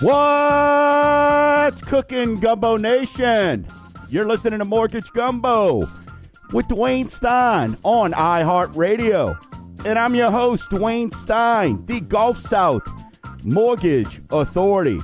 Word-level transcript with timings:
What's 0.00 1.80
cooking, 1.80 2.38
Gumbo 2.38 2.76
Nation? 2.76 3.66
You're 4.10 4.26
listening 4.26 4.58
to 4.58 4.66
Mortgage 4.66 5.10
Gumbo 5.12 5.88
with 6.52 6.68
Dwayne 6.68 7.08
Stein 7.08 7.78
on 7.82 8.12
iHeartRadio. 8.12 9.38
And 9.86 9.98
I'm 9.98 10.14
your 10.14 10.30
host, 10.30 10.68
Dwayne 10.68 11.10
Stein, 11.14 11.86
the 11.86 12.00
Gulf 12.00 12.38
South 12.38 12.86
Mortgage 13.42 14.20
Authority. 14.28 15.00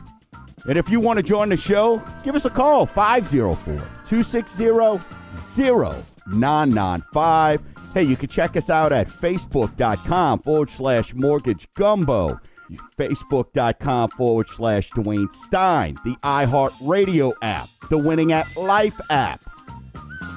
And 0.69 0.77
if 0.77 0.91
you 0.91 1.01
want 1.01 1.17
to 1.17 1.23
join 1.23 1.49
the 1.49 1.57
show, 1.57 2.03
give 2.23 2.35
us 2.35 2.45
a 2.45 2.51
call 2.51 2.85
504 2.85 3.55
260 4.07 4.65
0995. 6.27 7.63
Hey, 7.95 8.03
you 8.03 8.17
can 8.17 8.29
check 8.29 8.57
us 8.59 8.69
out 8.69 8.93
at 8.93 9.09
facebook.com 9.09 10.41
forward 10.41 10.69
slash 10.69 11.15
mortgage 11.15 11.67
gumbo, 11.73 12.39
facebook.com 12.97 14.11
forward 14.11 14.49
slash 14.49 14.91
Dwayne 14.91 15.33
Stein, 15.33 15.97
the 16.05 16.15
iHeartRadio 16.23 17.33
app, 17.43 17.69
the 17.91 17.99
Winning 17.99 18.31
at 18.33 18.57
Life 18.57 19.01
app, 19.11 19.43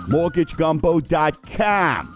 mortgagegumbo.com. 0.07 2.11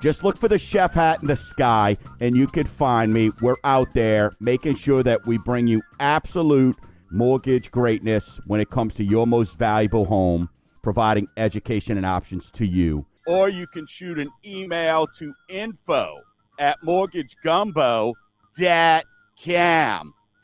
Just 0.00 0.24
look 0.24 0.36
for 0.36 0.48
the 0.48 0.58
chef 0.58 0.94
hat 0.94 1.22
in 1.22 1.28
the 1.28 1.36
sky 1.36 1.96
and 2.18 2.36
you 2.36 2.48
can 2.48 2.66
find 2.66 3.14
me. 3.14 3.30
We're 3.40 3.54
out 3.62 3.94
there 3.94 4.32
making 4.40 4.74
sure 4.74 5.04
that 5.04 5.24
we 5.26 5.38
bring 5.38 5.68
you 5.68 5.80
absolute 6.00 6.76
mortgage 7.12 7.70
greatness 7.70 8.40
when 8.46 8.60
it 8.60 8.70
comes 8.70 8.94
to 8.94 9.04
your 9.04 9.28
most 9.28 9.56
valuable 9.58 10.06
home, 10.06 10.48
providing 10.82 11.28
education 11.36 11.96
and 11.96 12.04
options 12.04 12.50
to 12.52 12.66
you. 12.66 13.06
Or 13.28 13.48
you 13.48 13.68
can 13.68 13.86
shoot 13.86 14.18
an 14.18 14.30
email 14.44 15.06
to 15.18 15.32
info 15.48 16.20
at 16.58 16.82
mortgagegumbo.com. 16.82 18.14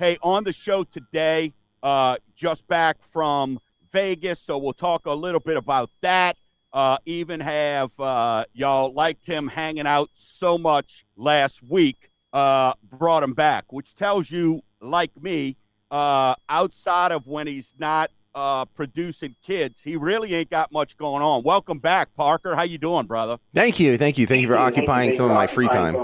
Hey, 0.01 0.19
on 0.23 0.43
the 0.43 0.53
show 0.53 0.83
today, 0.83 1.55
uh, 1.85 2.17
just 2.35 2.67
back 2.67 3.01
from 3.01 3.61
Vegas, 3.93 4.41
so 4.41 4.59
we'll 4.59 4.73
talk 4.73 5.07
a 5.07 5.13
little 5.13 5.39
bit 5.39 5.57
about 5.57 5.89
that. 6.01 6.37
Uh, 6.73 6.99
even 7.07 7.39
have 7.39 7.93
uh, 8.01 8.45
y'all 8.53 8.93
liked 8.93 9.25
him 9.25 9.47
hanging 9.47 9.87
out 9.87 10.11
so 10.15 10.59
much 10.59 11.07
last 11.17 11.63
week, 11.63 12.11
uh, 12.33 12.73
brought 12.91 13.23
him 13.23 13.35
back, 13.35 13.73
which 13.73 13.95
tells 13.95 14.33
you, 14.33 14.63
like 14.81 15.13
me, 15.23 15.57
uh, 15.93 16.35
outside 16.49 17.13
of 17.13 17.25
when 17.25 17.47
he's 17.47 17.77
not 17.79 18.11
uh, 18.35 18.65
producing 18.65 19.37
kids, 19.45 19.81
he 19.81 19.95
really 19.95 20.35
ain't 20.35 20.51
got 20.51 20.73
much 20.73 20.97
going 20.97 21.23
on. 21.23 21.45
Welcome 21.45 21.79
back, 21.79 22.13
Parker. 22.17 22.57
How 22.57 22.63
you 22.63 22.79
doing, 22.79 23.07
brother? 23.07 23.39
Thank 23.55 23.79
you, 23.79 23.97
thank 23.97 24.19
you, 24.19 24.27
thank 24.27 24.43
you 24.43 24.49
for 24.49 24.57
occupying 24.57 25.13
some 25.13 25.27
of 25.27 25.37
my 25.37 25.47
free 25.47 25.69
time. 25.69 25.95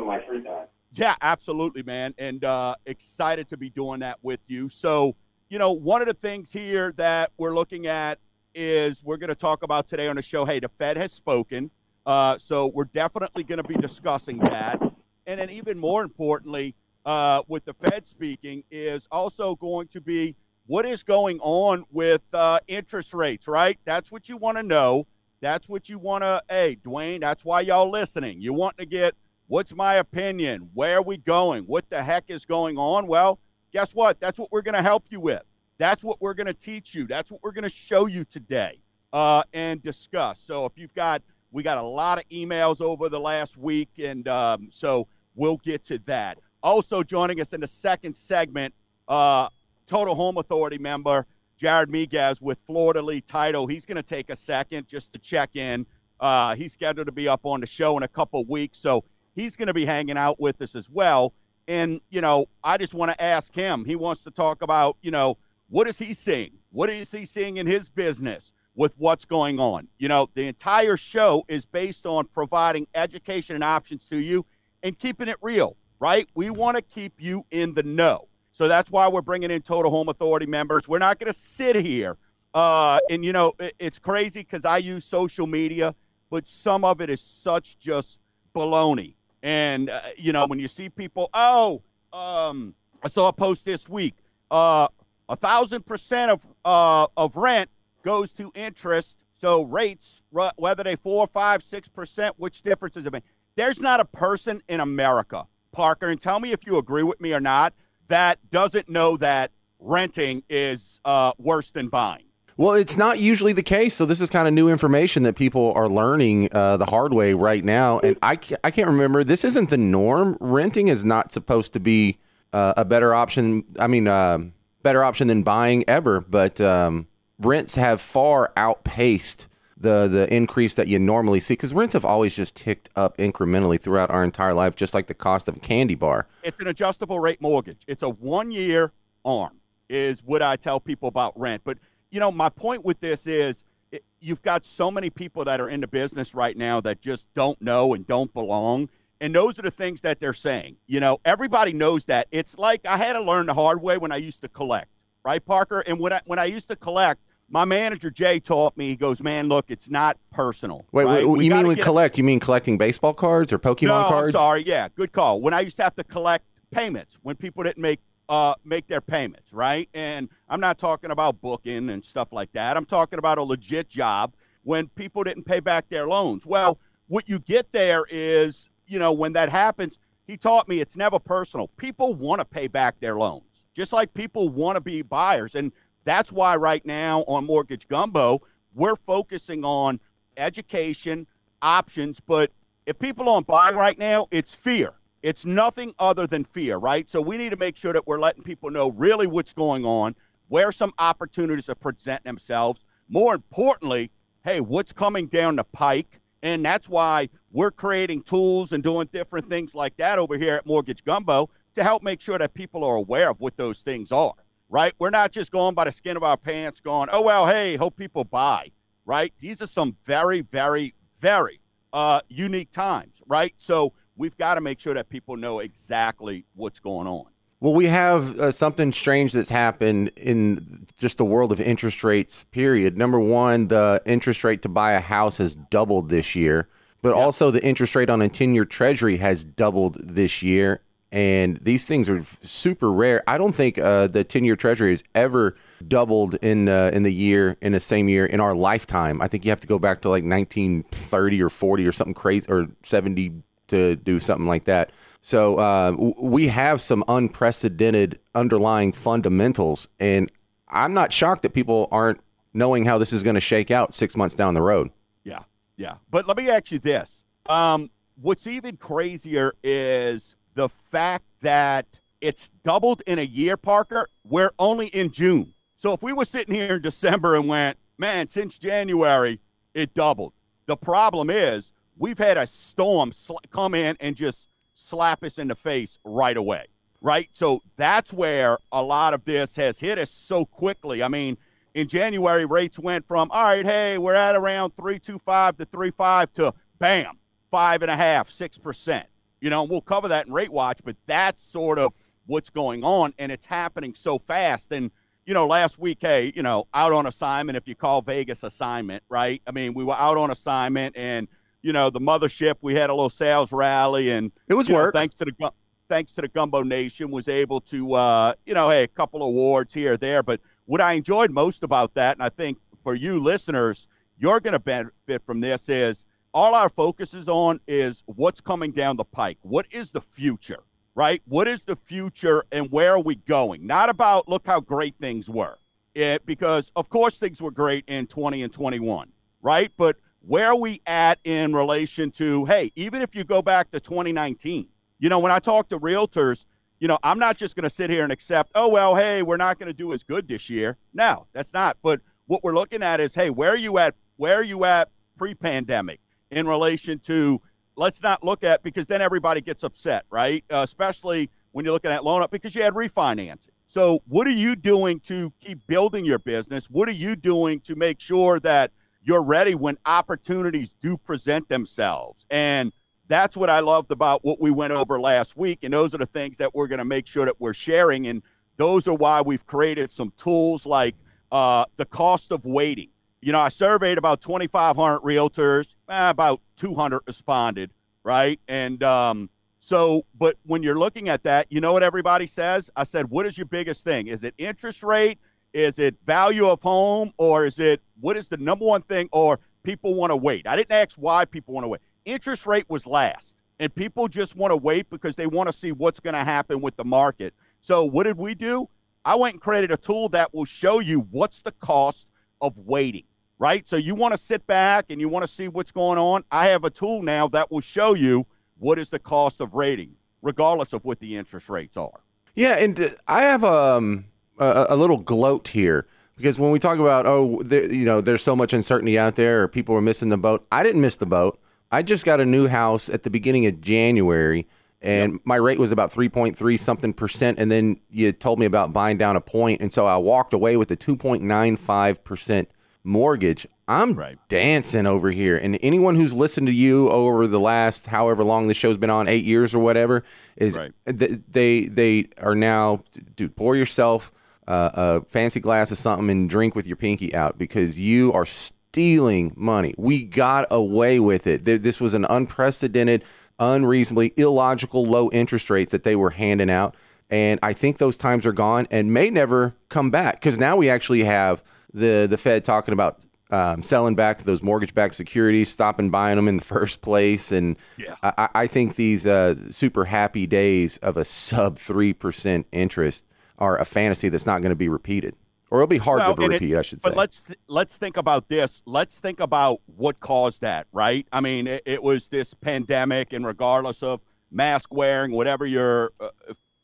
Yeah, 0.97 1.17
absolutely, 1.21 1.83
man, 1.83 2.15
and 2.19 2.45
uh, 2.45 2.77
excited 2.87 3.49
to 3.49 3.57
be 3.57 3.69
doing 3.69 3.99
that 4.01 4.19
with 4.23 4.39
you. 4.47 4.69
So, 4.69 5.17
you 5.49 5.59
know, 5.59 5.73
one 5.73 6.01
of 6.01 6.07
the 6.07 6.15
things 6.15 6.53
here 6.53 6.93
that 6.97 7.33
we're 7.37 7.53
looking 7.53 7.89
at 7.89 8.21
is 8.55 9.03
we're 9.03 9.17
going 9.17 9.29
to 9.29 9.35
talk 9.35 9.65
about 9.65 9.89
today 9.89 10.07
on 10.07 10.15
the 10.15 10.23
show. 10.23 10.45
Hey, 10.45 10.61
the 10.61 10.69
Fed 10.69 10.97
has 10.97 11.11
spoken, 11.11 11.73
uh, 12.07 12.39
so 12.39 12.71
we're 12.73 12.85
definitely 12.85 13.43
going 13.43 13.61
to 13.61 13.67
be 13.67 13.75
discussing 13.75 14.39
that, 14.39 14.81
and 15.27 15.41
then 15.41 15.51
even 15.51 15.81
more 15.81 16.05
importantly, 16.05 16.77
uh, 17.05 17.43
with 17.49 17.65
the 17.65 17.75
Fed 17.75 18.07
speaking, 18.07 18.63
is 18.71 19.09
also 19.11 19.57
going 19.57 19.89
to 19.89 20.01
be 20.01 20.37
what 20.67 20.87
is 20.87 21.03
going 21.03 21.41
on 21.41 21.85
with 21.91 22.23
uh, 22.33 22.61
interest 22.69 23.13
rates, 23.13 23.49
right? 23.49 23.81
That's 23.85 24.13
what 24.13 24.29
you 24.29 24.37
want 24.37 24.59
to 24.59 24.63
know. 24.63 25.09
That's 25.41 25.69
what 25.69 25.89
you 25.89 25.99
want 25.99 26.23
to, 26.23 26.41
hey, 26.49 26.79
Dwayne, 26.85 27.21
that's 27.21 27.45
why 27.45 27.63
y'all 27.63 27.91
listening. 27.91 28.41
You 28.41 28.55
want 28.55 28.79
to 28.79 28.87
get 28.87 29.17
what's 29.47 29.75
my 29.75 29.95
opinion? 29.95 30.71
Where 30.75 30.99
are 30.99 31.03
we 31.03 31.17
going? 31.17 31.65
What 31.65 31.89
the 31.91 32.03
heck 32.03 32.25
is 32.29 32.47
going 32.47 32.79
on? 32.79 33.07
Well, 33.07 33.39
guess 33.73 33.93
what? 33.93 34.21
That's 34.21 34.39
what 34.39 34.51
we're 34.53 34.63
going 34.63 34.75
to 34.75 34.83
help 34.83 35.05
you 35.11 35.21
with. 35.21 35.43
That's 35.79 36.05
what 36.05 36.21
we're 36.21 36.35
going 36.35 36.47
to 36.47 36.55
teach 36.55 36.95
you. 36.95 37.07
That's 37.07 37.31
what 37.31 37.41
we're 37.43 37.53
going 37.53 37.65
to 37.65 37.69
show 37.69 38.07
you 38.07 38.25
today 38.25 38.81
uh, 39.13 39.43
and 39.53 39.83
discuss. 39.83 40.41
So 40.45 40.67
if 40.67 40.73
you've 40.77 40.95
got, 40.95 41.23
we 41.51 41.63
got 41.63 41.79
a 41.79 41.83
lot 41.83 42.19
of 42.19 42.29
emails 42.29 42.81
over 42.81 43.09
the 43.09 43.21
last 43.21 43.57
week, 43.57 43.91
and 43.99 44.27
um, 44.29 44.69
so 44.73 45.09
we'll 45.35 45.59
get 45.59 45.85
to 45.87 45.99
that. 46.07 46.39
Also 46.63 47.03
joining 47.03 47.41
us 47.41 47.53
in 47.53 47.61
the 47.61 47.67
second 47.67 48.15
segment, 48.15 48.73
uh, 49.09 49.49
Total 49.87 50.15
Home 50.15 50.39
Authority 50.39 50.79
member 50.79 51.27
Jared 51.57 51.89
Miguez 51.89 52.41
with 52.41 52.61
Fleur 52.67 52.95
de 52.95 53.03
Lis 53.03 53.23
Title. 53.23 53.67
He's 53.67 53.87
going 53.87 53.97
to 53.97 54.03
take 54.03 54.31
a 54.31 54.37
second 54.37 54.89
just 54.89 55.13
to 55.13 55.19
check 55.19 55.57
in. 55.57 55.87
Uh, 56.19 56.55
he's 56.55 56.73
scheduled 56.73 57.07
to 57.07 57.13
be 57.13 57.29
up 57.29 57.41
on 57.45 57.61
the 57.61 57.67
show 57.67 57.97
in 57.97 58.03
a 58.03 58.09
couple 58.09 58.45
weeks, 58.47 58.79
so 58.79 59.05
he's 59.35 59.57
going 59.57 59.69
to 59.69 59.75
be 59.75 59.85
hanging 59.85 60.17
out 60.17 60.41
with 60.41 60.61
us 60.63 60.75
as 60.75 60.89
well. 60.91 61.33
And 61.67 62.01
you 62.11 62.21
know, 62.21 62.47
I 62.63 62.77
just 62.77 62.95
want 62.95 63.13
to 63.13 63.23
ask 63.23 63.55
him. 63.55 63.85
He 63.85 63.97
wants 63.97 64.23
to 64.23 64.31
talk 64.31 64.63
about, 64.63 64.97
you 65.03 65.11
know, 65.11 65.39
what 65.69 65.89
is 65.89 65.99
he 65.99 66.15
seeing? 66.15 66.59
What 66.71 66.91
is 66.91 67.11
he 67.11 67.25
seeing 67.25 67.57
in 67.57 67.67
his 67.67 67.89
business 67.89 68.53
with 68.75 68.95
what's 68.99 69.25
going 69.25 69.59
on? 69.59 69.89
You 69.99 70.09
know, 70.09 70.29
the 70.35 70.47
entire 70.47 70.97
show 70.97 71.45
is 71.49 71.65
based 71.65 72.07
on 72.07 72.27
providing 72.27 72.87
education 72.95 73.55
and 73.55 73.65
options 73.65 74.07
to 74.09 74.19
you 74.19 74.45
and 74.83 74.99
keeping 74.99 75.29
it 75.29 75.37
real, 75.41 75.77
right? 76.01 76.29
We 76.35 76.51
want 76.51 76.77
to 76.77 76.83
keep 76.83 77.15
you 77.19 77.45
in 77.51 77.75
the 77.75 77.83
know. 77.83 78.29
So 78.53 78.69
that's 78.69 78.91
why 78.91 79.09
we're 79.09 79.23
bringing 79.23 79.51
in 79.51 79.63
Total 79.63 79.91
Home 79.91 80.09
Authority 80.09 80.47
members. 80.47 80.87
We're 80.87 80.99
not 80.99 81.19
going 81.19 81.33
to 81.33 81.39
sit 81.39 81.77
here. 81.77 82.17
Uh, 82.53 83.01
and, 83.11 83.25
you 83.25 83.33
know, 83.33 83.55
it, 83.59 83.75
it's 83.79 83.99
crazy 83.99 84.41
because 84.41 84.65
I 84.65 84.77
use 84.79 85.05
social 85.05 85.47
media, 85.47 85.95
but 86.31 86.47
some 86.47 86.85
of 86.85 87.01
it 87.01 87.11
is 87.11 87.21
such 87.21 87.79
just 87.79 88.21
baloney. 88.55 89.15
And, 89.45 89.91
uh, 89.91 90.01
you 90.17 90.33
know, 90.33 90.47
when 90.47 90.59
you 90.59 90.67
see 90.67 90.89
people, 90.89 91.29
oh, 91.35 91.83
um, 92.13 92.75
I 93.05 93.09
saw 93.09 93.29
a 93.29 93.33
post 93.33 93.65
this 93.65 93.89
week. 93.89 94.15
Uh, 94.51 94.89
a 95.29 95.37
thousand 95.37 95.87
percent 95.87 96.31
of 96.31 96.47
uh, 96.65 97.07
of 97.17 97.37
rent 97.37 97.71
goes 98.03 98.33
to 98.33 98.51
interest. 98.55 99.19
So 99.37 99.65
rates, 99.65 100.23
whether 100.57 100.83
they 100.83 100.97
four, 100.97 101.27
five, 101.27 101.63
six 101.63 101.89
percent, 101.89 102.35
which 102.39 102.63
difference 102.63 102.95
does 102.95 103.07
it 103.07 103.13
make? 103.13 103.25
There's 103.55 103.81
not 103.81 104.01
a 104.01 104.05
person 104.05 104.63
in 104.69 104.81
America, 104.81 105.47
Parker, 105.73 106.09
and 106.09 106.21
tell 106.21 106.41
me 106.41 106.53
if 106.53 106.67
you 106.67 106.79
agree 106.79 107.03
with 107.03 107.21
me 107.21 107.35
or 107.35 107.41
not 107.41 107.75
that 108.09 108.39
doesn't 108.51 108.89
know 108.89 109.17
that 109.19 109.51
renting 109.79 110.43
is 110.49 111.01
uh, 111.05 111.33
worse 111.39 111.71
than 111.71 111.89
buying. 111.89 112.25
Well, 112.57 112.75
it's 112.75 112.97
not 112.97 113.19
usually 113.19 113.53
the 113.53 113.63
case. 113.63 113.95
So 113.95 114.07
this 114.07 114.21
is 114.21 114.31
kind 114.31 114.47
of 114.47 114.55
new 114.55 114.69
information 114.69 115.25
that 115.25 115.35
people 115.35 115.73
are 115.75 115.89
learning 115.89 116.51
uh, 116.53 116.77
the 116.77 116.87
hard 116.87 117.13
way 117.13 117.35
right 117.35 117.65
now. 117.65 117.99
And 117.99 118.17
I 118.23 118.39
I 118.63 118.71
can't 118.71 118.89
remember. 118.89 119.25
This 119.25 119.45
isn't 119.45 119.71
the 119.71 119.77
norm. 119.77 120.37
Renting 120.41 120.89
is 120.89 121.05
not 121.05 121.33
supposed 121.33 121.73
to 121.73 121.81
be 121.81 122.19
uh, 122.53 122.75
a 122.77 122.85
better 122.85 123.13
option. 123.13 123.65
I 123.79 123.89
mean, 123.89 124.07
uh, 124.07 124.39
better 124.83 125.03
option 125.03 125.27
than 125.27 125.43
buying 125.43 125.85
ever. 125.89 126.21
But 126.21 126.61
um, 126.61 127.09
rents 127.41 127.75
have 127.75 128.01
far 128.01 128.53
outpaced 128.57 129.49
the 129.77 130.07
the 130.07 130.33
increase 130.33 130.77
that 130.77 130.87
you 130.87 131.01
normally 131.01 131.41
see 131.41 131.55
because 131.55 131.75
rents 131.75 131.95
have 131.95 132.05
always 132.05 132.37
just 132.37 132.55
ticked 132.55 132.89
up 132.95 133.17
incrementally 133.17 133.81
throughout 133.81 134.11
our 134.11 134.23
entire 134.23 134.55
life, 134.55 134.77
just 134.77 134.95
like 134.95 135.09
the 135.09 135.15
cost 135.15 135.49
of 135.49 135.57
a 135.57 135.61
candy 135.61 135.97
bar. 135.97 136.29
It's 136.45 136.61
an 136.61 136.69
adjustable 136.69 137.19
rate 137.19 137.43
mortgage. 137.43 137.83
It's 137.89 138.05
a 138.05 138.11
one 138.11 138.53
year 138.53 138.93
arm, 139.25 139.61
is 139.89 140.23
what 140.23 140.41
I 140.41 140.55
tell 140.55 140.79
people 140.79 141.09
about 141.09 141.39
rent. 141.39 141.63
But 141.65 141.79
you 142.15 142.21
know, 142.21 142.31
my 142.31 142.49
point 142.49 142.85
with 142.85 143.01
this 143.01 143.27
is. 143.27 143.65
It, 143.91 144.03
you've 144.19 144.43
got 144.43 144.65
so 144.65 144.91
many 144.91 145.09
people 145.09 145.45
that 145.45 145.61
are 145.61 145.69
in 145.69 145.81
the 145.81 145.87
business 145.87 146.35
right 146.35 146.57
now 146.57 146.81
that 146.81 147.01
just 147.01 147.29
don't 147.35 147.61
know 147.63 147.95
and 147.95 148.05
don't 148.05 148.33
belong. 148.33 148.89
And 149.21 149.33
those 149.33 149.57
are 149.61 149.63
the 149.63 149.71
things 149.71 150.01
that 150.03 150.19
they're 150.19 150.33
saying. 150.33 150.77
You 150.89 150.99
know, 150.99 151.19
everybody 151.25 151.73
knows 151.73 152.07
that. 152.07 152.27
It's 152.33 152.59
like 152.59 152.87
I 152.87 152.97
had 152.97 153.13
to 153.13 153.23
learn 153.23 153.47
the 153.47 153.55
hard 153.55 153.81
way 153.81 153.97
when 153.99 154.11
I 154.11 154.17
used 154.17 154.43
to 154.43 154.49
collect, 154.49 154.89
right, 155.25 155.45
Parker? 155.45 155.81
And 155.81 156.01
when 156.01 156.13
I 156.13 156.21
when 156.25 156.41
I 156.41 156.47
used 156.47 156.69
to 156.71 156.77
collect, 156.77 157.21
my 157.49 157.65
manager 157.65 158.11
Jay 158.11 158.41
taught 158.41 158.77
me. 158.77 158.89
He 158.89 158.97
goes, 158.97 159.21
"Man, 159.21 159.49
look, 159.49 159.67
it's 159.69 159.89
not 159.89 160.19
personal." 160.33 160.85
Wait, 160.91 161.05
right? 161.05 161.29
wait 161.29 161.45
you 161.45 161.55
mean 161.55 161.67
when 161.69 161.77
collect? 161.77 162.19
You 162.19 162.25
mean 162.25 162.41
collecting 162.41 162.79
baseball 162.79 163.15
cards 163.15 163.53
or 163.53 163.59
Pokemon 163.61 163.87
no, 163.87 164.09
cards? 164.09 164.35
I'm 164.35 164.41
sorry, 164.41 164.67
yeah, 164.67 164.89
good 164.97 165.13
call. 165.13 165.41
When 165.41 165.55
I 165.55 165.61
used 165.61 165.77
to 165.77 165.85
have 165.85 165.95
to 165.97 166.05
collect 166.05 166.45
payments 166.73 167.19
when 167.23 167.37
people 167.37 167.63
didn't 167.63 167.81
make 167.81 168.01
uh, 168.29 168.55
make 168.65 168.87
their 168.87 169.01
payments, 169.01 169.53
right? 169.53 169.89
And 169.95 170.29
I'm 170.49 170.61
not 170.61 170.79
talking 170.79 171.11
about 171.11 171.41
booking 171.41 171.91
and 171.91 172.05
stuff 172.05 172.33
like 172.33 172.53
that. 172.53 172.77
I'm 172.77 172.87
talking 172.87 173.19
about 173.19 173.39
a 173.39 173.43
legit 173.43 173.89
job 173.89 174.35
when 174.63 174.89
people 174.89 175.25
didn't 175.25 175.45
pay 175.45 175.61
back 175.61 175.89
their 175.89 176.07
loans. 176.07 176.47
Well, 176.47 176.79
what 177.09 177.29
you 177.29 177.39
get 177.39 177.73
there 177.73 178.05
is, 178.11 178.71
you 178.87 178.99
know, 178.99 179.13
when 179.13 179.35
that 179.35 179.51
happens, 179.51 179.99
he 180.27 180.37
taught 180.37 180.69
me 180.69 180.81
it's 180.81 180.97
never 180.97 181.19
personal. 181.19 181.69
People 181.77 182.15
want 182.15 182.41
to 182.41 182.45
pay 182.45 182.67
back 182.67 182.99
their 183.01 183.17
loans, 183.17 183.67
just 183.75 183.93
like 183.93 184.15
people 184.15 184.49
want 184.49 184.77
to 184.77 184.81
be 184.81 185.03
buyers. 185.03 185.55
And 185.55 185.71
that's 186.05 186.33
why 186.33 186.57
right 186.57 186.85
now 186.85 187.25
on 187.29 187.45
Mortgage 187.45 187.89
Gumbo, 187.89 188.41
we're 188.75 188.97
focusing 188.97 189.65
on 189.65 190.01
education, 190.37 191.27
options. 191.61 192.21
But 192.21 192.51
if 192.87 192.99
people 192.99 193.29
aren't 193.29 193.47
buying 193.47 193.77
right 193.77 193.99
now, 193.99 194.27
it's 194.31 194.55
fear. 194.55 194.95
It's 195.25 195.47
nothing 195.47 195.95
other 195.99 196.27
than 196.27 196.45
fear, 196.45 196.77
right? 196.77 197.09
So 197.09 197.23
we 197.23 197.39
need 197.39 197.49
to 197.49 197.57
make 197.57 197.79
sure 197.79 197.95
that 197.95 198.07
we're 198.07 198.21
letting 198.21 198.43
people 198.43 198.71
know 198.71 198.91
really 198.91 199.27
what's 199.27 199.55
going 199.55 199.87
on, 199.87 200.17
where 200.49 200.71
some 200.71 200.93
opportunities 200.99 201.71
are 201.71 201.75
presenting 201.75 202.29
themselves. 202.29 202.85
More 203.09 203.35
importantly, 203.35 204.11
hey, 204.45 204.61
what's 204.61 204.93
coming 204.93 205.27
down 205.29 205.57
the 205.57 205.65
pike? 205.65 206.21
And 206.43 206.63
that's 206.63 206.91
why 206.91 207.31
we're 207.51 207.71
creating 207.71 208.25
tools 208.25 208.71
and 208.71 208.83
doing 208.83 209.09
different 209.15 209.49
things 209.49 209.75
like 209.75 209.97
that 209.97 210.19
over 210.19 210.37
here 210.37 210.57
at 210.57 210.67
Mortgage 210.67 211.03
Gumbo 211.05 211.49
to 211.73 211.83
help 211.83 212.03
make 212.03 212.21
sure 212.21 212.37
that 212.37 212.53
people 212.53 212.85
are 212.85 212.97
aware 212.97 213.31
of 213.31 213.41
what 213.41 213.57
those 213.57 213.81
things 213.81 214.13
are. 214.13 214.35
right? 214.69 214.93
We're 214.99 215.11
not 215.11 215.33
just 215.33 215.53
going 215.53 215.75
by 215.75 215.85
the 215.85 215.93
skin 215.93 216.17
of 216.17 216.23
our 216.23 216.37
pants, 216.37 216.81
going, 216.81 217.09
oh 217.13 217.23
well, 217.23 217.47
hey, 217.47 217.77
hope 217.77 217.97
people 217.97 218.25
buy, 218.25 218.73
right? 219.07 219.33
These 219.39 219.63
are 219.63 219.67
some 219.67 219.97
very, 220.05 220.41
very, 220.43 220.95
very 221.21 221.61
uh, 221.93 222.21
unique 222.29 222.71
times, 222.73 223.23
right? 223.27 223.55
So 223.57 223.93
we've 224.17 224.37
got 224.37 224.55
to 224.55 224.61
make 224.61 224.81
sure 224.81 224.95
that 224.95 225.09
people 225.09 225.37
know 225.37 225.61
exactly 225.61 226.47
what's 226.55 226.81
going 226.81 227.07
on. 227.07 227.27
Well, 227.61 227.73
we 227.73 227.87
have 227.87 228.39
uh, 228.39 228.53
something 228.53 228.93
strange 228.93 229.33
that's 229.33 229.49
happened 229.49 230.11
in 230.17 230.87
just 230.99 231.17
the 231.19 231.25
world 231.25 231.51
of 231.51 231.61
interest 231.61 232.05
rates, 232.05 232.45
period. 232.51 232.99
Number 232.99 233.19
one, 233.19 233.69
the 233.69 234.03
interest 234.05 234.45
rate 234.45 234.63
to 234.63 234.69
buy 234.69 234.93
a 234.93 235.01
house 235.01 235.39
has 235.39 235.55
doubled 235.55 236.11
this 236.11 236.35
year, 236.35 236.69
but 237.01 237.11
yep. 237.11 237.17
also 237.17 237.51
the 237.51 237.65
interest 237.65 237.95
rate 237.97 238.11
on 238.11 238.21
a 238.21 238.29
10 238.29 238.55
year 238.55 238.65
treasury 238.65 239.17
has 239.17 239.45
doubled 239.45 239.97
this 239.99 240.43
year. 240.43 240.83
And 241.11 241.59
these 241.63 241.87
things 241.87 242.11
are 242.11 242.23
super 242.43 242.93
rare. 242.93 243.23
I 243.27 243.39
don't 243.39 243.55
think 243.55 243.79
uh, 243.79 244.09
the 244.09 244.25
10 244.25 244.45
year 244.45 244.57
treasury 244.57 244.91
has 244.91 245.05
ever 245.15 245.57
doubled 245.87 246.35
in 246.43 246.65
the, 246.65 246.91
in 246.93 247.05
the 247.05 247.15
year, 247.15 247.57
in 247.63 247.73
the 247.73 247.81
same 247.81 248.09
year 248.09 248.27
in 248.27 248.41
our 248.41 248.55
lifetime. 248.55 249.23
I 249.23 249.29
think 249.29 249.45
you 249.45 249.51
have 249.53 249.61
to 249.61 249.69
go 249.69 249.79
back 249.79 250.01
to 250.03 250.09
like 250.09 250.25
1930 250.25 251.43
or 251.43 251.49
40 251.49 251.87
or 251.87 251.93
something 251.93 252.15
crazy 252.15 252.47
or 252.51 252.67
70 252.83 253.45
to 253.69 253.97
do 253.97 254.21
something 254.21 254.47
like 254.47 254.65
that. 254.65 254.91
So 255.21 255.59
uh, 255.59 256.13
we 256.19 256.49
have 256.49 256.81
some 256.81 257.03
unprecedented 257.09 258.19
underlying 258.35 258.93
fundamentals, 258.93 259.89
and 259.99 260.31
I'm 260.69 260.93
not 260.93 261.13
shocked 261.13 261.43
that 261.43 261.55
people 261.55 261.89
aren't 261.91 262.21
knowing 262.53 262.85
how 262.85 262.99
this 262.99 263.13
is 263.13 263.23
going 263.23 263.35
to 263.35 263.41
shake 263.41 263.71
out 263.71 263.95
six 263.95 264.17
months 264.17 264.35
down 264.35 264.55
the 264.55 264.63
road. 264.63 264.91
Yeah, 265.25 265.41
yeah. 265.77 265.95
But 266.11 266.29
let 266.29 266.37
me 266.37 266.51
ask 266.51 266.71
you 266.73 266.79
this: 266.79 267.25
um, 267.49 267.91
What's 268.21 268.47
even 268.47 268.77
crazier 268.77 269.55
is 269.63 270.37
the 270.55 270.69
fact 270.69 271.25
that 271.41 271.87
it's 272.21 272.51
doubled 272.63 273.03
in 273.07 273.19
a 273.19 273.23
year, 273.23 273.57
Parker. 273.57 274.09
We're 274.25 274.53
only 274.59 274.89
in 274.89 275.11
June. 275.11 275.55
So 275.77 275.93
if 275.93 276.03
we 276.03 276.13
were 276.13 276.25
sitting 276.25 276.55
here 276.55 276.77
in 276.77 276.83
December 276.83 277.37
and 277.37 277.49
went, 277.49 277.77
man, 277.99 278.29
since 278.29 278.59
January 278.59 279.41
it 279.75 279.93
doubled. 279.93 280.33
The 280.67 280.77
problem 280.77 281.29
is 281.29 281.73
we've 281.97 282.19
had 282.19 282.37
a 282.37 282.47
storm 282.47 283.13
come 283.51 283.75
in 283.75 283.97
and 284.01 284.17
just 284.17 284.49
slap 284.73 285.23
us 285.23 285.39
in 285.39 285.49
the 285.49 285.55
face 285.55 285.99
right 286.05 286.37
away, 286.37 286.67
right? 287.01 287.29
So 287.33 287.61
that's 287.77 288.13
where 288.13 288.59
a 288.73 288.83
lot 288.83 289.15
of 289.15 289.25
this 289.25 289.57
has 289.57 289.79
hit 289.79 289.99
us 289.99 290.11
so 290.11 290.45
quickly. 290.45 291.03
I 291.03 291.09
mean, 291.09 291.37
in 291.75 291.89
January, 291.89 292.45
rates 292.45 292.79
went 292.79 293.07
from, 293.07 293.31
all 293.31 293.45
right, 293.45 293.65
hey, 293.65 293.99
we're 293.99 294.15
at 294.15 294.37
around 294.37 294.71
325 294.77 295.57
to 295.59 295.65
35 295.65 296.33
to 296.35 296.55
bam, 296.79 297.19
five 297.51 297.83
and 297.83 297.91
a 297.91 297.97
half, 297.97 298.31
six 298.31 298.59
percent. 298.59 299.07
You 299.41 299.51
know, 299.51 299.65
we'll 299.65 299.81
cover 299.81 300.09
that 300.09 300.27
in 300.27 300.33
rate 300.33 300.53
watch, 300.53 300.81
but 300.85 300.97
that's 301.07 301.45
sort 301.45 301.79
of 301.79 301.93
what's 302.27 302.49
going 302.49 302.85
on, 302.85 303.13
and 303.19 303.31
it's 303.31 303.45
happening 303.45 303.95
so 303.95 304.19
fast. 304.19 304.73
And 304.73 304.91
you 305.27 305.35
know, 305.35 305.47
last 305.47 305.79
week, 305.79 305.99
hey, 306.01 306.33
you 306.35 306.43
know, 306.43 306.67
out 306.75 306.93
on 306.93 307.07
assignment, 307.07 307.57
if 307.57 307.67
you 307.67 307.75
call 307.75 308.03
Vegas 308.03 308.43
assignment, 308.43 309.03
right? 309.09 309.43
I 309.47 309.53
mean, 309.53 309.75
we 309.75 309.83
were 309.83 309.95
out 309.95 310.17
on 310.17 310.31
assignment 310.31 310.97
and 310.97 311.29
you 311.65 311.73
know, 311.73 311.89
the 311.89 312.01
mothership. 312.01 312.57
We 312.61 312.75
had 312.75 312.91
a 312.91 312.95
little 312.95 313.09
sales 313.09 313.51
rally, 313.51 314.11
and 314.11 314.31
it 314.49 314.55
was 314.55 314.69
work. 314.69 314.95
Know, 314.95 315.01
thanks 315.01 315.15
to 315.17 315.25
the 315.25 315.53
thanks 315.89 316.13
to 316.13 316.21
the 316.21 316.29
Gumbo 316.29 316.63
Nation, 316.63 317.11
was 317.11 317.27
able 317.27 317.61
to, 317.63 317.95
uh, 317.95 318.35
you 318.45 318.53
know, 318.53 318.69
hey, 318.69 318.85
a 318.85 318.89
couple 318.89 319.23
awards 319.23 319.73
here 319.73 319.95
or 319.95 319.97
there. 319.97 320.23
But 320.23 320.41
what 320.67 320.83
I 320.83 320.93
enjoyed 320.93 321.31
most 321.31 321.63
about 321.63 321.95
that, 321.95 322.17
and 322.17 322.23
I 322.23 322.29
think 322.29 322.59
for 322.83 322.95
you 322.95 323.19
listeners, 323.19 323.89
you're 324.19 324.41
going 324.41 324.53
to 324.53 324.59
benefit 324.59 325.23
from 325.25 325.41
this 325.41 325.69
is 325.71 326.05
all 326.35 326.55
our 326.55 326.69
focus 326.69 327.15
is 327.15 327.29
on 327.29 327.61
is 327.67 328.03
what's 328.07 328.43
coming 328.43 328.71
down 328.71 328.97
the 328.97 329.05
pike. 329.05 329.39
What 329.41 329.67
is 329.71 329.91
the 329.91 330.03
future, 330.03 330.65
right? 330.95 331.23
What 331.25 331.49
is 331.49 331.65
the 331.65 331.77
future 331.77 332.45
and 332.53 332.71
where 332.71 332.93
are 332.93 333.01
we 333.01 333.15
going? 333.15 333.67
Not 333.67 333.89
about 333.89 334.29
look 334.29 334.47
how 334.47 334.61
great 334.61 334.97
things 335.01 335.31
were. 335.31 335.57
It, 335.95 336.27
because 336.27 336.73
of 336.77 336.91
course 336.91 337.19
things 337.19 337.41
were 337.41 337.53
great 337.53 337.85
in 337.87 338.07
20 338.07 338.43
and 338.43 338.53
21, 338.53 339.13
right? 339.41 339.71
But 339.79 339.97
where 340.27 340.49
are 340.49 340.57
we 340.57 340.81
at 340.87 341.19
in 341.25 341.53
relation 341.53 342.11
to, 342.13 342.45
hey, 342.47 342.73
even 342.77 343.03
if 343.03 343.15
you 343.15 343.25
go 343.25 343.43
back 343.43 343.71
to 343.73 343.81
2019, 343.81 344.69
you 344.99 345.09
know, 345.09 345.19
when 345.19 345.33
I 345.33 345.39
talk 345.39 345.69
to 345.69 345.79
realtors, 345.79 346.47
you 346.81 346.89
know, 346.89 346.99
I'm 347.03 347.19
not 347.19 347.37
just 347.37 347.57
going 347.57 347.65
to 347.65 347.71
sit 347.71 347.91
here 347.91 348.05
and 348.05 348.13
accept, 348.13 348.53
oh, 348.55 348.69
well, 348.69 348.95
hey, 348.95 349.23
we're 349.23 349.37
not 349.37 349.59
going 349.59 349.69
to 349.69 349.75
do 349.75 349.93
as 349.93 350.03
good 350.03 350.29
this 350.29 350.49
year. 350.49 350.77
No, 350.93 351.27
that's 351.33 351.53
not. 351.53 351.77
But 351.83 352.01
what 352.27 352.43
we're 352.43 352.55
looking 352.55 352.83
at 352.83 353.01
is, 353.01 353.15
hey, 353.15 353.31
where 353.31 353.51
are 353.51 353.57
you 353.57 353.79
at? 353.79 353.95
Where 354.17 354.37
are 354.37 354.43
you 354.43 354.65
at 354.65 354.91
pre 355.17 355.35
pandemic 355.35 356.01
in 356.31 356.47
relation 356.47 356.99
to, 357.01 357.41
let's 357.77 358.03
not 358.03 358.25
look 358.25 358.45
at, 358.45 358.63
because 358.63 358.87
then 358.87 359.03
everybody 359.03 359.41
gets 359.41 359.63
upset, 359.63 360.05
right? 360.11 360.45
Uh, 360.51 360.63
especially 360.65 361.31
when 361.53 361.65
you're 361.65 361.75
looking 361.75 361.91
at 361.91 362.05
loan 362.05 362.23
up 362.23 362.31
because 362.31 362.55
you 362.55 362.63
had 362.63 362.75
refinancing. 362.75 363.51
So, 363.67 364.01
what 364.07 364.27
are 364.27 364.33
you 364.33 364.57
doing 364.57 365.01
to 365.01 365.33
keep 365.41 365.67
building 365.67 366.05
your 366.05 366.19
business? 366.19 366.67
What 366.67 366.89
are 366.89 366.93
you 366.93 367.17
doing 367.17 367.61
to 367.61 367.75
make 367.75 368.01
sure 368.01 368.39
that, 368.41 368.71
you're 369.05 369.23
ready 369.23 369.55
when 369.55 369.77
opportunities 369.87 370.75
do 370.81 370.97
present 370.97 371.49
themselves. 371.49 372.27
And 372.31 372.73
that's 373.07 373.37
what 373.37 373.51
I 373.51 373.61
loved 373.61 373.91
about 373.91 374.25
what 374.25 374.41
we 374.41 374.51
went 374.51 374.73
over 374.73 374.99
last 374.99 375.37
week. 375.37 375.61
And 375.63 375.75
those 375.75 375.95
are 375.95 375.99
the 375.99 376.07
things 376.07 376.39
that 376.39 376.55
we're 376.55 376.69
going 376.69 376.79
to 376.79 376.85
make 376.85 377.07
sure 377.07 377.27
that 377.27 377.39
we're 377.39 377.53
sharing. 377.53 378.07
And 378.07 378.23
those 378.57 378.89
are 378.89 378.95
why 378.95 379.21
we've 379.21 379.47
created 379.47 379.93
some 379.93 380.13
tools 380.17 380.65
like 380.65 380.97
uh, 381.31 381.67
the 381.77 381.85
cost 381.85 382.33
of 382.33 382.47
waiting. 382.47 382.89
You 383.21 383.33
know, 383.33 383.41
I 383.41 383.49
surveyed 383.49 383.99
about 383.99 384.21
2,500 384.23 385.01
realtors, 385.01 385.67
eh, 385.89 386.11
about 386.11 386.41
200 386.57 387.01
responded, 387.07 387.73
right? 388.05 388.41
And 388.49 388.83
um, 388.83 389.31
so, 389.61 390.05
but 390.19 390.37
when 390.45 390.63
you're 390.63 390.79
looking 390.79 391.09
at 391.09 391.23
that, 391.25 391.47
you 391.51 391.61
know 391.61 391.73
what 391.73 391.83
everybody 391.83 392.27
says? 392.27 392.71
I 392.77 392.85
said, 392.85 393.11
what 393.11 393.27
is 393.27 393.37
your 393.37 393.47
biggest 393.47 393.83
thing? 393.83 394.09
Is 394.09 394.25
it 394.25 394.35
interest 394.39 394.83
rate? 394.83 395.19
Is 395.55 395.79
it 395.79 395.95
value 396.05 396.49
of 396.49 396.61
home 396.61 397.13
or 397.17 397.47
is 397.47 397.61
it 397.61 397.81
what 398.01 398.17
is 398.17 398.27
the 398.27 398.37
number 398.37 398.67
one 398.67 398.83
thing 398.83 399.09
or 399.13 399.39
people 399.63 399.95
want 399.95 400.11
to 400.11 400.17
wait? 400.17 400.49
I 400.49 400.57
didn't 400.57 400.73
ask 400.73 400.97
why 400.97 401.25
people 401.25 401.55
want 401.55 401.65
to 401.65 401.69
wait. 401.69 401.81
Interest 402.05 402.45
rate 402.45 402.67
was 402.69 402.89
last, 402.89 403.39
and 403.61 403.73
people 403.73 404.09
just 404.09 404.35
want 404.35 404.51
to 404.51 404.57
wait 404.57 404.91
because 404.91 405.15
they 405.15 405.29
want 405.29 405.47
to 405.47 405.53
see 405.53 405.71
what's 405.71 406.01
going 406.01 406.15
to 406.15 406.25
happen 406.25 406.61
with 406.61 406.77
the 406.77 406.85
market. 406.85 407.35
So, 407.61 407.85
what 407.85 408.03
did 408.03 408.19
we 408.19 408.35
do? 408.35 408.69
I 409.05 409.15
went 409.15 409.35
and 409.35 409.41
created 409.41 409.71
a 409.71 409.77
tool 409.77 410.09
that 410.09 410.35
will 410.35 410.45
show 410.45 410.81
you 410.81 411.07
what's 411.13 411.43
the 411.43 411.53
cost 411.53 412.09
of 412.41 412.59
waiting, 412.59 413.05
right? 413.39 413.67
So, 413.67 413.77
you 413.77 413.95
want 413.95 414.13
to 414.13 414.19
sit 414.19 414.45
back 414.49 414.87
and 414.91 415.01
you 415.01 415.09
want 415.09 415.23
to 415.23 415.31
see 415.31 415.47
what's 415.47 415.71
going 415.73 415.99
on. 415.99 416.25
I 416.33 416.47
have 416.47 416.65
a 416.65 416.71
tool 416.71 417.01
now 417.01 417.29
that 417.29 417.51
will 417.53 417.61
show 417.61 417.95
you 417.95 418.27
what 418.59 418.79
is 418.79 418.91
the 418.91 418.99
cost 418.99 419.41
of 419.41 419.55
rating, 419.55 419.95
regardless 420.21 420.73
of 420.73 420.85
what 420.85 420.99
the 420.99 421.17
interest 421.17 421.49
rates 421.49 421.77
are. 421.77 422.01
Yeah, 422.35 422.57
and 422.57 422.79
I 423.07 423.23
have 423.23 423.45
um 423.45 424.07
a, 424.39 424.67
a 424.71 424.77
little 424.77 424.99
gloat 424.99 425.49
here 425.49 425.87
because 426.17 426.39
when 426.39 426.51
we 426.51 426.59
talk 426.59 426.79
about 426.79 427.07
oh 427.07 427.43
there, 427.45 427.73
you 427.73 427.85
know 427.85 428.01
there's 428.01 428.23
so 428.23 428.37
much 428.37 428.53
uncertainty 428.53 428.99
out 428.99 429.15
there 429.17 429.43
or 429.43 429.49
people 429.49 429.75
are 429.75 429.81
missing 429.81 430.09
the 430.09 430.17
boat 430.17 430.47
i 430.51 430.63
didn't 430.63 430.81
miss 430.81 430.97
the 430.97 431.07
boat 431.07 431.39
i 431.71 431.83
just 431.83 432.05
got 432.05 432.21
a 432.21 432.27
new 432.27 432.47
house 432.47 432.89
at 432.89 433.03
the 433.03 433.11
beginning 433.11 433.47
of 433.47 433.61
january 433.61 434.47
and 434.81 435.15
yep. 435.15 435.21
my 435.25 435.37
rate 435.37 435.59
was 435.59 435.73
about 435.73 435.93
3.3 435.93 436.59
something 436.59 436.93
percent 436.93 437.39
and 437.39 437.51
then 437.51 437.81
you 437.91 438.13
told 438.13 438.39
me 438.39 438.47
about 438.47 438.73
buying 438.73 438.99
down 438.99 439.17
a 439.17 439.21
point 439.21 439.61
and 439.61 439.73
so 439.73 439.87
i 439.87 439.97
walked 439.97 440.33
away 440.33 440.57
with 440.57 440.71
a 440.71 440.77
2.95 440.77 442.05
percent 442.05 442.51
mortgage 442.87 443.47
i'm 443.67 443.95
right. 443.95 444.19
dancing 444.29 444.87
over 444.87 445.11
here 445.11 445.39
and 445.39 445.59
anyone 445.63 445.95
who's 445.95 446.13
listened 446.13 446.47
to 446.47 446.53
you 446.53 446.91
over 446.91 447.27
the 447.27 447.41
last 447.41 447.87
however 447.87 448.23
long 448.23 448.47
the 448.47 448.55
show's 448.55 448.77
been 448.77 448.91
on 448.91 449.09
eight 449.09 449.25
years 449.25 449.55
or 449.55 449.59
whatever 449.59 450.05
is 450.37 450.55
right. 450.57 450.73
they 450.85 451.65
they 451.65 452.07
are 452.19 452.35
now 452.35 452.85
dude 453.17 453.35
pour 453.35 453.57
yourself 453.57 454.13
uh, 454.47 454.71
a 454.75 455.01
fancy 455.07 455.41
glass 455.41 455.71
of 455.71 455.79
something 455.79 456.11
and 456.11 456.29
drink 456.29 456.55
with 456.55 456.67
your 456.67 456.77
pinky 456.77 457.15
out 457.15 457.39
because 457.39 457.79
you 457.79 458.13
are 458.13 458.27
stealing 458.27 459.33
money. 459.37 459.75
We 459.79 460.05
got 460.05 460.47
away 460.51 461.01
with 461.01 461.27
it. 461.27 461.45
This 461.45 461.81
was 461.81 461.95
an 461.95 462.05
unprecedented, 462.09 463.05
unreasonably 463.39 464.13
illogical 464.17 464.85
low 464.85 465.11
interest 465.11 465.51
rates 465.51 465.73
that 465.73 465.85
they 465.85 465.97
were 465.97 466.11
handing 466.11 466.51
out. 466.51 466.75
And 467.11 467.39
I 467.43 467.53
think 467.53 467.79
those 467.79 467.97
times 467.97 468.27
are 468.27 468.33
gone 468.33 468.67
and 468.71 468.93
may 468.93 469.11
never 469.11 469.55
come 469.69 469.91
back 469.91 470.15
because 470.15 470.39
now 470.39 470.57
we 470.57 470.69
actually 470.69 471.05
have 471.05 471.45
the 471.73 472.07
the 472.09 472.17
Fed 472.17 472.45
talking 472.45 472.73
about 472.73 473.05
um, 473.31 473.63
selling 473.63 473.95
back 473.95 474.23
those 474.23 474.43
mortgage-backed 474.43 474.95
securities, 474.95 475.49
stopping 475.49 475.91
buying 475.91 476.17
them 476.17 476.29
in 476.29 476.37
the 476.37 476.45
first 476.57 476.83
place, 476.83 477.33
and 477.33 477.57
yeah. 477.77 477.97
I, 478.03 478.29
I, 478.35 478.47
think 478.47 478.77
these 478.77 479.07
uh, 479.07 479.35
super 479.51 479.85
happy 479.85 480.27
days 480.27 480.79
of 480.79 480.97
a 480.97 481.05
sub 481.05 481.59
three 481.59 481.93
percent 481.93 482.47
interest 482.53 483.05
are 483.39 483.59
a 483.59 483.65
fantasy 483.65 484.09
that's 484.09 484.27
not 484.27 484.43
going 484.43 484.51
to 484.51 484.57
be 484.57 484.69
repeated, 484.69 485.15
or 485.51 485.59
it'll 485.59 485.67
be 485.67 485.79
hard 485.79 486.01
well, 486.01 486.17
to 486.17 486.27
repeat. 486.29 486.53
It, 486.53 486.59
I 486.59 486.63
should 486.63 486.83
say. 486.83 486.89
But 486.89 486.97
let's 486.97 487.35
let's 487.49 487.77
think 487.77 487.97
about 487.97 488.29
this. 488.29 488.63
Let's 488.67 489.01
think 489.01 489.21
about 489.21 489.61
what 489.67 490.01
caused 490.01 490.41
that. 490.43 490.67
Right? 490.73 491.07
I 491.13 491.21
mean, 491.21 491.47
it, 491.47 491.63
it 491.67 491.83
was 491.83 492.09
this 492.09 492.35
pandemic, 492.35 493.13
and 493.13 493.27
regardless 493.27 493.83
of 493.83 494.01
mask 494.31 494.73
wearing, 494.73 495.13
whatever 495.13 495.47
your 495.47 495.93
uh, 496.01 496.09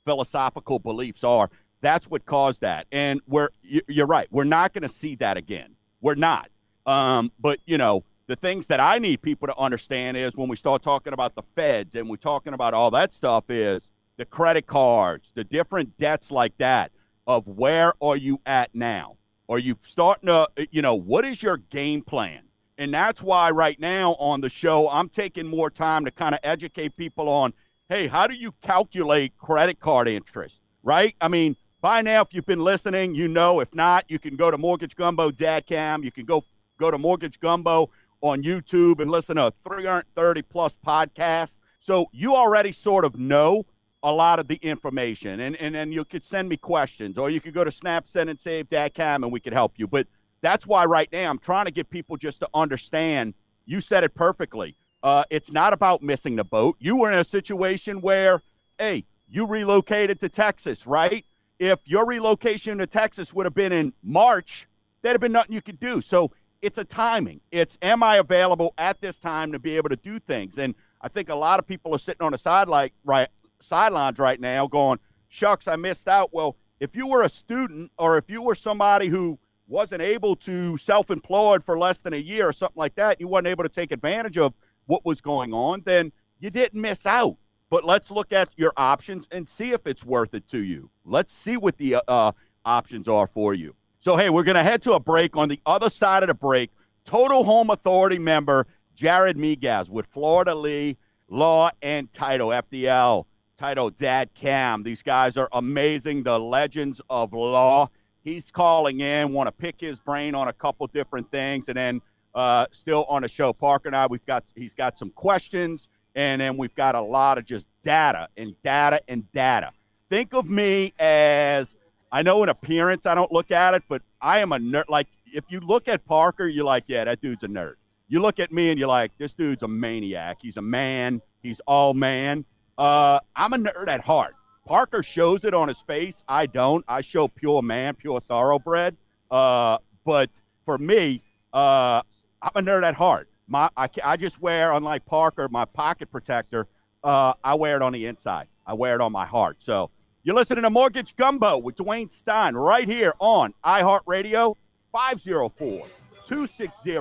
philosophical 0.05 0.79
beliefs 0.79 1.25
are, 1.25 1.51
that's 1.81 2.07
what 2.09 2.27
caused 2.27 2.61
that. 2.61 2.87
And 2.93 3.21
we're 3.27 3.51
you're 3.63 4.07
right. 4.07 4.29
We're 4.31 4.45
not 4.45 4.73
going 4.73 4.83
to 4.83 4.89
see 4.89 5.15
that 5.17 5.37
again. 5.37 5.77
We're 6.01 6.15
not. 6.15 6.51
Um, 6.87 7.33
but 7.39 7.61
you 7.67 7.79
know, 7.79 8.05
the 8.27 8.37
things 8.37 8.69
that 8.69 8.81
I 8.81 8.99
need 8.99 9.23
people 9.23 9.49
to 9.49 9.59
understand 9.59 10.17
is 10.17 10.37
when 10.37 10.49
we 10.49 10.57
start 10.57 10.83
talking 10.83 11.13
about 11.13 11.35
the 11.35 11.43
feds 11.43 11.95
and 11.95 12.09
we're 12.09 12.17
talking 12.17 12.55
about 12.55 12.75
all 12.75 12.91
that 12.93 13.13
stuff 13.13 13.45
is 13.49 13.89
the 14.21 14.27
credit 14.27 14.67
cards, 14.67 15.33
the 15.35 15.45
different 15.45 15.97
debts 15.97 16.31
like 16.31 16.55
that. 16.59 16.93
of 17.27 17.49
where 17.49 17.95
are 18.03 18.17
you 18.17 18.39
at 18.45 18.75
now? 18.75 19.17
Are 19.49 19.59
you 19.59 19.79
starting 19.83 20.27
to, 20.27 20.47
you 20.71 20.83
know, 20.83 20.95
what 20.95 21.25
is 21.25 21.43
your 21.43 21.57
game 21.57 22.03
plan? 22.03 22.43
And 22.77 22.93
that's 22.93 23.23
why 23.23 23.51
right 23.51 23.79
now 23.81 24.17
on 24.19 24.43
the 24.43 24.51
show, 24.51 24.91
I'm 24.91 25.09
taking 25.09 25.47
more 25.47 25.71
time 25.71 26.05
to 26.05 26.11
kind 26.11 26.35
of 26.35 26.41
educate 26.43 26.97
people 26.97 27.31
on, 27.31 27.55
hey, 27.89 28.09
how 28.09 28.27
do 28.27 28.35
you 28.35 28.53
calculate 28.61 29.39
credit 29.39 29.81
card 29.81 30.07
interest, 30.07 30.61
right? 30.83 31.15
I 31.21 31.29
mean, 31.29 31.57
by 31.81 32.03
now, 32.03 32.21
if 32.21 32.35
you've 32.35 32.45
been 32.45 32.65
listening, 32.65 33.15
you 33.15 33.27
know. 33.27 33.61
If 33.61 33.75
not, 33.75 34.05
you 34.09 34.19
can 34.19 34.37
go 34.37 34.51
to 34.51 34.59
mortgagegumbo.com. 34.59 36.05
You 36.05 36.13
can 36.13 36.27
go 36.27 36.45
go 36.79 36.91
to 36.91 36.99
Mortgage 36.99 37.41
Gumbo 37.41 37.89
on 38.21 38.43
YouTube 38.43 39.01
and 39.01 39.11
listen 39.11 39.37
to 39.37 39.53
330 39.65 40.43
plus 40.43 40.77
podcasts. 40.87 41.61
So 41.79 42.07
you 42.13 42.35
already 42.35 42.73
sort 42.73 43.07
of 43.07 43.19
know 43.19 43.65
a 44.03 44.13
lot 44.13 44.39
of 44.39 44.49
the 44.49 44.57
information. 44.57 45.41
And, 45.41 45.57
and, 45.57 45.77
and 45.77 45.93
you 45.93 46.05
could 46.05 46.25
send 46.25 46.49
me 46.49 46.57
questions, 46.57 47.19
or 47.19 47.31
you 47.31 47.41
could 47.41 47.55
go 47.55 47.65
to 47.65 47.71
snapsendandsave.com 47.71 49.25
and 49.25 49.33
we 49.33 49.41
could 49.41 49.53
help 49.53 49.79
you. 49.79 49.87
But 49.87 50.07
that's 50.41 50.67
why 50.67 50.85
right 50.87 51.09
now 51.13 51.31
I'm 51.31 51.39
trying 51.39 51.67
to 51.67 51.71
get 51.71 51.91
people 51.91 52.17
just 52.17 52.41
to 52.41 52.49
understand. 52.55 53.35
You 53.67 53.81
said 53.81 54.05
it 54.05 54.15
perfectly. 54.15 54.77
Uh, 55.03 55.25
it's 55.31 55.53
not 55.53 55.73
about 55.73 56.03
missing 56.03 56.37
the 56.37 56.45
boat. 56.45 56.77
You 56.79 56.97
were 56.97 57.11
in 57.11 57.19
a 57.19 57.25
situation 57.25 58.01
where, 58.01 58.43
hey, 58.79 59.05
you 59.29 59.47
relocated 59.47 60.21
to 60.21 60.29
Texas, 60.29 60.87
right? 60.87 61.25
If 61.59 61.79
your 61.85 62.07
relocation 62.07 62.79
to 62.79 62.87
Texas 62.87 63.33
would 63.35 63.47
have 63.47 63.55
been 63.55 63.73
in 63.73 63.93
March, 64.03 64.67
there'd 65.03 65.15
have 65.15 65.21
been 65.21 65.33
nothing 65.33 65.55
you 65.55 65.63
could 65.63 65.81
do. 65.81 66.01
So 66.01 66.33
it's 66.63 66.79
a 66.79 66.85
timing. 66.85 67.41
It's 67.51 67.79
am 67.81 68.03
I 68.03 68.17
available 68.17 68.75
at 68.77 69.01
this 69.01 69.19
time 69.19 69.53
to 69.53 69.59
be 69.59 69.77
able 69.77 69.89
to 69.91 69.97
do 69.97 70.19
things? 70.19 70.59
And 70.59 70.75
I 71.01 71.09
think 71.09 71.29
a 71.29 71.35
lot 71.35 71.59
of 71.59 71.67
people 71.67 71.95
are 71.95 71.99
sitting 71.99 72.25
on 72.25 72.33
the 72.33 72.39
sideline 72.39 72.91
right 73.05 73.29
sidelines 73.61 74.19
right 74.19 74.41
now 74.41 74.67
going, 74.67 74.99
shucks, 75.29 75.69
I 75.69 75.77
missed 75.77 76.09
out. 76.09 76.31
Well, 76.33 76.57
if 76.81 76.97
you 76.97 77.07
were 77.07 77.23
a 77.23 77.29
student 77.29 77.93
or 77.99 78.19
if 78.19 78.29
you 78.29 78.43
were 78.43 78.55
somebody 78.55 79.09
who 79.09 79.39
wasn't 79.69 80.03
able 80.03 80.35
to 80.35 80.77
self-employed 80.77 81.63
for 81.63 81.79
less 81.79 82.01
than 82.01 82.13
a 82.13 82.19
year 82.19 82.49
or 82.49 82.53
something 82.53 82.79
like 82.79 82.95
that, 82.97 83.21
you 83.21 83.29
weren't 83.29 83.47
able 83.47 83.63
to 83.63 83.69
take 83.69 83.93
advantage 83.93 84.37
of 84.37 84.55
what 84.87 85.05
was 85.05 85.21
going 85.21 85.55
on, 85.55 85.83
then 85.85 86.11
you 86.41 86.51
didn't 86.51 86.81
miss 86.81 87.07
out. 87.07 87.37
But 87.71 87.85
let's 87.85 88.11
look 88.11 88.33
at 88.33 88.49
your 88.57 88.73
options 88.77 89.29
and 89.31 89.49
see 89.49 89.71
if 89.71 89.87
it's 89.87 90.05
worth 90.05 90.35
it 90.35 90.49
to 90.49 90.59
you. 90.59 90.91
Let's 91.05 91.33
see 91.33 91.57
what 91.57 91.77
the 91.79 91.99
uh, 92.09 92.33
options 92.65 93.07
are 93.07 93.29
for 93.29 93.55
you. 93.55 93.77
So, 94.01 94.17
hey, 94.17 94.31
we're 94.31 94.45
going 94.45 94.57
to 94.57 94.63
head 94.63 94.83
to 94.83 94.95
a 94.95 95.01
break. 95.01 95.37
On 95.37 95.49
the 95.49 95.61
other 95.65 95.89
side 95.89 96.25
of 96.25 96.27
the 96.27 96.35
break, 96.35 96.71
Total 97.05 97.45
Home 97.45 97.71
Authority 97.71 98.19
member 98.19 98.67
Jared 98.95 99.37
Miguez 99.37 99.89
with 99.89 100.07
Fleur 100.07 100.45
de 100.45 100.55
Lis 100.55 100.97
Law 101.29 101.71
and 101.81 102.13
Title, 102.13 102.49
FDL, 102.49 103.27
Title 103.61 103.91
Dad 103.91 104.33
Cam. 104.33 104.83
These 104.85 105.03
guys 105.03 105.37
are 105.37 105.47
amazing, 105.53 106.23
the 106.23 106.39
legends 106.39 107.03
of 107.11 107.35
law. 107.35 107.91
He's 108.23 108.51
calling 108.51 109.01
in, 109.01 109.35
want 109.35 109.49
to 109.49 109.53
pick 109.53 109.79
his 109.79 110.01
brain 110.01 110.35
on 110.35 110.49
a 110.49 110.53
couple 110.55 110.87
different 110.87 111.31
things, 111.31 111.69
and 111.69 111.77
then 111.77 112.01
uh, 112.35 112.65
still 112.71 113.05
on 113.11 113.21
the 113.21 113.29
show, 113.29 113.53
Parker 113.53 113.91
and 113.91 113.95
I, 113.95 114.07
we've 114.07 114.25
got 114.25 114.45
he's 114.57 114.73
got 114.73 114.97
some 114.97 115.11
questions, 115.11 115.91
and 116.15 116.41
then 116.41 116.57
we've 116.57 116.75
got 116.75 116.95
a 116.95 117.03
lot 117.03 117.37
of 117.37 117.45
just 117.45 117.69
data 117.83 118.29
and 118.35 118.55
data 118.63 119.03
and 119.09 119.31
data. 119.33 119.73
Think 120.09 120.33
of 120.33 120.49
me 120.49 120.95
as 120.99 121.77
I 122.11 122.23
know 122.23 122.43
in 122.43 122.49
appearance 122.49 123.05
I 123.05 123.15
don't 123.15 123.31
look 123.31 123.51
at 123.51 123.75
it, 123.75 123.83
but 123.91 124.01
I 124.23 124.39
am 124.39 124.53
a 124.53 124.59
nerd. 124.59 124.85
Like 124.89 125.09
if 125.27 125.45
you 125.51 125.61
look 125.61 125.87
at 125.87 126.07
Parker, 126.07 126.49
you're 126.49 126.65
like, 126.65 126.85
yeah, 126.87 127.05
that 127.05 127.21
dude's 127.21 127.43
a 127.43 127.49
nerd. 127.49 127.75
You 128.09 128.23
look 128.23 128.41
at 128.41 128.53
me 128.53 128.71
and 128.71 128.79
you're 128.79 128.89
like, 128.89 129.13
this 129.19 129.35
dude's 129.35 129.63
a 129.63 129.69
maniac. 129.69 130.39
He's 130.41 130.57
a 130.57 130.63
man. 130.63 131.21
He's 131.43 131.61
all 131.67 131.93
man. 131.93 132.47
Uh, 132.81 133.21
I'm 133.37 133.53
a 133.53 133.59
nerd 133.59 133.89
at 133.89 134.01
heart. 134.01 134.35
Parker 134.67 135.03
shows 135.03 135.45
it 135.45 135.53
on 135.53 135.69
his 135.69 135.83
face. 135.83 136.25
I 136.27 136.47
don't. 136.47 136.83
I 136.89 137.03
show 137.03 137.29
pure 137.29 137.61
man, 137.61 137.95
pure 137.95 138.21
thoroughbred. 138.21 138.97
Uh, 139.31 139.77
but 140.07 140.31
for 140.65 140.79
me, 140.79 141.23
uh, 141.53 142.01
I'm 142.41 142.53
a 142.55 142.63
nerd 142.63 142.85
at 142.85 142.95
heart. 142.95 143.29
My, 143.47 143.69
I, 143.77 143.91
I 144.03 144.17
just 144.17 144.41
wear, 144.41 144.73
unlike 144.73 145.05
Parker, 145.05 145.47
my 145.51 145.67
pocket 145.67 146.11
protector. 146.11 146.69
Uh, 147.05 147.35
I 147.45 147.55
wear 147.55 147.77
it 147.77 147.83
on 147.83 147.93
the 147.93 148.07
inside. 148.07 148.49
I 148.67 148.73
wear 148.73 148.95
it 148.95 149.03
on 149.03 149.13
my 149.13 149.27
heart. 149.27 149.57
So 149.59 149.91
you're 150.23 150.35
listening 150.35 150.63
to 150.63 150.71
Mortgage 150.71 151.15
Gumbo 151.17 151.59
with 151.59 151.77
Dwayne 151.77 152.09
Stein 152.09 152.55
right 152.55 152.89
here 152.89 153.13
on 153.19 153.53
iHeartRadio 153.63 154.57
504 154.91 155.87
260 156.25 156.93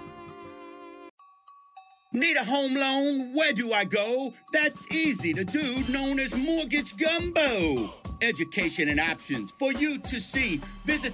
Need 2.12 2.38
a 2.38 2.44
home 2.44 2.74
loan? 2.74 3.36
Where 3.36 3.54
do 3.54 3.72
I 3.72 3.86
go? 3.86 4.34
That's 4.52 4.92
easy. 4.92 5.32
The 5.32 5.46
dude 5.46 5.90
known 5.90 6.18
as 6.18 6.36
Mortgage 6.36 6.98
Gumbo. 6.98 7.94
Education 8.24 8.90
and 8.90 9.00
options 9.00 9.52
for 9.52 9.72
you 9.74 10.00
to 10.00 10.20
see. 10.20 10.60
Visit 10.86 11.14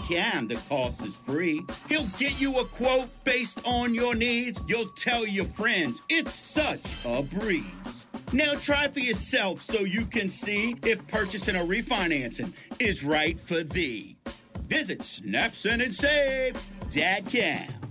Cam, 0.00 0.48
the 0.48 0.56
cost 0.68 1.06
is 1.06 1.16
free. 1.16 1.62
He'll 1.88 2.08
get 2.18 2.40
you 2.40 2.58
a 2.58 2.64
quote 2.64 3.08
based 3.22 3.60
on 3.64 3.94
your 3.94 4.16
needs. 4.16 4.60
You'll 4.66 4.88
tell 4.96 5.24
your 5.24 5.44
friends. 5.44 6.02
It's 6.08 6.34
such 6.34 6.96
a 7.04 7.22
breeze. 7.22 8.08
Now 8.32 8.54
try 8.54 8.88
for 8.88 8.98
yourself 8.98 9.60
so 9.60 9.82
you 9.82 10.06
can 10.06 10.28
see 10.28 10.74
if 10.82 11.06
purchasing 11.06 11.54
or 11.54 11.64
refinancing 11.64 12.52
is 12.80 13.04
right 13.04 13.38
for 13.38 13.62
thee. 13.62 14.16
Visit 14.62 15.02
snapsin 15.02 15.84
and 15.84 15.94
save 15.94 16.60
SnapSend 16.90 17.85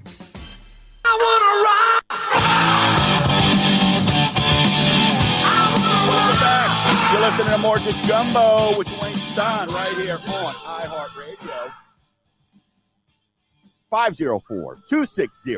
listening 7.37 7.53
to 7.53 7.57
Mortgage 7.57 8.07
Gumbo 8.07 8.77
with 8.77 8.87
Dwayne 8.87 9.15
Stein 9.15 9.67
right 9.69 9.93
here 9.97 10.13
on 10.13 10.53
iHeartRadio. 10.53 11.71
504 13.89 14.75
260 14.87 15.57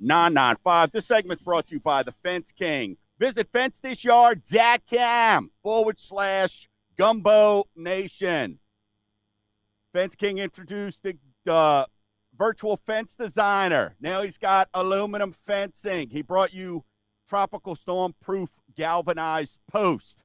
0995. 0.00 0.90
This 0.92 1.06
segment's 1.06 1.42
brought 1.42 1.66
to 1.68 1.74
you 1.74 1.80
by 1.80 2.02
the 2.02 2.12
Fence 2.12 2.52
King. 2.52 2.98
Visit 3.18 3.50
fencethisyard.com 3.52 5.50
forward 5.62 5.98
slash 5.98 6.68
Gumbo 6.96 7.64
Nation. 7.74 8.58
Fence 9.92 10.14
King 10.14 10.38
introduced 10.38 11.02
the 11.02 11.16
uh, 11.50 11.86
virtual 12.36 12.76
fence 12.76 13.16
designer. 13.16 13.96
Now 14.00 14.22
he's 14.22 14.38
got 14.38 14.68
aluminum 14.74 15.32
fencing. 15.32 16.10
He 16.10 16.22
brought 16.22 16.52
you 16.52 16.84
tropical 17.28 17.74
storm 17.74 18.14
proof 18.20 18.50
galvanized 18.76 19.58
post 19.70 20.24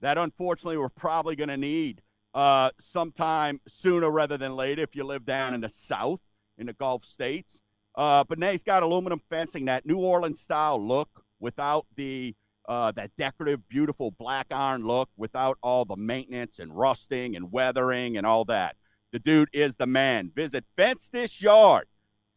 that 0.00 0.18
unfortunately 0.18 0.76
we're 0.76 0.88
probably 0.88 1.36
going 1.36 1.48
to 1.48 1.56
need 1.56 2.02
uh, 2.34 2.70
sometime 2.78 3.60
sooner 3.66 4.10
rather 4.10 4.36
than 4.36 4.56
later 4.56 4.82
if 4.82 4.96
you 4.96 5.04
live 5.04 5.24
down 5.24 5.54
in 5.54 5.60
the 5.60 5.68
south 5.68 6.20
in 6.58 6.66
the 6.66 6.72
Gulf 6.72 7.04
states. 7.04 7.60
Uh, 7.94 8.24
but 8.24 8.38
now 8.38 8.50
he's 8.50 8.64
got 8.64 8.82
aluminum 8.82 9.20
fencing, 9.30 9.66
that 9.66 9.86
New 9.86 9.98
Orleans 9.98 10.40
style 10.40 10.84
look 10.84 11.24
without 11.40 11.86
the 11.96 12.34
uh, 12.68 12.92
that 12.92 13.10
decorative, 13.18 13.68
beautiful 13.68 14.12
black 14.12 14.46
iron 14.50 14.86
look, 14.86 15.10
without 15.16 15.58
all 15.62 15.84
the 15.84 15.96
maintenance 15.96 16.58
and 16.60 16.76
rusting 16.76 17.34
and 17.34 17.50
weathering 17.50 18.16
and 18.16 18.24
all 18.24 18.44
that. 18.44 18.76
The 19.12 19.18
dude 19.18 19.50
is 19.52 19.76
the 19.76 19.86
man. 19.86 20.32
Visit 20.34 20.64
Fence 20.74 21.10
This 21.10 21.42
Yard 21.42 21.86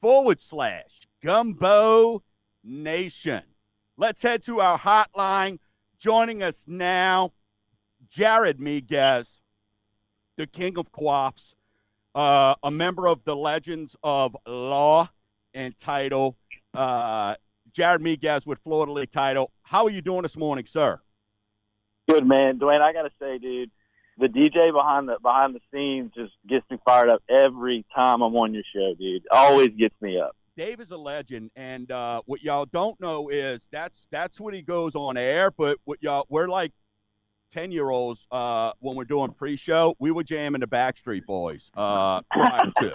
forward 0.02 0.42
slash 0.42 1.08
Gumbo 1.24 2.22
Nation. 2.66 3.44
Let's 3.98 4.22
head 4.22 4.44
to 4.44 4.60
our 4.60 4.78
hotline. 4.78 5.60
Joining 5.98 6.44
us 6.44 6.66
now, 6.68 7.32
Jared 8.10 8.60
Miguez, 8.60 9.28
the 10.36 10.46
king 10.46 10.78
of 10.78 10.92
quaffs, 10.92 11.56
uh, 12.14 12.56
a 12.62 12.70
member 12.70 13.08
of 13.08 13.24
the 13.24 13.38
Legends 13.38 13.96
of 14.04 14.36
Law 14.46 15.10
and 15.54 15.78
Title. 15.78 16.38
Uh, 16.74 17.36
Jared 17.72 18.02
Miguez 18.02 18.46
with 18.46 18.60
Fleur 18.60 18.88
de 18.88 18.92
Lis 18.92 19.08
Title. 19.08 19.50
How 19.64 19.86
are 19.86 19.90
you 19.90 20.02
doing 20.02 20.24
this 20.24 20.36
morning, 20.36 20.66
sir? 20.66 21.00
Good 22.10 22.28
man, 22.28 22.60
Dwayne. 22.60 22.82
I 22.82 22.92
gotta 22.92 23.12
say, 23.18 23.38
dude, 23.38 23.72
the 24.18 24.28
DJ 24.28 24.72
behind 24.72 25.10
the 25.10 25.18
behind 25.22 25.56
the 25.56 25.60
scenes 25.74 26.12
just 26.16 26.34
gets 26.48 26.66
me 26.70 26.78
fired 26.86 27.10
up 27.10 27.22
every 27.30 27.86
time 27.94 28.22
I'm 28.22 28.36
on 28.36 28.54
your 28.54 28.64
show, 28.74 28.94
dude. 28.96 29.24
Always 29.32 29.70
gets 29.78 29.96
me 30.02 30.20
up. 30.20 30.36
Dave 30.58 30.80
is 30.80 30.92
a 30.92 30.98
legend, 30.98 31.52
and 31.56 31.92
uh, 31.92 32.22
what 32.26 32.42
y'all 32.42 32.66
don't 32.66 33.00
know 33.02 33.28
is 33.28 33.68
that's 33.72 34.08
that's 34.10 34.40
what 34.40 34.54
he 34.54 34.62
goes 34.62 34.96
on 34.96 35.18
air. 35.18 35.52
But 35.52 35.78
what 35.84 36.02
y'all 36.02 36.26
we're 36.30 36.48
like 36.48 36.72
ten 37.52 37.72
year 37.72 37.90
olds 37.90 38.28
uh, 38.32 38.72
when 38.80 38.96
we're 38.96 39.04
doing 39.06 39.32
pre 39.32 39.58
show. 39.58 39.96
We 40.00 40.12
were 40.12 40.24
jamming 40.24 40.62
the 40.62 40.68
Backstreet 40.68 41.26
Boys 41.26 41.72
uh, 41.76 42.22
prior 42.32 42.72
to. 42.78 42.94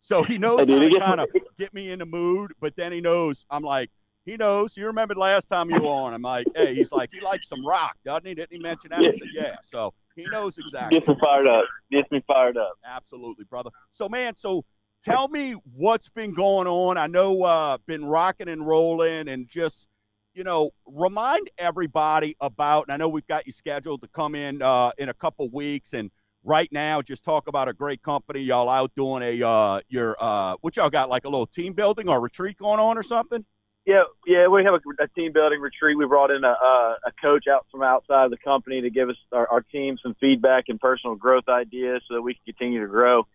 So 0.00 0.24
he 0.24 0.38
knows 0.38 0.68
how 0.68 0.78
to 0.78 0.98
kind 0.98 1.20
of 1.20 1.28
get 1.56 1.72
me 1.72 1.90
in 1.90 2.00
the 2.00 2.06
mood, 2.06 2.52
but 2.60 2.74
then 2.76 2.90
he 2.90 3.00
knows 3.00 3.46
I'm 3.50 3.62
like, 3.62 3.90
he 4.24 4.36
knows. 4.36 4.76
You 4.76 4.86
remember 4.86 5.14
last 5.14 5.46
time 5.46 5.70
you 5.70 5.80
were 5.80 5.88
on? 5.88 6.14
I'm 6.14 6.22
like, 6.22 6.46
hey, 6.54 6.74
he's 6.74 6.92
like, 6.92 7.10
he 7.12 7.20
likes 7.20 7.48
some 7.48 7.64
rock, 7.64 7.96
doesn't 8.04 8.26
he? 8.26 8.34
Didn't 8.34 8.52
he 8.52 8.58
mention 8.58 8.90
that? 8.90 9.00
I 9.00 9.04
said, 9.04 9.28
yeah. 9.32 9.56
So 9.64 9.94
he 10.18 10.26
knows 10.26 10.58
exactly. 10.58 10.98
Gets 10.98 11.08
me 11.08 11.16
fired 11.20 11.46
up. 11.46 11.64
Gets 11.90 12.10
me 12.10 12.22
fired 12.26 12.56
up. 12.56 12.74
Absolutely, 12.84 13.44
brother. 13.44 13.70
So 13.90 14.08
man, 14.08 14.36
so 14.36 14.64
tell 15.02 15.28
me 15.28 15.54
what's 15.74 16.08
been 16.08 16.32
going 16.32 16.66
on. 16.66 16.98
I 16.98 17.06
know 17.06 17.42
uh 17.42 17.78
been 17.86 18.04
rocking 18.04 18.48
and 18.48 18.66
rolling 18.66 19.28
and 19.28 19.48
just 19.48 19.88
you 20.34 20.44
know, 20.44 20.70
remind 20.86 21.50
everybody 21.58 22.36
about 22.40 22.84
and 22.86 22.92
I 22.92 22.96
know 22.96 23.08
we've 23.08 23.26
got 23.26 23.46
you 23.46 23.52
scheduled 23.52 24.02
to 24.02 24.08
come 24.08 24.34
in 24.34 24.62
uh 24.62 24.90
in 24.98 25.08
a 25.08 25.14
couple 25.14 25.48
weeks 25.50 25.92
and 25.92 26.10
right 26.44 26.68
now 26.72 27.02
just 27.02 27.24
talk 27.24 27.48
about 27.48 27.68
a 27.68 27.72
great 27.72 28.00
company 28.02 28.40
y'all 28.40 28.68
out 28.68 28.92
doing 28.94 29.22
a 29.22 29.46
uh 29.46 29.80
your 29.88 30.16
uh 30.20 30.56
what 30.60 30.76
y'all 30.76 30.90
got 30.90 31.08
like 31.08 31.24
a 31.24 31.28
little 31.28 31.46
team 31.46 31.72
building 31.72 32.08
or 32.08 32.20
retreat 32.20 32.56
going 32.58 32.80
on 32.80 32.96
or 32.96 33.02
something? 33.02 33.44
Yeah, 33.88 34.02
yeah, 34.26 34.48
we 34.48 34.64
have 34.64 34.74
a, 34.74 35.02
a 35.02 35.08
team 35.08 35.32
building 35.32 35.60
retreat. 35.62 35.96
We 35.96 36.06
brought 36.06 36.30
in 36.30 36.44
a, 36.44 36.48
a, 36.48 37.12
coach 37.22 37.46
out 37.50 37.64
from 37.70 37.82
outside 37.82 38.26
of 38.26 38.30
the 38.30 38.36
company 38.36 38.82
to 38.82 38.90
give 38.90 39.08
us 39.08 39.16
our, 39.32 39.48
our 39.48 39.62
team 39.62 39.96
some 40.02 40.14
feedback 40.20 40.64
and 40.68 40.78
personal 40.78 41.16
growth 41.16 41.48
ideas 41.48 42.02
so 42.06 42.16
that 42.16 42.20
we 42.20 42.34
can 42.34 42.52
continue 42.52 42.82
to 42.82 42.86
grow 42.86 43.26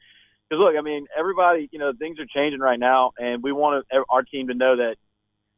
because 0.54 0.62
look, 0.62 0.76
I 0.78 0.82
mean, 0.82 1.08
everybody, 1.18 1.68
you 1.72 1.80
know, 1.80 1.94
things 1.98 2.20
are 2.20 2.28
changing 2.28 2.60
right 2.60 2.80
now, 2.80 3.12
and 3.18 3.42
we 3.42 3.52
want 3.52 3.88
our 4.08 4.22
team 4.22 4.50
to 4.50 4.54
know 4.54 4.76
that 4.78 4.98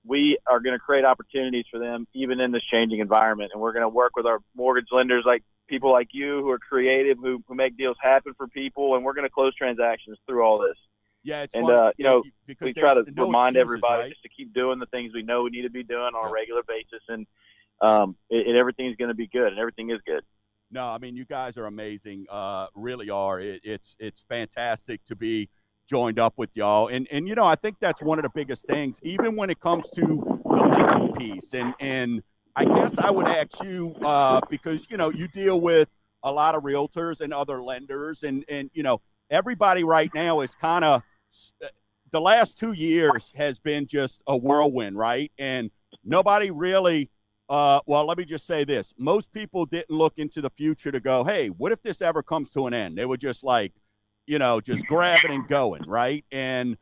we 0.05 0.38
are 0.47 0.62
going 0.62 0.75
to 0.75 0.79
create 0.79 1.03
opportunities 1.03 1.65
for 1.69 1.79
them 1.79 2.08
even 2.13 2.39
in 2.39 2.53
this 2.53 2.63
changing 2.71 2.99
environment, 2.99 3.51
and 3.53 3.62
we're 3.62 3.73
going 3.73 3.84
to 3.84 3.89
work 3.89 4.15
with 4.15 4.25
our 4.25 4.39
mortgage 4.55 4.88
lenders, 4.91 5.23
like 5.25 5.43
people 5.67 5.91
like 5.91 6.10
you 6.13 6.41
who 6.41 6.49
are 6.49 6.60
creative, 6.60 7.17
who, 7.17 7.43
who 7.47 7.55
make 7.55 7.75
deals 7.77 7.97
happen 8.01 8.34
for 8.38 8.47
people, 8.47 8.95
and 8.95 9.03
we're 9.03 9.13
going 9.13 9.27
to 9.27 9.34
close 9.34 9.53
transactions 9.55 10.17
through 10.25 10.41
all 10.43 10.60
this. 10.60 10.77
Yeah, 11.25 11.41
it's 11.41 11.55
and 11.55 11.67
uh, 11.67 11.91
you 11.97 12.03
know 12.03 12.23
because 12.45 12.65
we 12.65 12.73
try 12.73 12.93
to 12.93 13.03
no 13.11 13.25
remind 13.25 13.55
excuses, 13.55 13.61
everybody 13.61 14.01
right? 14.03 14.11
just 14.11 14.21
to 14.21 14.29
keep 14.29 14.53
doing 14.53 14.77
the 14.77 14.85
things 14.85 15.11
we 15.11 15.23
know 15.23 15.41
we 15.41 15.49
need 15.49 15.63
to 15.63 15.71
be 15.71 15.81
doing 15.81 16.13
on 16.13 16.29
a 16.29 16.31
regular 16.31 16.61
basis, 16.67 17.01
and 17.09 17.25
um, 17.81 18.15
it, 18.29 18.47
it, 18.47 18.55
everything's 18.55 18.95
going 18.95 19.07
to 19.07 19.15
be 19.15 19.25
good, 19.25 19.47
and 19.47 19.57
everything 19.57 19.89
is 19.89 19.99
good. 20.05 20.23
No, 20.69 20.85
I 20.85 20.99
mean 20.99 21.15
you 21.15 21.25
guys 21.25 21.57
are 21.57 21.65
amazing. 21.65 22.27
Uh, 22.29 22.67
really 22.75 23.09
are. 23.09 23.39
It, 23.39 23.61
it's 23.63 23.97
it's 23.99 24.23
fantastic 24.29 25.03
to 25.05 25.15
be 25.15 25.49
joined 25.89 26.19
up 26.19 26.35
with 26.38 26.55
y'all, 26.55 26.89
and 26.89 27.07
and 27.09 27.27
you 27.27 27.33
know 27.33 27.45
I 27.45 27.55
think 27.55 27.77
that's 27.79 28.03
one 28.03 28.19
of 28.19 28.23
the 28.23 28.31
biggest 28.35 28.67
things, 28.67 28.99
even 29.01 29.35
when 29.35 29.49
it 29.49 29.59
comes 29.59 29.89
to 29.95 30.41
the 30.45 30.63
Lincoln 30.63 31.13
piece, 31.13 31.55
and 31.55 31.73
and 31.79 32.21
I 32.55 32.65
guess 32.65 32.99
I 32.99 33.09
would 33.09 33.27
ask 33.27 33.63
you 33.63 33.95
uh, 34.03 34.41
because 34.47 34.88
you 34.91 34.97
know 34.97 35.09
you 35.09 35.27
deal 35.27 35.59
with 35.59 35.89
a 36.21 36.31
lot 36.31 36.53
of 36.53 36.61
realtors 36.61 37.19
and 37.19 37.33
other 37.33 37.63
lenders, 37.63 38.21
and 38.21 38.45
and 38.47 38.69
you 38.75 38.83
know 38.83 39.01
everybody 39.31 39.83
right 39.83 40.13
now 40.13 40.41
is 40.41 40.53
kind 40.53 40.85
of 40.85 41.01
the 42.12 42.21
last 42.21 42.58
two 42.58 42.74
years 42.74 43.34
has 43.36 43.60
been 43.60 43.86
just 43.86 44.21
a 44.28 44.38
whirlwind, 44.38 44.98
right? 44.98 45.32
And 45.38 45.71
nobody 46.04 46.52
really 46.52 47.10
uh, 47.48 47.80
well, 47.86 48.06
let 48.06 48.17
me 48.17 48.26
just 48.26 48.48
say 48.48 48.63
this. 48.63 48.93
Most 48.98 49.32
people 49.32 49.65
didn't 49.65 49.91
look 49.91 50.13
into 50.17 50.41
the 50.41 50.50
future 50.50 50.91
to 50.91 51.00
go, 51.00 51.24
hey, 51.24 51.50
what 51.50 51.71
if 51.71 51.82
this 51.82 52.02
ever 52.02 52.24
comes 52.24 52.52
to 52.52 52.65
an 52.67 52.74
end? 52.74 52.98
They 52.98 53.06
were 53.06 53.17
just 53.17 53.43
like, 53.43 53.71
you 54.26 54.39
know, 54.39 54.60
just 54.60 54.86
grabbing 54.88 55.32
and 55.32 55.48
going, 55.48 55.84
right? 55.88 56.26
And 56.32 56.78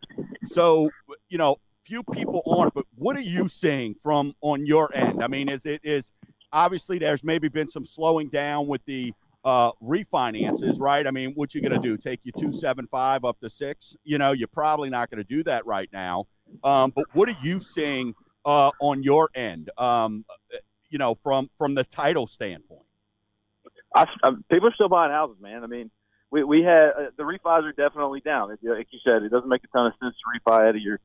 so, 0.46 0.90
you 1.28 1.38
know, 1.38 1.58
few 1.82 2.04
people 2.04 2.42
aren't, 2.46 2.74
but 2.74 2.86
what 2.96 3.18
are 3.18 3.22
you 3.22 3.50
seeing 3.50 3.94
from 3.96 4.34
on 4.40 4.66
your 4.66 4.96
end? 4.96 5.22
I 5.22 5.28
mean, 5.28 5.50
is 5.50 5.66
it 5.66 5.82
is 5.84 6.14
obviously 6.54 6.98
there's 6.98 7.24
maybe 7.24 7.50
been 7.50 7.68
some 7.68 7.84
slowing 7.84 8.30
down 8.30 8.68
with 8.68 8.86
the 8.86 9.14
uh, 9.44 9.72
refinances, 9.82 10.80
right? 10.80 11.06
I 11.06 11.12
mean, 11.12 11.34
what 11.34 11.54
you 11.54 11.62
gonna 11.62 11.80
do? 11.80 11.98
Take 11.98 12.22
you 12.24 12.32
two 12.38 12.52
seven 12.52 12.88
five 12.88 13.26
up 13.26 13.40
to 13.42 13.50
six? 13.50 13.96
You 14.04 14.18
know, 14.18 14.32
you're 14.32 14.48
probably 14.48 14.90
not 14.90 15.10
gonna 15.10 15.24
do 15.24 15.44
that 15.44 15.66
right 15.66 15.90
now. 15.92 16.28
Um, 16.64 16.92
but 16.96 17.06
what 17.14 17.30
are 17.30 17.38
you 17.42 17.60
seeing 17.60 18.16
uh, 18.46 18.72
on 18.80 19.04
your 19.04 19.30
end? 19.36 19.70
Um, 19.78 20.26
you 20.90 20.98
know, 20.98 21.16
from 21.16 21.50
from 21.58 21.76
the 21.76 21.84
title 21.84 22.28
standpoint. 22.28 22.86
I, 23.96 24.08
I, 24.24 24.32
people 24.52 24.70
are 24.70 24.74
still 24.74 24.90
buying 24.90 25.12
houses, 25.12 25.38
man. 25.40 25.64
I 25.64 25.68
mean, 25.68 25.92
we 26.32 26.44
we 26.44 26.64
had 26.64 26.90
uh, 26.90 27.10
the 27.18 27.24
refis 27.24 27.64
are 27.64 27.72
definitely 27.74 28.22
down. 28.22 28.52
It, 28.52 28.60
like 28.64 28.88
you 28.92 29.00
said, 29.04 29.24
it 29.24 29.30
doesn't 29.30 29.50
make 29.50 29.64
a 29.64 29.68
ton 29.68 29.88
of 29.88 29.94
sense 30.02 30.16
to 30.16 30.52
refi 30.52 30.70
at 30.70 30.82
your 30.82 31.00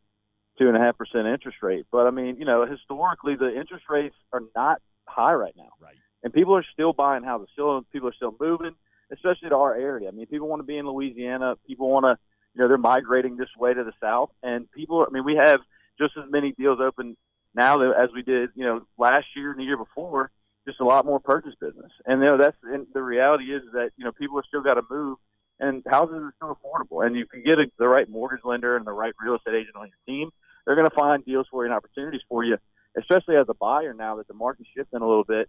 two 0.58 0.68
and 0.68 0.76
a 0.76 0.80
half 0.80 0.96
percent 0.96 1.26
interest 1.26 1.58
rate. 1.62 1.86
But 1.92 2.06
I 2.06 2.10
mean, 2.10 2.36
you 2.38 2.44
know, 2.44 2.66
historically 2.66 3.36
the 3.36 3.54
interest 3.54 3.84
rates 3.88 4.16
are 4.32 4.42
not 4.56 4.80
high 5.06 5.34
right 5.34 5.54
now, 5.56 5.70
Right. 5.80 5.96
And 6.22 6.32
people 6.32 6.54
are 6.56 6.64
still 6.72 6.92
buying 6.92 7.22
houses. 7.22 7.48
Still, 7.52 7.82
people 7.92 8.08
are 8.08 8.14
still 8.14 8.34
moving, 8.40 8.74
especially 9.12 9.48
to 9.50 9.56
our 9.56 9.74
area. 9.74 10.08
I 10.08 10.12
mean, 10.12 10.26
people 10.26 10.48
want 10.48 10.60
to 10.60 10.66
be 10.66 10.78
in 10.78 10.86
Louisiana. 10.86 11.56
People 11.66 11.90
want 11.90 12.04
to, 12.04 12.18
you 12.54 12.62
know, 12.62 12.68
they're 12.68 12.78
migrating 12.78 13.36
this 13.36 13.50
way 13.58 13.74
to 13.74 13.84
the 13.84 13.92
south, 14.00 14.30
and 14.42 14.70
people. 14.72 15.04
I 15.06 15.12
mean, 15.12 15.24
we 15.24 15.36
have 15.36 15.60
just 15.98 16.14
as 16.16 16.30
many 16.30 16.52
deals 16.52 16.78
open 16.80 17.16
now 17.54 17.80
as 17.92 18.10
we 18.14 18.22
did, 18.22 18.50
you 18.54 18.64
know, 18.64 18.82
last 18.96 19.26
year 19.34 19.50
and 19.50 19.58
the 19.58 19.64
year 19.64 19.76
before 19.76 20.30
just 20.68 20.80
a 20.80 20.84
lot 20.84 21.06
more 21.06 21.18
purchase 21.18 21.54
business. 21.60 21.90
And 22.04 22.22
you 22.22 22.28
know 22.28 22.36
that's 22.36 22.56
and 22.62 22.86
the 22.92 23.02
reality 23.02 23.44
is 23.44 23.62
that 23.72 23.90
you 23.96 24.04
know 24.04 24.12
people 24.12 24.36
have 24.36 24.44
still 24.46 24.62
got 24.62 24.74
to 24.74 24.82
move, 24.90 25.16
and 25.58 25.82
houses 25.88 26.16
are 26.16 26.34
still 26.36 26.56
affordable. 26.56 27.04
And 27.04 27.16
you 27.16 27.26
can 27.26 27.42
get 27.42 27.58
a, 27.58 27.66
the 27.78 27.88
right 27.88 28.08
mortgage 28.08 28.44
lender 28.44 28.76
and 28.76 28.86
the 28.86 28.92
right 28.92 29.14
real 29.20 29.36
estate 29.36 29.54
agent 29.54 29.76
on 29.76 29.88
your 29.88 29.98
team. 30.06 30.30
They're 30.66 30.76
going 30.76 30.88
to 30.88 30.94
find 30.94 31.24
deals 31.24 31.46
for 31.50 31.64
you 31.64 31.70
and 31.70 31.76
opportunities 31.76 32.20
for 32.28 32.44
you, 32.44 32.58
especially 32.98 33.36
as 33.36 33.46
a 33.48 33.54
buyer 33.54 33.94
now 33.94 34.16
that 34.16 34.28
the 34.28 34.34
market's 34.34 34.68
shifting 34.76 35.00
a 35.00 35.08
little 35.08 35.24
bit. 35.24 35.48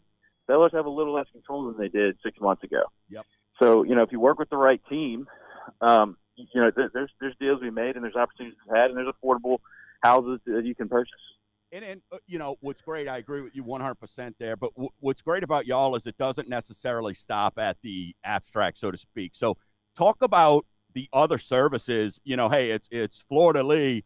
Sellers 0.49 0.71
have 0.73 0.87
a 0.87 0.89
little 0.89 1.13
less 1.13 1.27
control 1.31 1.67
than 1.67 1.77
they 1.77 1.89
did 1.89 2.17
six 2.23 2.39
months 2.39 2.63
ago. 2.63 2.83
Yep. 3.09 3.25
So 3.61 3.83
you 3.83 3.95
know 3.95 4.01
if 4.01 4.11
you 4.11 4.19
work 4.19 4.39
with 4.39 4.49
the 4.49 4.57
right 4.57 4.81
team, 4.89 5.27
um, 5.81 6.17
you 6.35 6.61
know 6.61 6.71
th- 6.71 6.89
there's 6.93 7.11
there's 7.21 7.35
deals 7.39 7.61
we 7.61 7.69
made 7.69 7.95
and 7.95 8.03
there's 8.03 8.15
opportunities 8.15 8.57
be 8.67 8.77
had 8.77 8.89
and 8.89 8.97
there's 8.97 9.13
affordable 9.23 9.59
houses 10.01 10.39
that 10.45 10.65
you 10.65 10.73
can 10.73 10.89
purchase. 10.89 11.13
And, 11.71 11.85
and 11.85 12.01
uh, 12.11 12.17
you 12.25 12.39
know 12.39 12.55
what's 12.61 12.81
great, 12.81 13.07
I 13.07 13.17
agree 13.17 13.41
with 13.41 13.55
you 13.55 13.63
100% 13.63 14.33
there. 14.39 14.55
But 14.55 14.73
w- 14.73 14.89
what's 14.99 15.21
great 15.21 15.43
about 15.43 15.67
y'all 15.67 15.95
is 15.95 16.07
it 16.07 16.17
doesn't 16.17 16.49
necessarily 16.49 17.13
stop 17.13 17.59
at 17.59 17.77
the 17.83 18.15
abstract, 18.23 18.79
so 18.79 18.89
to 18.89 18.97
speak. 18.97 19.35
So 19.35 19.55
talk 19.95 20.23
about 20.23 20.65
the 20.93 21.07
other 21.13 21.37
services. 21.37 22.19
You 22.23 22.37
know, 22.37 22.49
hey, 22.49 22.71
it's 22.71 22.87
it's 22.91 23.19
Fleur 23.29 23.53
de 23.53 23.63
Lis 23.63 24.01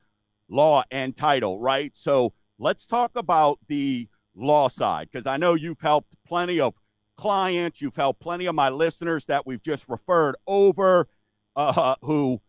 law 0.50 0.84
and 0.92 1.16
title, 1.16 1.60
right? 1.60 1.92
So 1.96 2.34
let's 2.60 2.86
talk 2.86 3.12
about 3.16 3.60
the 3.68 4.10
law 4.36 4.67
side 4.67 5.10
because 5.12 5.28
I 5.28 5.38
know 5.38 5.54
you've 5.54 5.82
helped 5.82 6.15
plenty 6.26 6.60
of 6.60 6.74
clients, 7.17 7.82
you've 7.82 7.96
helped 7.96 8.19
plenty 8.19 8.46
of 8.46 8.56
my 8.56 8.69
listeners 8.69 9.26
that 9.26 9.46
we've 9.46 9.62
just 9.62 9.88
referred 9.88 10.36
over, 10.48 11.08
uh, 11.56 11.96
who, 12.02 12.41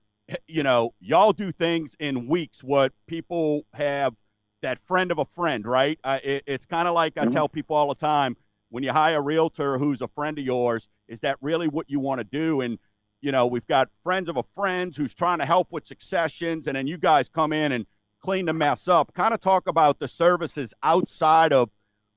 you 0.47 0.63
know, 0.63 0.95
y'all 1.01 1.33
do 1.33 1.53
things 1.53 1.95
in 1.99 2.27
weeks 2.27 2.65
what 2.65 2.93
people 3.07 3.67
have 3.75 4.15
that 4.63 4.79
friend 4.79 5.13
of 5.13 5.19
a 5.19 5.25
friend, 5.27 5.67
right? 5.67 5.99
Uh, 6.03 6.19
it, 6.25 6.43
it's 6.47 6.65
kind 6.65 6.89
of 6.89 6.95
like 6.95 7.19
I 7.19 7.27
Mhm. 7.27 7.33
tell 7.33 7.49
people 7.49 7.77
all 7.77 7.89
the 7.89 7.95
time 7.95 8.37
when 8.71 8.83
you 8.83 8.93
hire 8.93 9.19
a 9.19 9.21
realtor 9.21 9.79
who's 9.79 10.01
a 10.01 10.09
friend 10.09 10.39
of 10.39 10.45
yours, 10.45 10.89
is 11.07 11.21
that 11.21 11.37
really 11.43 11.69
what 11.69 11.91
you 11.91 12.01
want 12.01 12.21
to 12.21 12.25
do? 12.25 12.61
And 12.63 12.79
you 13.21 13.33
know, 13.33 13.47
we've 13.47 13.67
got 13.67 13.89
friends 14.03 14.29
of 14.29 14.37
a 14.37 14.43
friend 14.55 14.95
who's 14.95 15.15
trying 15.15 15.39
to 15.39 15.47
help 15.47 15.73
with 15.73 15.87
successions, 15.87 16.67
and 16.67 16.77
then 16.77 16.87
you 16.87 16.99
guys 16.99 17.27
come 17.29 17.55
in 17.55 17.73
and 17.73 17.87
clean 18.25 18.47
the 18.47 18.55
mess 18.55 18.89
up. 18.89 19.13
Kind 19.13 19.35
of 19.35 19.41
talk 19.41 19.69
about 19.69 19.99
the 19.99 20.09
services 20.09 20.73
outside 20.83 21.53
of 21.53 21.69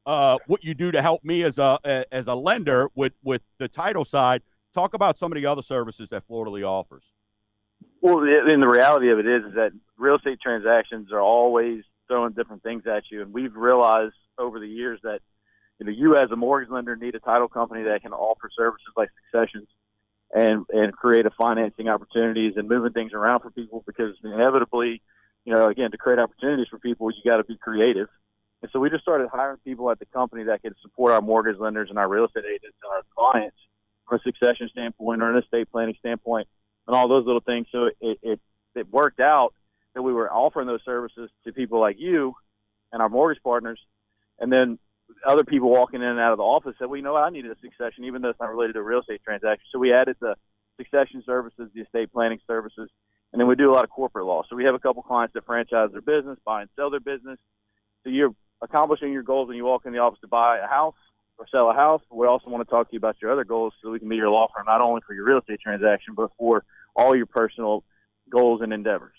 uh, 0.06 0.38
what 0.48 0.64
you 0.64 0.74
do 0.74 0.90
to 0.90 1.02
help 1.02 1.24
me 1.26 1.44
as 1.44 1.60
a 1.60 2.06
as 2.12 2.28
a 2.28 2.34
lender 2.34 2.90
with 2.96 3.14
with 3.24 3.42
the 3.58 3.68
title 3.68 4.06
side. 4.06 4.42
Talk 4.74 4.94
about 4.94 5.18
some 5.18 5.32
of 5.32 5.36
the 5.36 5.46
other 5.46 5.62
services 5.62 6.10
that 6.10 6.24
Fleur 6.24 6.46
de 6.46 6.52
Lis 6.52 6.64
offers. 6.64 7.04
Well, 8.02 8.20
and 8.20 8.62
the 8.62 8.68
reality 8.68 9.10
of 9.10 9.20
it 9.20 9.28
is, 9.28 9.44
is 9.46 9.56
that 9.56 9.72
real 9.98 10.16
estate 10.16 10.40
transactions 10.42 11.12
are 11.12 11.20
always 11.20 11.84
throwing 12.08 12.32
different 12.32 12.64
things 12.64 12.84
at 12.88 13.04
you, 13.12 13.22
and 13.22 13.34
we've 13.34 13.56
realized 13.56 14.16
over 14.38 14.60
the 14.60 14.68
years 14.68 15.00
that 15.04 15.20
you 15.80 15.88
know 15.88 15.92
you 15.92 16.16
as 16.16 16.32
a 16.32 16.38
mortgage 16.38 16.72
lender 16.72 16.96
need 16.96 17.16
a 17.16 17.20
title 17.20 17.50
company 17.50 17.84
that 17.84 18.02
can 18.02 18.14
offer 18.14 18.50
services 18.58 18.88
like 18.96 19.10
successions 19.26 19.68
and 20.34 20.66
and 20.70 20.94
creative 20.94 21.34
financing 21.38 21.90
opportunities 21.90 22.54
and 22.56 22.70
moving 22.70 22.94
things 22.94 23.12
around 23.12 23.42
for 23.42 23.52
people 23.52 23.84
because 23.86 24.16
inevitably, 24.24 25.02
you 25.48 25.54
know, 25.54 25.70
again 25.70 25.92
to 25.92 25.98
create 25.98 26.20
opportunities 26.20 26.68
for 26.70 26.78
people, 26.78 27.10
you 27.10 27.18
got 27.24 27.38
to 27.38 27.44
be 27.46 27.56
creative. 27.56 28.10
And 28.62 28.70
so 28.74 28.82
we 28.82 28.90
just 28.90 29.04
started 29.04 29.30
hiring 29.30 29.60
people 29.64 29.90
at 29.90 29.98
the 29.98 30.06
company 30.08 30.44
that 30.44 30.62
could 30.62 30.76
support 30.82 31.14
our 31.14 31.22
mortgage 31.22 31.58
lenders 31.58 31.90
and 31.90 31.98
our 31.98 32.10
real 32.10 32.26
estate 32.26 32.44
agents 32.44 32.76
and 32.84 32.92
our 32.92 33.02
clients 33.16 33.56
from 34.06 34.20
a 34.20 34.22
succession 34.24 34.68
standpoint 34.70 35.22
or 35.22 35.32
an 35.32 35.42
estate 35.42 35.72
planning 35.72 35.96
standpoint 36.00 36.50
and 36.86 36.98
all 36.98 37.08
those 37.08 37.26
little 37.26 37.40
things. 37.40 37.66
So 37.72 37.86
it, 38.02 38.20
it, 38.22 38.42
it 38.76 38.92
worked 38.92 39.22
out 39.22 39.54
that 39.94 40.02
we 40.02 40.12
were 40.12 40.30
offering 40.30 40.68
those 40.68 40.84
services 40.84 41.30
to 41.46 41.54
people 41.54 41.80
like 41.80 41.98
you 41.98 42.36
and 42.92 43.02
our 43.02 43.08
mortgage 43.08 43.42
partners. 43.42 43.80
And 44.40 44.52
then 44.52 44.78
other 45.26 45.46
people 45.46 45.70
walking 45.70 46.02
in 46.02 46.10
and 46.10 46.20
out 46.20 46.34
of 46.34 46.40
the 46.40 46.44
office 46.44 46.76
said, 46.78 46.90
well, 46.90 46.98
you 46.98 47.04
know 47.04 47.14
what? 47.14 47.24
I 47.24 47.30
needed 47.30 47.52
a 47.52 47.60
succession, 47.62 48.04
even 48.04 48.22
though 48.22 48.30
it's 48.30 48.40
not 48.42 48.50
related 48.50 48.74
to 48.74 48.80
a 48.80 48.84
real 48.84 49.00
estate 49.00 49.22
transaction. 49.24 49.66
So 49.72 49.80
we 49.80 49.94
added 49.94 50.18
the 50.20 50.36
succession 50.76 51.24
services, 51.26 51.70
the 51.74 51.84
estate 51.84 52.12
planning 52.12 52.40
services, 52.46 52.90
and 53.32 53.40
then 53.40 53.48
we 53.48 53.56
do 53.56 53.72
a 53.72 53.74
lot 53.74 53.84
of 53.84 53.90
corporate 53.90 54.26
law. 54.26 54.44
So 54.50 54.56
we 54.56 54.64
have 54.66 54.76
a 54.76 54.80
couple 54.80 55.04
clients 55.04 55.34
that 55.34 55.46
franchise 55.46 55.90
their 55.92 56.02
business, 56.02 56.38
buy 56.46 56.62
and 56.62 56.70
sell 56.76 56.90
their 56.90 57.00
business. 57.00 57.38
So 58.04 58.10
you're 58.10 58.34
accomplishing 58.62 59.12
your 59.12 59.24
goals 59.24 59.48
when 59.48 59.58
you 59.58 59.66
walk 59.66 59.86
in 59.86 59.94
the 59.94 60.00
office 60.00 60.20
to 60.22 60.28
buy 60.28 60.60
a 60.60 60.68
house 60.68 60.96
or 61.38 61.46
sell 61.52 61.70
a 61.70 61.74
house. 61.74 62.02
We 62.12 62.26
also 62.26 62.50
want 62.50 62.68
to 62.68 62.70
talk 62.70 62.90
to 62.90 62.94
you 62.94 62.98
about 62.98 63.18
your 63.22 63.32
other 63.32 63.44
goals 63.44 63.74
so 63.82 63.92
we 63.92 64.00
can 64.00 64.10
be 64.10 64.16
your 64.16 64.30
law 64.30 64.48
firm, 64.56 64.66
not 64.66 64.82
only 64.82 65.02
for 65.06 65.14
your 65.14 65.26
real 65.26 65.40
estate 65.40 65.60
transaction, 65.62 66.14
but 66.16 66.32
for 66.38 66.64
all 66.96 67.16
your 67.16 67.26
personal 67.26 67.84
goals 68.30 68.62
and 68.62 68.74
endeavors. 68.74 69.14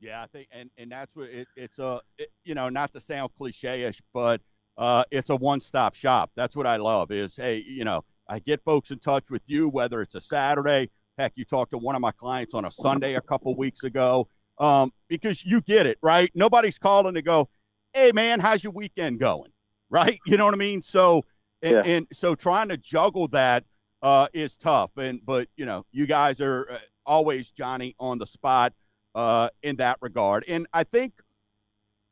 Yeah, 0.00 0.22
I 0.22 0.26
think, 0.26 0.48
and, 0.52 0.70
and 0.76 0.92
that's 0.92 1.16
what 1.16 1.30
it, 1.30 1.48
it's 1.56 1.78
a, 1.78 2.00
it, 2.18 2.30
you 2.44 2.54
know, 2.54 2.68
not 2.68 2.92
to 2.92 3.00
sound 3.00 3.30
cliche-ish, 3.36 4.02
but 4.12 4.42
uh, 4.76 5.04
it's 5.10 5.30
a 5.30 5.36
one-stop 5.36 5.94
shop. 5.94 6.32
That's 6.36 6.54
what 6.54 6.66
I 6.66 6.76
love 6.76 7.10
is, 7.10 7.36
hey, 7.36 7.64
you 7.66 7.84
know, 7.84 8.04
I 8.28 8.38
get 8.38 8.62
folks 8.62 8.90
in 8.90 8.98
touch 8.98 9.30
with 9.30 9.42
you, 9.46 9.68
whether 9.68 10.02
it's 10.02 10.14
a 10.14 10.20
Saturday, 10.20 10.90
heck, 11.18 11.32
you 11.36 11.44
talked 11.44 11.70
to 11.70 11.78
one 11.78 11.94
of 11.94 12.00
my 12.00 12.12
clients 12.12 12.54
on 12.54 12.64
a 12.64 12.70
Sunday 12.70 13.14
a 13.14 13.20
couple 13.20 13.54
weeks 13.56 13.84
ago, 13.84 14.28
um, 14.58 14.92
because 15.08 15.44
you 15.44 15.60
get 15.60 15.86
it, 15.86 15.98
right? 16.02 16.30
Nobody's 16.34 16.78
calling 16.78 17.14
to 17.14 17.22
go, 17.22 17.48
hey, 17.92 18.12
man, 18.12 18.40
how's 18.40 18.64
your 18.64 18.72
weekend 18.72 19.20
going? 19.20 19.50
Right? 19.90 20.18
You 20.26 20.36
know 20.36 20.44
what 20.44 20.54
I 20.54 20.58
mean? 20.58 20.82
So, 20.82 21.24
and, 21.62 21.72
yeah. 21.72 21.82
and 21.82 22.06
so 22.12 22.34
trying 22.34 22.68
to 22.68 22.76
juggle 22.76 23.28
that 23.28 23.64
uh, 24.02 24.28
is 24.32 24.56
tough. 24.56 24.90
And, 24.96 25.20
but, 25.24 25.48
you 25.56 25.66
know, 25.66 25.86
you 25.92 26.06
guys 26.06 26.40
are 26.40 26.68
uh, 26.70 26.78
always, 27.06 27.50
Johnny, 27.50 27.94
on 28.00 28.18
the 28.18 28.26
spot 28.26 28.72
uh, 29.14 29.50
in 29.62 29.76
that 29.76 29.98
regard. 30.00 30.44
And 30.48 30.66
I 30.72 30.82
think, 30.82 31.12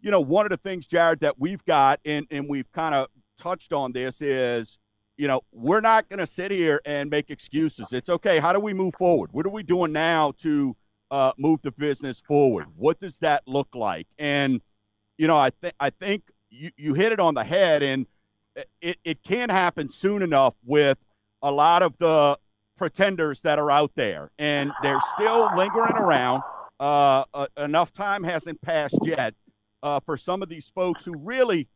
you 0.00 0.10
know, 0.10 0.20
one 0.20 0.46
of 0.46 0.50
the 0.50 0.56
things, 0.56 0.86
Jared, 0.86 1.20
that 1.20 1.38
we've 1.38 1.64
got, 1.64 1.98
and, 2.04 2.26
and 2.30 2.48
we've 2.48 2.70
kind 2.72 2.94
of 2.94 3.08
touched 3.36 3.72
on 3.72 3.92
this 3.92 4.22
is, 4.22 4.78
you 5.16 5.28
know, 5.28 5.40
we're 5.52 5.80
not 5.80 6.08
going 6.08 6.18
to 6.18 6.26
sit 6.26 6.50
here 6.50 6.80
and 6.84 7.10
make 7.10 7.30
excuses. 7.30 7.92
It's 7.92 8.08
okay. 8.08 8.38
How 8.38 8.52
do 8.52 8.60
we 8.60 8.72
move 8.72 8.94
forward? 8.98 9.30
What 9.32 9.46
are 9.46 9.50
we 9.50 9.62
doing 9.62 9.92
now 9.92 10.32
to 10.38 10.76
uh, 11.10 11.32
move 11.36 11.60
the 11.62 11.72
business 11.72 12.20
forward? 12.20 12.66
What 12.76 13.00
does 13.00 13.18
that 13.18 13.42
look 13.46 13.68
like? 13.74 14.06
And, 14.18 14.60
you 15.18 15.26
know, 15.26 15.36
I 15.36 15.50
think 15.50 15.74
I 15.78 15.90
think 15.90 16.24
you, 16.50 16.70
you 16.76 16.94
hit 16.94 17.12
it 17.12 17.20
on 17.20 17.34
the 17.34 17.44
head, 17.44 17.82
and 17.82 18.06
it, 18.80 18.98
it 19.04 19.22
can 19.22 19.50
happen 19.50 19.88
soon 19.88 20.22
enough 20.22 20.54
with 20.64 20.98
a 21.42 21.50
lot 21.50 21.82
of 21.82 21.98
the 21.98 22.38
pretenders 22.76 23.42
that 23.42 23.58
are 23.58 23.70
out 23.70 23.92
there, 23.94 24.30
and 24.38 24.72
they're 24.82 25.00
still 25.14 25.50
lingering 25.56 25.96
around. 25.96 26.42
Uh, 26.80 27.24
uh, 27.32 27.46
enough 27.58 27.92
time 27.92 28.24
hasn't 28.24 28.60
passed 28.60 28.98
yet 29.04 29.34
uh, 29.82 30.00
for 30.00 30.16
some 30.16 30.42
of 30.42 30.48
these 30.48 30.68
folks 30.70 31.04
who 31.04 31.16
really 31.16 31.68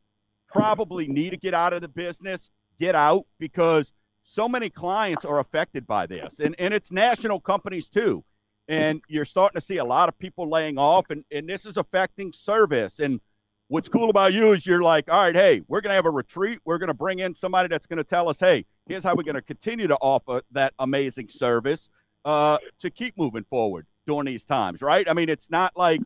probably 0.48 1.06
need 1.06 1.30
to 1.30 1.36
get 1.36 1.54
out 1.54 1.72
of 1.72 1.80
the 1.80 1.88
business, 1.88 2.50
get 2.78 2.94
out 2.94 3.26
because 3.38 3.92
so 4.22 4.48
many 4.48 4.70
clients 4.70 5.24
are 5.24 5.38
affected 5.38 5.86
by 5.86 6.06
this, 6.06 6.40
and 6.40 6.54
and 6.58 6.74
it's 6.74 6.90
national 6.90 7.40
companies 7.40 7.88
too. 7.88 8.24
And 8.68 9.00
you're 9.06 9.24
starting 9.24 9.60
to 9.60 9.64
see 9.64 9.76
a 9.76 9.84
lot 9.84 10.08
of 10.08 10.18
people 10.18 10.50
laying 10.50 10.76
off, 10.76 11.10
and, 11.10 11.24
and 11.30 11.48
this 11.48 11.66
is 11.66 11.76
affecting 11.76 12.32
service. 12.32 12.98
And 12.98 13.20
what's 13.68 13.88
cool 13.88 14.10
about 14.10 14.32
you 14.32 14.52
is 14.52 14.66
you're 14.66 14.82
like, 14.82 15.08
all 15.08 15.20
right, 15.20 15.34
hey, 15.36 15.62
we're 15.68 15.80
going 15.80 15.90
to 15.90 15.94
have 15.94 16.06
a 16.06 16.10
retreat. 16.10 16.58
We're 16.64 16.78
going 16.78 16.88
to 16.88 16.94
bring 16.94 17.20
in 17.20 17.32
somebody 17.32 17.68
that's 17.68 17.86
going 17.86 17.98
to 17.98 18.04
tell 18.04 18.28
us, 18.28 18.40
hey, 18.40 18.66
here's 18.86 19.04
how 19.04 19.14
we're 19.14 19.22
going 19.22 19.36
to 19.36 19.42
continue 19.42 19.86
to 19.86 19.96
offer 20.00 20.40
that 20.50 20.74
amazing 20.80 21.28
service 21.28 21.90
uh, 22.24 22.58
to 22.80 22.90
keep 22.90 23.16
moving 23.16 23.44
forward 23.44 23.86
during 24.04 24.26
these 24.26 24.44
times, 24.44 24.82
right? 24.82 25.08
I 25.08 25.14
mean, 25.14 25.28
it's 25.28 25.48
not 25.48 25.76
like 25.76 26.00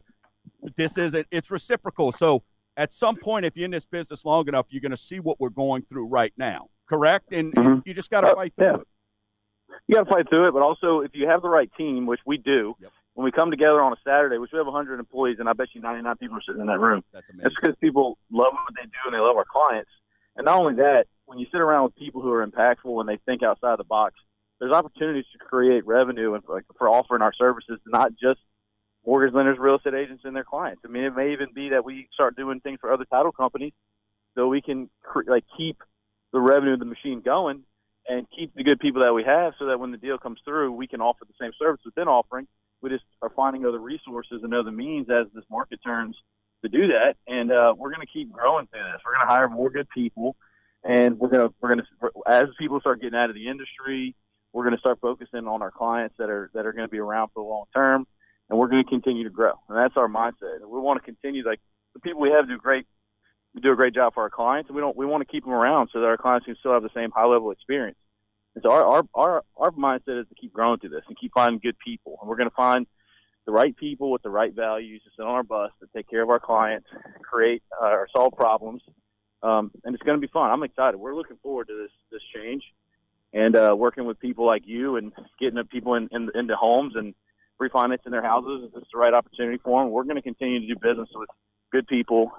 this 0.76 0.98
isn't, 0.98 1.26
it's 1.30 1.50
reciprocal. 1.50 2.12
So 2.12 2.42
at 2.80 2.94
some 2.94 3.16
point, 3.16 3.44
if 3.44 3.58
you're 3.58 3.66
in 3.66 3.70
this 3.70 3.84
business 3.84 4.24
long 4.24 4.48
enough, 4.48 4.68
you're 4.70 4.80
going 4.80 4.90
to 4.90 4.96
see 4.96 5.20
what 5.20 5.38
we're 5.38 5.50
going 5.50 5.82
through 5.82 6.06
right 6.06 6.32
now, 6.38 6.68
correct? 6.88 7.30
And, 7.30 7.54
mm-hmm. 7.54 7.80
you 7.84 7.92
just 7.92 8.10
got 8.10 8.22
to 8.22 8.28
uh, 8.28 8.34
fight 8.34 8.54
through 8.56 8.66
yeah. 8.66 8.74
it. 8.76 8.86
You 9.86 9.96
got 9.96 10.04
to 10.04 10.10
fight 10.10 10.30
through 10.30 10.48
it, 10.48 10.52
but 10.52 10.62
also 10.62 11.00
if 11.00 11.10
you 11.12 11.28
have 11.28 11.42
the 11.42 11.50
right 11.50 11.70
team, 11.76 12.06
which 12.06 12.20
we 12.24 12.38
do, 12.38 12.74
yep. 12.80 12.90
when 13.12 13.26
we 13.26 13.32
come 13.32 13.50
together 13.50 13.82
on 13.82 13.92
a 13.92 13.96
Saturday, 14.02 14.38
which 14.38 14.50
we 14.50 14.56
have 14.56 14.66
100 14.66 14.98
employees, 14.98 15.36
and 15.38 15.48
I 15.48 15.52
bet 15.52 15.68
you 15.74 15.82
99 15.82 16.16
people 16.16 16.38
are 16.38 16.42
sitting 16.46 16.62
in 16.62 16.68
that 16.68 16.80
room. 16.80 17.04
That's 17.12 17.26
amazing. 17.30 17.46
It's 17.46 17.56
because 17.60 17.76
people 17.82 18.16
love 18.32 18.54
what 18.54 18.74
they 18.74 18.86
do 18.86 18.98
and 19.04 19.14
they 19.14 19.18
love 19.18 19.36
our 19.36 19.44
clients. 19.44 19.90
And 20.36 20.46
not 20.46 20.58
only 20.58 20.76
that, 20.76 21.04
when 21.26 21.38
you 21.38 21.46
sit 21.52 21.60
around 21.60 21.84
with 21.84 21.96
people 21.96 22.22
who 22.22 22.32
are 22.32 22.46
impactful 22.46 22.98
and 22.98 23.06
they 23.06 23.18
think 23.26 23.42
outside 23.42 23.78
the 23.78 23.84
box, 23.84 24.14
there's 24.58 24.72
opportunities 24.72 25.26
to 25.32 25.38
create 25.38 25.86
revenue 25.86 26.32
and 26.32 26.42
for, 26.44 26.64
for 26.78 26.88
offering 26.88 27.20
our 27.20 27.34
services 27.34 27.78
not 27.86 28.12
just 28.12 28.40
mortgage 29.06 29.34
lenders, 29.34 29.58
real 29.58 29.76
estate 29.76 29.94
agents, 29.94 30.24
and 30.24 30.34
their 30.34 30.44
clients. 30.44 30.82
I 30.84 30.88
mean, 30.88 31.04
it 31.04 31.14
may 31.14 31.32
even 31.32 31.48
be 31.54 31.70
that 31.70 31.84
we 31.84 32.08
start 32.12 32.36
doing 32.36 32.60
things 32.60 32.78
for 32.80 32.92
other 32.92 33.04
title 33.04 33.32
companies 33.32 33.72
so 34.34 34.48
we 34.48 34.60
can 34.60 34.88
like 35.26 35.44
keep 35.56 35.78
the 36.32 36.40
revenue 36.40 36.74
of 36.74 36.78
the 36.78 36.84
machine 36.84 37.20
going 37.20 37.64
and 38.08 38.26
keep 38.36 38.54
the 38.54 38.64
good 38.64 38.80
people 38.80 39.02
that 39.02 39.12
we 39.12 39.24
have 39.24 39.54
so 39.58 39.66
that 39.66 39.78
when 39.78 39.90
the 39.90 39.96
deal 39.96 40.18
comes 40.18 40.40
through, 40.44 40.72
we 40.72 40.86
can 40.86 41.00
offer 41.00 41.24
the 41.24 41.34
same 41.40 41.52
service 41.58 41.80
we've 41.84 41.94
been 41.94 42.08
offering. 42.08 42.46
We 42.82 42.90
just 42.90 43.04
are 43.22 43.30
finding 43.30 43.66
other 43.66 43.78
resources 43.78 44.42
and 44.42 44.54
other 44.54 44.72
means 44.72 45.08
as 45.10 45.26
this 45.34 45.44
market 45.50 45.80
turns 45.84 46.16
to 46.62 46.68
do 46.68 46.88
that. 46.88 47.16
And 47.26 47.52
uh, 47.52 47.74
we're 47.76 47.90
going 47.90 48.06
to 48.06 48.12
keep 48.12 48.32
growing 48.32 48.66
through 48.66 48.82
this. 48.82 49.00
We're 49.04 49.14
going 49.14 49.26
to 49.26 49.32
hire 49.32 49.48
more 49.48 49.70
good 49.70 49.88
people, 49.90 50.36
and 50.82 51.18
we're 51.18 51.28
going 51.28 51.48
to 51.48 51.54
we're 51.60 51.74
going 51.74 51.82
to 51.82 52.22
as 52.26 52.46
people 52.58 52.80
start 52.80 53.00
getting 53.00 53.18
out 53.18 53.28
of 53.28 53.34
the 53.34 53.48
industry, 53.48 54.14
we're 54.52 54.64
going 54.64 54.74
to 54.74 54.80
start 54.80 54.98
focusing 55.00 55.46
on 55.46 55.62
our 55.62 55.70
clients 55.70 56.16
that 56.18 56.30
are 56.30 56.50
that 56.54 56.66
are 56.66 56.72
going 56.72 56.86
to 56.86 56.90
be 56.90 56.98
around 56.98 57.28
for 57.34 57.44
the 57.44 57.48
long 57.48 57.64
term, 57.74 58.06
and 58.50 58.58
we're 58.58 58.68
going 58.68 58.82
to 58.82 58.90
continue 58.90 59.24
to 59.24 59.30
grow. 59.30 59.52
And 59.68 59.78
that's 59.78 59.96
our 59.96 60.08
mindset. 60.08 60.60
We 60.60 60.80
want 60.80 61.00
to 61.00 61.04
continue 61.04 61.46
like 61.46 61.60
the 61.94 62.00
people 62.00 62.20
we 62.20 62.30
have 62.30 62.48
do 62.48 62.58
great. 62.58 62.86
We 63.54 63.60
do 63.60 63.72
a 63.72 63.76
great 63.76 63.94
job 63.94 64.14
for 64.14 64.22
our 64.22 64.30
clients, 64.30 64.68
and 64.68 64.76
we 64.76 64.82
don't 64.82 64.96
we 64.96 65.06
want 65.06 65.26
to 65.26 65.32
keep 65.32 65.44
them 65.44 65.52
around 65.52 65.90
so 65.92 66.00
that 66.00 66.06
our 66.06 66.16
clients 66.16 66.46
can 66.46 66.56
still 66.56 66.72
have 66.72 66.82
the 66.82 66.90
same 66.94 67.10
high 67.10 67.26
level 67.26 67.50
experience. 67.50 67.98
And 68.54 68.62
so 68.62 68.70
our, 68.70 68.84
our 68.84 69.02
our 69.14 69.44
our 69.56 69.70
mindset 69.70 70.20
is 70.20 70.28
to 70.28 70.34
keep 70.40 70.52
growing 70.52 70.78
through 70.78 70.90
this 70.90 71.04
and 71.08 71.18
keep 71.18 71.32
finding 71.32 71.60
good 71.60 71.76
people, 71.84 72.18
and 72.20 72.28
we're 72.28 72.36
going 72.36 72.50
to 72.50 72.54
find 72.56 72.86
the 73.46 73.52
right 73.52 73.76
people 73.76 74.10
with 74.10 74.22
the 74.22 74.30
right 74.30 74.54
values 74.54 75.02
to 75.04 75.10
sit 75.16 75.22
on 75.22 75.28
our 75.28 75.42
bus 75.42 75.70
to 75.80 75.88
take 75.96 76.08
care 76.08 76.22
of 76.22 76.30
our 76.30 76.38
clients, 76.38 76.86
create 77.22 77.62
uh, 77.80 77.86
or 77.86 78.08
solve 78.12 78.34
problems, 78.36 78.82
um, 79.42 79.70
and 79.84 79.94
it's 79.94 80.02
going 80.02 80.20
to 80.20 80.24
be 80.24 80.30
fun. 80.32 80.50
I'm 80.50 80.62
excited. 80.62 80.98
We're 80.98 81.16
looking 81.16 81.38
forward 81.42 81.68
to 81.68 81.74
this 81.74 81.90
this 82.12 82.22
change, 82.34 82.62
and 83.32 83.56
uh, 83.56 83.74
working 83.76 84.04
with 84.04 84.20
people 84.20 84.46
like 84.46 84.62
you 84.66 84.96
and 84.96 85.12
getting 85.40 85.62
people 85.64 85.94
in, 85.94 86.08
in 86.12 86.30
into 86.34 86.54
homes 86.54 86.94
and 86.94 87.14
refinancing 87.60 88.10
their 88.10 88.22
houses. 88.22 88.64
Is 88.64 88.70
it's 88.76 88.86
the 88.92 88.98
right 88.98 89.14
opportunity 89.14 89.58
for 89.62 89.82
them, 89.82 89.90
we're 89.90 90.04
going 90.04 90.16
to 90.16 90.22
continue 90.22 90.60
to 90.60 90.66
do 90.66 90.74
business 90.80 91.08
with 91.14 91.28
good 91.72 91.86
people 91.86 92.32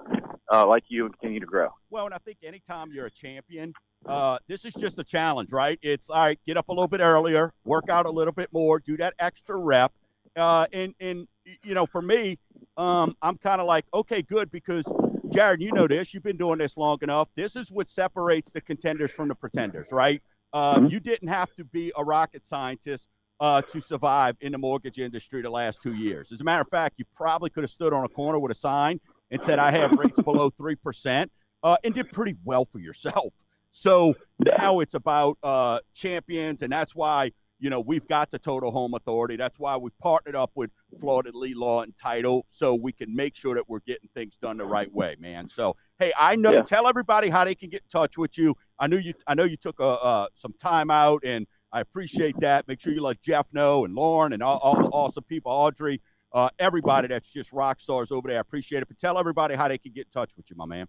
uh, 0.52 0.66
like 0.66 0.84
you 0.88 1.06
and 1.06 1.18
continue 1.18 1.40
to 1.40 1.46
grow. 1.46 1.68
Well, 1.90 2.04
and 2.06 2.14
I 2.14 2.18
think 2.18 2.38
anytime 2.42 2.90
you're 2.92 3.06
a 3.06 3.10
champion, 3.10 3.72
uh, 4.04 4.38
this 4.48 4.64
is 4.64 4.74
just 4.74 4.98
a 4.98 5.04
challenge, 5.04 5.52
right? 5.52 5.78
It's 5.82 6.10
all 6.10 6.16
right, 6.16 6.38
get 6.46 6.56
up 6.56 6.68
a 6.68 6.72
little 6.72 6.88
bit 6.88 7.00
earlier, 7.00 7.52
work 7.64 7.88
out 7.88 8.06
a 8.06 8.10
little 8.10 8.32
bit 8.32 8.50
more, 8.52 8.80
do 8.80 8.96
that 8.98 9.14
extra 9.18 9.56
rep. 9.56 9.92
Uh, 10.36 10.66
and, 10.72 10.94
and, 11.00 11.28
you 11.62 11.74
know, 11.74 11.86
for 11.86 12.02
me, 12.02 12.38
um, 12.76 13.16
I'm 13.22 13.38
kind 13.38 13.60
of 13.60 13.66
like, 13.66 13.84
okay, 13.94 14.22
good, 14.22 14.50
because 14.50 14.84
Jared, 15.30 15.62
you 15.62 15.72
know 15.72 15.86
this. 15.86 16.12
You've 16.12 16.22
been 16.22 16.36
doing 16.36 16.58
this 16.58 16.76
long 16.76 16.98
enough. 17.02 17.28
This 17.34 17.56
is 17.56 17.70
what 17.70 17.88
separates 17.88 18.52
the 18.52 18.60
contenders 18.60 19.12
from 19.12 19.28
the 19.28 19.34
pretenders, 19.34 19.88
right? 19.90 20.22
Uh, 20.52 20.76
mm-hmm. 20.76 20.86
You 20.88 21.00
didn't 21.00 21.28
have 21.28 21.54
to 21.54 21.64
be 21.64 21.92
a 21.96 22.04
rocket 22.04 22.44
scientist 22.44 23.08
uh, 23.42 23.60
to 23.60 23.80
survive 23.80 24.36
in 24.40 24.52
the 24.52 24.58
mortgage 24.58 25.00
industry 25.00 25.42
the 25.42 25.50
last 25.50 25.82
two 25.82 25.94
years. 25.94 26.30
As 26.30 26.40
a 26.40 26.44
matter 26.44 26.62
of 26.62 26.68
fact, 26.68 26.94
you 26.98 27.04
probably 27.16 27.50
could 27.50 27.64
have 27.64 27.72
stood 27.72 27.92
on 27.92 28.04
a 28.04 28.08
corner 28.08 28.38
with 28.38 28.52
a 28.52 28.54
sign 28.54 29.00
and 29.32 29.42
said, 29.42 29.58
I 29.58 29.72
have 29.72 29.90
rates 29.92 30.20
below 30.20 30.50
3%, 30.60 31.26
uh, 31.64 31.76
and 31.82 31.92
did 31.92 32.12
pretty 32.12 32.36
well 32.44 32.64
for 32.64 32.78
yourself. 32.78 33.34
So 33.72 34.14
now 34.38 34.78
it's 34.78 34.94
about 34.94 35.38
uh, 35.42 35.80
champions, 35.92 36.62
and 36.62 36.72
that's 36.72 36.94
why 36.94 37.32
you 37.62 37.70
know, 37.70 37.80
we've 37.80 38.08
got 38.08 38.32
the 38.32 38.40
total 38.40 38.72
home 38.72 38.92
authority. 38.92 39.36
That's 39.36 39.56
why 39.56 39.76
we 39.76 39.90
partnered 40.02 40.34
up 40.34 40.50
with 40.56 40.72
Fleur 40.98 41.22
de 41.22 41.30
Lis 41.32 41.54
Law 41.54 41.82
and 41.82 41.96
Title 41.96 42.44
so 42.50 42.74
we 42.74 42.90
can 42.90 43.14
make 43.14 43.36
sure 43.36 43.54
that 43.54 43.68
we're 43.68 43.78
getting 43.86 44.08
things 44.14 44.36
done 44.36 44.56
the 44.56 44.64
right 44.64 44.92
way, 44.92 45.14
man. 45.20 45.48
So, 45.48 45.76
hey, 46.00 46.10
I 46.18 46.34
know. 46.34 46.50
Yeah. 46.50 46.62
Tell 46.62 46.88
everybody 46.88 47.30
how 47.30 47.44
they 47.44 47.54
can 47.54 47.70
get 47.70 47.82
in 47.82 47.88
touch 47.88 48.18
with 48.18 48.36
you. 48.36 48.56
I 48.80 48.88
knew 48.88 48.96
you. 48.96 49.14
I 49.28 49.34
know 49.34 49.44
you 49.44 49.56
took 49.56 49.78
a, 49.78 49.84
uh, 49.84 50.26
some 50.34 50.54
time 50.54 50.90
out, 50.90 51.22
and 51.24 51.46
I 51.72 51.80
appreciate 51.80 52.38
that. 52.40 52.68
Make 52.68 52.80
sure 52.80 52.92
you 52.92 53.02
let 53.02 53.22
Jeff 53.22 53.48
know 53.52 53.84
and 53.84 53.94
Lauren 53.94 54.32
and 54.32 54.42
all, 54.42 54.58
all 54.58 54.74
the 54.74 54.88
awesome 54.88 55.24
people, 55.24 55.52
Audrey, 55.52 56.00
uh, 56.32 56.48
everybody 56.58 57.08
that's 57.08 57.32
just 57.32 57.52
rock 57.52 57.80
stars 57.80 58.12
over 58.12 58.28
there. 58.28 58.38
I 58.38 58.40
appreciate 58.40 58.82
it. 58.82 58.88
But 58.88 58.98
tell 58.98 59.18
everybody 59.18 59.54
how 59.54 59.68
they 59.68 59.78
can 59.78 59.92
get 59.92 60.06
in 60.06 60.10
touch 60.10 60.36
with 60.36 60.50
you, 60.50 60.56
my 60.56 60.66
man. 60.66 60.86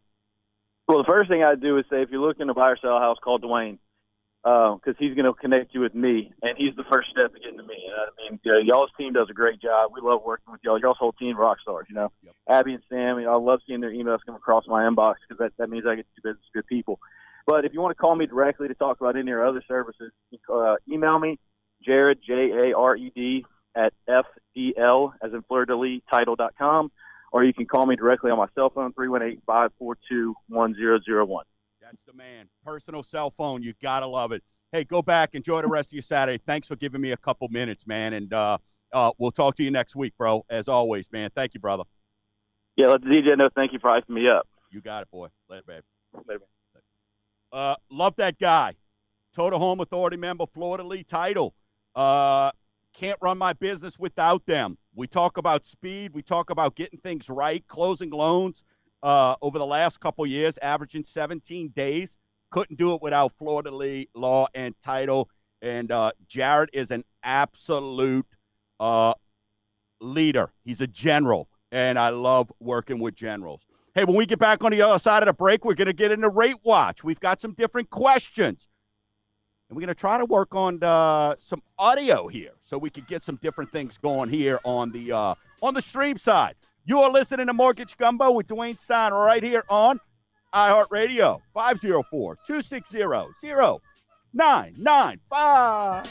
Well, 0.88 0.98
the 0.98 1.06
first 1.06 1.30
thing 1.30 1.44
I 1.44 1.56
do 1.56 1.78
is 1.78 1.86
say, 1.90 2.02
if 2.02 2.10
you're 2.10 2.22
looking 2.22 2.48
to 2.48 2.54
buy 2.54 2.70
or 2.70 2.78
sell 2.78 2.98
a 2.98 3.00
house, 3.00 3.18
call 3.24 3.40
Dwayne 3.40 3.78
because 4.44 4.96
he's 5.00 5.16
going 5.16 5.26
to 5.26 5.34
connect 5.34 5.74
you 5.74 5.80
with 5.80 5.96
me, 5.96 6.34
and 6.42 6.58
he's 6.58 6.76
the 6.76 6.84
first 6.92 7.10
step 7.12 7.34
to 7.34 7.40
getting 7.40 7.58
to 7.58 7.64
me. 7.64 7.78
I 7.96 8.30
mean, 8.30 8.40
uh, 8.46 8.58
y'all's 8.60 8.92
team 8.98 9.14
does 9.14 9.28
a 9.30 9.34
great 9.34 9.62
job. 9.62 9.92
We 9.94 10.02
love 10.02 10.22
working 10.26 10.52
with 10.52 10.60
y'all. 10.64 10.78
Y'all's 10.78 10.98
whole 11.00 11.14
team 11.14 11.38
rock 11.38 11.60
stars. 11.62 11.86
You 11.90 11.96
know, 11.96 12.12
Yep. 12.24 12.36
Abby 12.50 12.74
and 12.74 12.84
Sam. 12.90 13.20
You 13.20 13.26
know, 13.26 13.34
I 13.34 13.38
love 13.38 13.62
seeing 13.66 13.80
their 13.80 13.92
emails 13.92 14.20
come 14.26 14.36
across 14.36 14.66
my 14.68 14.84
inbox 14.84 15.16
because 15.28 15.40
that, 15.40 15.54
that 15.58 15.70
means 15.70 15.86
I 15.88 15.96
get 15.96 16.06
to 16.16 16.22
do 16.22 16.30
business 16.30 16.44
with 16.54 16.64
good 16.64 16.68
people. 16.68 17.00
But 17.46 17.66
if 17.66 17.74
you 17.74 17.82
want 17.82 17.92
to 17.92 18.02
call 18.02 18.16
me 18.16 18.26
directly 18.26 18.70
to 18.70 18.74
talk 18.74 19.02
about 19.02 19.18
any 19.18 19.32
or 19.32 19.46
other 19.46 19.62
services, 19.68 20.14
uh, 20.52 20.76
email 20.90 21.20
me, 21.20 21.38
Jared 21.86 22.20
J 22.26 22.52
A 22.52 22.78
R 22.78 22.96
E 22.96 23.12
D 23.14 23.46
at 23.76 23.94
FDL 24.08 25.14
as 25.22 25.34
in 25.34 25.42
Fleur 25.44 25.66
de 25.66 25.76
Lis 25.76 26.02
title.com, 26.10 26.92
or 27.32 27.44
you 27.44 27.54
can 27.54 27.66
call 27.66 27.86
me 27.86 27.96
directly 27.96 28.32
on 28.32 28.38
my 28.38 28.48
cell 28.56 28.70
phone 28.70 28.94
318-542-1001. 28.94 31.42
That's 31.82 32.04
the 32.04 32.14
man. 32.14 32.48
Personal 32.66 33.04
cell 33.04 33.32
phone. 33.32 33.62
You 33.62 33.74
gotta 33.82 34.08
love 34.08 34.32
it. 34.32 34.42
Hey, 34.72 34.86
go 34.86 35.02
back. 35.02 35.36
Enjoy 35.36 35.62
the 35.62 35.68
rest 35.68 35.90
of 35.90 35.94
your 35.94 36.02
Saturday. 36.02 36.42
Thanks 36.44 36.68
for 36.68 36.76
giving 36.76 37.02
me 37.02 37.12
a 37.12 37.18
couple 37.18 37.48
minutes, 37.50 37.86
man. 37.86 38.14
And 38.14 38.34
uh, 38.34 38.58
uh, 38.92 39.12
we'll 39.20 39.32
talk 39.32 39.56
to 39.58 39.64
you 39.64 39.70
next 39.70 39.96
week, 39.96 40.14
bro. 40.18 40.46
As 40.50 40.68
always, 40.68 41.12
man. 41.12 41.30
Thank 41.36 41.54
you, 41.54 41.60
brother. 41.60 41.84
Yeah, 42.76 42.88
let 42.88 43.02
the 43.02 43.08
DJ 43.08 43.38
know. 43.38 43.50
Thank 43.54 43.74
you 43.74 43.80
for 43.80 43.92
hyping 43.92 44.16
me 44.16 44.28
up. 44.28 44.48
You 44.72 44.82
got 44.82 45.04
it, 45.04 45.12
boy. 45.12 45.28
Later, 45.50 45.64
babe. 45.68 45.84
Later. 46.28 46.42
Uh, 47.54 47.76
love 47.92 48.16
that 48.16 48.40
guy. 48.40 48.74
Total 49.34 49.60
Home 49.60 49.80
Authority 49.80 50.18
member, 50.18 50.46
Fleur 50.52 50.78
de 50.78 50.84
Lis 50.84 51.04
title. 51.06 51.54
Uh, 51.96 52.52
can't 52.94 53.18
run 53.22 53.38
my 53.38 53.54
business 53.54 54.00
without 54.00 54.46
them. 54.48 54.78
We 54.96 55.08
talk 55.08 55.38
about 55.38 55.64
speed. 55.64 56.14
We 56.14 56.24
talk 56.24 56.50
about 56.50 56.76
getting 56.76 57.00
things 57.00 57.30
right, 57.30 57.66
closing 57.68 58.10
loans. 58.10 58.64
Uh, 59.02 59.36
over 59.42 59.60
the 59.60 59.66
last 59.66 60.00
couple 60.00 60.26
years, 60.26 60.58
averaging 60.60 61.04
17 61.04 61.70
days. 61.76 62.18
Couldn't 62.52 62.78
do 62.78 62.94
it 62.94 63.02
without 63.02 63.34
Fleur 63.38 63.62
de 63.62 63.72
Lis 63.72 64.06
Law 64.16 64.48
and 64.56 64.74
Title. 64.82 65.30
And 65.62 65.92
uh, 65.92 66.12
Jared 66.28 66.70
is 66.72 66.90
an 66.90 67.04
absolute 67.22 68.28
uh, 68.80 69.14
leader. 70.00 70.54
He's 70.64 70.82
a 70.82 70.88
general, 70.88 71.50
and 71.72 72.00
I 72.00 72.10
love 72.10 72.52
working 72.60 73.00
with 73.00 73.16
generals. 73.16 73.68
Hey, 73.96 74.06
when 74.06 74.16
we 74.16 74.26
get 74.26 74.40
back 74.40 74.64
on 74.64 74.72
the 74.72 74.82
other 74.82 74.98
side 74.98 75.22
of 75.22 75.28
the 75.28 75.34
break, 75.34 75.64
we're 75.64 75.76
going 75.76 75.86
to 75.86 75.94
get 75.94 76.12
into 76.12 76.28
rate 76.28 76.56
watch. 76.64 77.04
We've 77.04 77.20
got 77.20 77.40
some 77.40 77.54
different 77.54 77.92
questions. 77.92 78.68
And 79.70 79.78
we're 79.78 79.82
going 79.82 79.90
to 79.90 79.96
try 79.96 80.18
to 80.18 80.26
work 80.26 80.56
on 80.56 80.80
uh, 80.82 81.36
some 81.38 81.62
audio 81.78 82.28
here 82.28 82.54
so 82.60 82.80
we 82.80 82.90
can 82.90 83.06
get 83.08 83.22
some 83.22 83.36
different 83.36 83.72
things 83.72 84.00
going 84.00 84.30
here 84.30 84.60
on 84.64 84.92
the 84.92 85.12
uh, 85.12 85.36
on 85.62 85.76
the 85.76 85.82
stream 85.82 86.18
side. 86.18 86.56
You 86.86 87.02
are 87.02 87.12
listening 87.12 87.46
to 87.46 87.54
Mortgage 87.54 87.96
Gumbo 87.98 88.32
with 88.32 88.48
Dwayne 88.48 88.80
Stein 88.80 89.14
right 89.14 89.44
here 89.44 89.64
on 89.70 90.00
iHeartRadio 90.56 91.42
504 91.54 92.38
260 92.48 92.98
0995. 94.34 96.08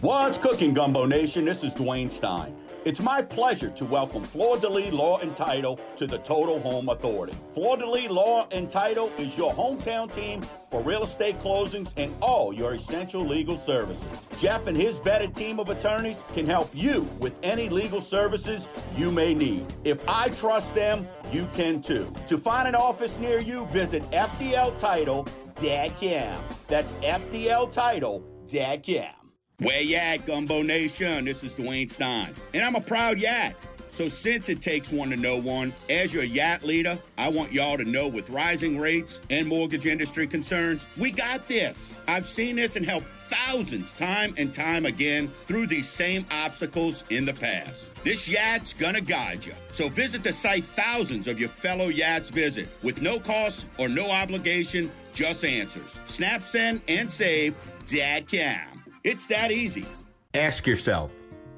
What's 0.00 0.38
cooking, 0.38 0.72
Gumbo 0.72 1.04
Nation? 1.04 1.44
This 1.44 1.62
is 1.62 1.74
Dwayne 1.74 2.10
Stein. 2.10 2.56
It's 2.86 3.00
my 3.00 3.20
pleasure 3.20 3.68
to 3.68 3.84
welcome 3.84 4.24
Fleur 4.24 4.58
de 4.58 4.68
Lis 4.68 4.90
Law 4.90 5.18
and 5.18 5.36
Title 5.36 5.78
to 5.96 6.06
the 6.06 6.16
Total 6.18 6.58
Home 6.60 6.88
Authority. 6.88 7.34
Fleur 7.52 7.76
de 7.76 7.86
Lis 7.86 8.08
Law 8.08 8.48
and 8.52 8.70
Title 8.70 9.12
is 9.18 9.36
your 9.36 9.52
hometown 9.52 10.10
team 10.10 10.40
for 10.70 10.80
real 10.82 11.02
estate 11.02 11.38
closings 11.40 11.92
and 11.98 12.10
all 12.22 12.54
your 12.54 12.72
essential 12.72 13.22
legal 13.22 13.58
services. 13.58 14.26
Jeff 14.38 14.66
and 14.66 14.76
his 14.76 14.98
vetted 15.00 15.34
team 15.34 15.60
of 15.60 15.68
attorneys 15.68 16.24
can 16.32 16.46
help 16.46 16.70
you 16.72 17.02
with 17.18 17.34
any 17.42 17.68
legal 17.68 18.00
services 18.00 18.66
you 18.96 19.10
may 19.10 19.34
need. 19.34 19.66
If 19.84 20.08
I 20.08 20.30
trust 20.30 20.74
them, 20.74 21.06
you 21.30 21.48
can 21.52 21.82
too. 21.82 22.10
To 22.28 22.38
find 22.38 22.66
an 22.66 22.74
office 22.74 23.18
near 23.18 23.40
you, 23.40 23.66
visit 23.66 24.04
FDL 24.04 24.78
Title. 24.78 25.24
FDLTitle.com. 25.56 26.44
That's 26.68 26.92
FDL 26.92 27.72
Title. 27.72 28.24
FDLTitle.com. 28.46 29.19
Where 29.60 29.82
you 29.82 29.96
at, 29.96 30.24
Gumbo 30.24 30.62
Nation? 30.62 31.26
This 31.26 31.44
is 31.44 31.54
Dwayne 31.54 31.90
Stein, 31.90 32.32
and 32.54 32.64
I'm 32.64 32.76
a 32.76 32.80
proud 32.80 33.18
Yat. 33.18 33.54
So 33.90 34.08
since 34.08 34.48
it 34.48 34.62
takes 34.62 34.90
one 34.90 35.10
to 35.10 35.18
know 35.18 35.36
one, 35.36 35.74
as 35.90 36.14
your 36.14 36.24
Yat 36.24 36.64
leader, 36.64 36.98
I 37.18 37.28
want 37.28 37.52
y'all 37.52 37.76
to 37.76 37.84
know 37.84 38.08
with 38.08 38.30
rising 38.30 38.78
rates 38.78 39.20
and 39.28 39.46
mortgage 39.46 39.84
industry 39.84 40.26
concerns, 40.26 40.88
we 40.96 41.10
got 41.10 41.46
this. 41.46 41.98
I've 42.08 42.24
seen 42.24 42.56
this 42.56 42.76
and 42.76 42.86
helped 42.86 43.08
thousands 43.26 43.92
time 43.92 44.32
and 44.38 44.50
time 44.54 44.86
again 44.86 45.30
through 45.46 45.66
these 45.66 45.90
same 45.90 46.24
obstacles 46.30 47.04
in 47.10 47.26
the 47.26 47.34
past. 47.34 47.94
This 48.02 48.30
Yat's 48.30 48.72
gonna 48.72 49.02
guide 49.02 49.44
you. 49.44 49.52
So 49.72 49.90
visit 49.90 50.22
the 50.22 50.32
site 50.32 50.64
thousands 50.64 51.28
of 51.28 51.38
your 51.38 51.50
fellow 51.50 51.90
Yats 51.90 52.32
visit 52.32 52.70
with 52.82 53.02
no 53.02 53.20
cost 53.20 53.66
or 53.76 53.90
no 53.90 54.10
obligation, 54.10 54.90
just 55.12 55.44
answers. 55.44 56.00
Snap, 56.06 56.40
send, 56.40 56.80
and 56.88 57.10
save. 57.10 57.54
Dad 57.84 58.26
Cam. 58.26 58.69
It's 59.02 59.28
that 59.28 59.50
easy. 59.50 59.86
Ask 60.34 60.66
yourself 60.66 61.10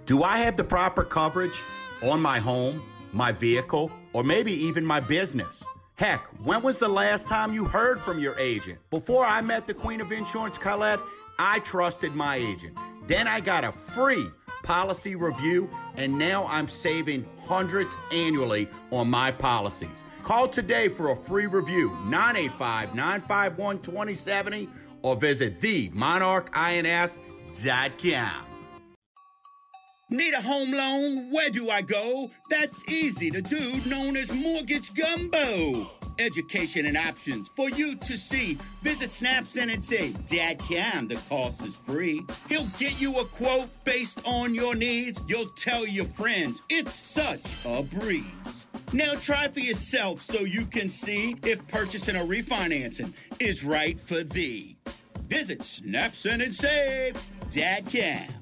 Do 0.07 0.23
I 0.23 0.39
have 0.39 0.57
the 0.57 0.65
proper 0.65 1.03
coverage 1.03 1.59
on 2.03 2.21
my 2.21 2.39
home, 2.39 2.83
my 3.13 3.33
vehicle, 3.33 3.91
or 4.13 4.23
maybe 4.23 4.53
even 4.53 4.85
my 4.85 5.01
business? 5.01 5.65
Heck, 5.97 6.25
when 6.45 6.63
was 6.63 6.79
the 6.79 6.89
last 6.89 7.29
time 7.29 7.53
you 7.53 7.65
heard 7.65 8.01
from 8.01 8.19
your 8.19 8.39
agent? 8.39 8.79
Before 8.91 9.25
I 9.27 9.41
met 9.41 9.67
the 9.67 9.75
Queen 9.75 10.01
of 10.01 10.13
Insurance, 10.13 10.57
Colette, 10.57 11.01
I 11.39 11.59
trusted 11.61 12.15
my 12.15 12.37
agent. 12.37 12.77
Then 13.07 13.27
I 13.27 13.41
got 13.41 13.65
a 13.65 13.73
free 13.73 14.27
policy 14.63 15.17
review, 15.17 15.69
and 15.97 16.17
now 16.17 16.47
I'm 16.47 16.69
saving 16.69 17.27
hundreds 17.45 17.97
annually 18.13 18.69
on 18.91 19.11
my 19.11 19.33
policies. 19.33 20.05
Call 20.23 20.47
today 20.47 20.89
for 20.89 21.11
a 21.11 21.17
free 21.17 21.47
review, 21.47 21.91
985 22.07 22.95
951 22.95 23.81
2070, 23.81 24.69
or 25.03 25.17
visit 25.17 25.59
themonarchins.com. 25.61 27.32
Need 30.11 30.35
a 30.35 30.41
home 30.41 30.71
loan? 30.73 31.31
Where 31.31 31.51
do 31.51 31.71
I 31.71 31.83
go? 31.83 32.31
That's 32.51 32.87
easy. 32.91 33.31
The 33.31 33.43
dude 33.43 33.87
known 33.87 34.17
as 34.17 34.33
Mortgage 34.33 34.93
Gumbo. 34.95 35.91
Education 36.19 36.87
and 36.87 36.97
options 36.97 37.49
for 37.49 37.71
you 37.71 37.97
to 37.97 38.19
see. 38.19 38.59
Visit 38.83 39.09
Snapson 39.09 39.73
and 39.73 39.83
say, 39.83 40.13
Dad 40.29 40.59
Cam, 40.59 41.09
the 41.09 41.17
cost 41.31 41.65
is 41.65 41.77
free. 41.77 42.23
He'll 42.49 42.67
get 42.79 43.01
you 43.01 43.19
a 43.19 43.25
quote 43.25 43.71
based 43.85 44.21
on 44.27 44.55
your 44.55 44.75
needs. 44.75 45.21
You'll 45.29 45.49
tell 45.57 45.87
your 45.87 46.05
friends. 46.05 46.63
It's 46.69 46.93
such 46.93 47.57
a 47.65 47.83
breeze. 47.83 48.67
Now 48.93 49.15
try 49.15 49.49
for 49.49 49.61
yourself 49.61 50.21
so 50.21 50.41
you 50.41 50.67
can 50.67 50.91
see 50.91 51.37
if 51.43 51.67
purchasing 51.69 52.17
or 52.17 52.27
refinancing 52.27 53.15
is 53.41 53.65
right 53.65 53.99
for 53.99 54.23
thee. 54.23 54.77
Visit 55.29 55.61
Snapson 55.61 56.43
and 56.43 56.55
save. 56.55 57.17
Dadcam. 57.53 58.42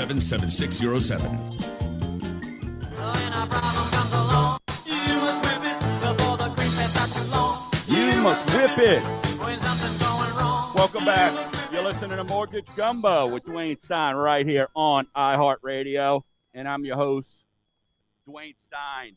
7607. 0.00 1.30
You 7.86 8.22
must 8.22 8.46
whip 8.54 8.78
it. 8.78 9.02
Welcome 10.74 11.04
back. 11.04 11.54
You're 11.70 11.82
listening 11.82 12.16
to 12.16 12.24
Mortgage 12.24 12.66
Gumbo 12.76 13.26
with 13.26 13.44
Dwayne 13.44 13.78
Stein 13.78 14.16
right 14.16 14.46
here 14.46 14.68
on 14.74 15.06
iHeartRadio. 15.14 16.22
And 16.54 16.66
I'm 16.66 16.84
your 16.84 16.96
host, 16.96 17.44
Dwayne 18.26 18.58
Stein. 18.58 19.16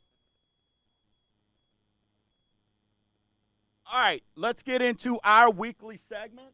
All 3.91 4.00
right, 4.00 4.24
let's 4.36 4.63
get 4.63 4.82
into 4.82 5.19
our 5.24 5.50
weekly 5.50 5.98
segment 5.98 6.54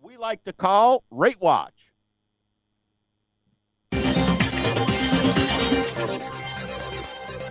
we 0.00 0.16
like 0.16 0.44
to 0.44 0.52
call 0.52 1.04
Rate 1.10 1.40
Watch. 1.40 1.85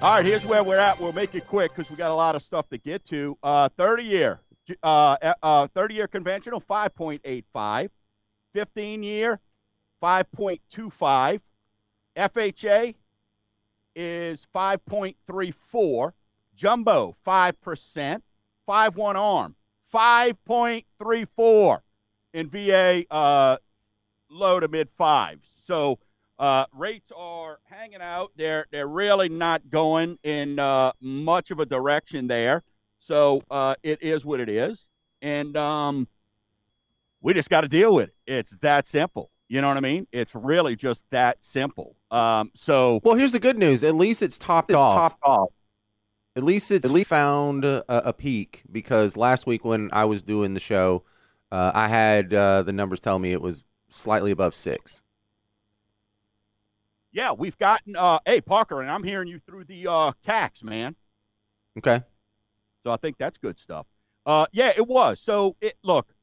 All 0.06 0.12
right, 0.12 0.24
here's 0.24 0.46
where 0.46 0.63
we're 0.63 0.78
at. 0.78 1.00
We'll 1.00 1.13
make 1.13 1.34
it 1.34 1.48
quick 1.48 1.74
because 1.76 1.89
we 1.89 1.98
got 1.98 2.12
a 2.12 2.13
lot 2.13 2.36
of 2.36 2.44
stuff 2.44 2.70
to 2.70 2.78
get 2.78 3.04
to. 3.06 3.36
Uh, 3.41 3.70
30 3.70 4.04
year, 4.04 4.39
uh, 4.84 5.18
uh, 5.41 5.68
30 5.74 5.96
year 5.96 6.08
conventional, 6.08 6.62
5.85. 6.62 7.89
15 8.54 9.02
year, 9.02 9.39
5.25. 10.04 11.41
FHA 12.15 12.94
is 13.96 14.46
5.34. 14.56 16.12
Jumbo, 16.56 17.15
5%. 17.26 18.22
5 18.68 18.96
1 18.98 19.15
arm, 19.15 19.56
5.34. 19.91 21.80
In 22.36 22.50
VA, 22.50 23.06
uh, 23.10 23.58
low 24.30 24.60
to 24.60 24.68
mid 24.68 24.88
fives. 24.88 25.50
So 25.65 25.98
uh, 26.38 26.65
rates 26.74 27.12
are 27.15 27.60
hanging 27.63 28.02
out. 28.02 28.32
They're 28.36 28.65
they're 28.71 28.88
really 28.88 29.30
not 29.30 29.69
going 29.69 30.19
in 30.24 30.60
uh, 30.60 30.91
much 31.02 31.52
of 31.52 31.60
a 31.60 31.65
direction 31.65 32.28
there. 32.28 32.63
So 33.00 33.41
uh, 33.52 33.76
it 33.84 34.02
is 34.02 34.26
what 34.26 34.39
it 34.39 34.50
is, 34.50 34.88
and 35.21 35.56
um, 35.56 36.08
we 37.21 37.34
just 37.34 37.50
got 37.50 37.62
to 37.62 37.67
deal 37.67 37.93
with 37.93 38.10
it. 38.10 38.15
It's 38.28 38.58
that 38.58 38.88
simple. 38.88 39.32
You 39.48 39.62
know 39.62 39.67
what 39.67 39.78
I 39.78 39.82
mean? 39.82 40.08
It's 40.12 40.34
really 40.34 40.76
just 40.76 41.06
that 41.12 41.43
simple. 41.43 41.95
Um, 42.10 42.52
so 42.56 43.00
well, 43.04 43.15
here's 43.15 43.34
the 43.34 43.39
good 43.39 43.58
news. 43.58 43.84
At 43.84 43.95
least 43.95 44.24
it's 44.24 44.38
topped 44.38 44.71
it's 44.71 44.80
off. 44.80 45.12
Topped 45.12 45.24
off. 45.24 45.50
At 46.36 46.43
least 46.43 46.71
it's 46.71 46.84
At 46.84 46.91
least- 46.91 47.10
found 47.10 47.63
a, 47.63 47.84
a, 47.88 48.12
peak 48.12 48.63
because 48.69 49.15
last 49.15 49.48
week 49.48 49.63
when 49.63 49.89
I 49.93 50.04
was 50.04 50.21
doing 50.21 50.52
the 50.52 50.60
show, 50.60 51.04
uh, 51.50 51.71
I 51.74 51.88
had 51.88 52.34
uh, 52.34 52.63
the 52.63 52.74
numbers 52.74 53.00
tell 53.00 53.19
me 53.19 53.32
it 53.32 53.41
was 53.41 53.63
slightly 53.89 54.32
above 54.32 54.54
six. 54.54 55.02
Yeah, 57.15 57.32
we've 57.32 57.58
gotten. 57.58 57.95
Uh, 57.95 58.19
hey, 58.25 58.41
Parker, 58.41 58.82
and 58.82 58.91
I'm 58.91 59.04
hearing 59.04 59.30
you 59.30 59.39
through 59.39 59.63
the 59.63 59.88
uh, 59.88 60.12
CACs, 60.28 60.65
man. 60.65 60.97
Okay. 61.78 62.04
So 62.84 62.91
I 62.91 62.97
think 62.97 63.17
that's 63.17 63.38
good 63.38 63.58
stuff. 63.58 63.88
Uh, 64.25 64.47
yeah, 64.51 64.73
it 64.75 64.86
was. 64.86 65.21
So 65.21 65.56
it 65.62 65.75
look, 65.82 66.13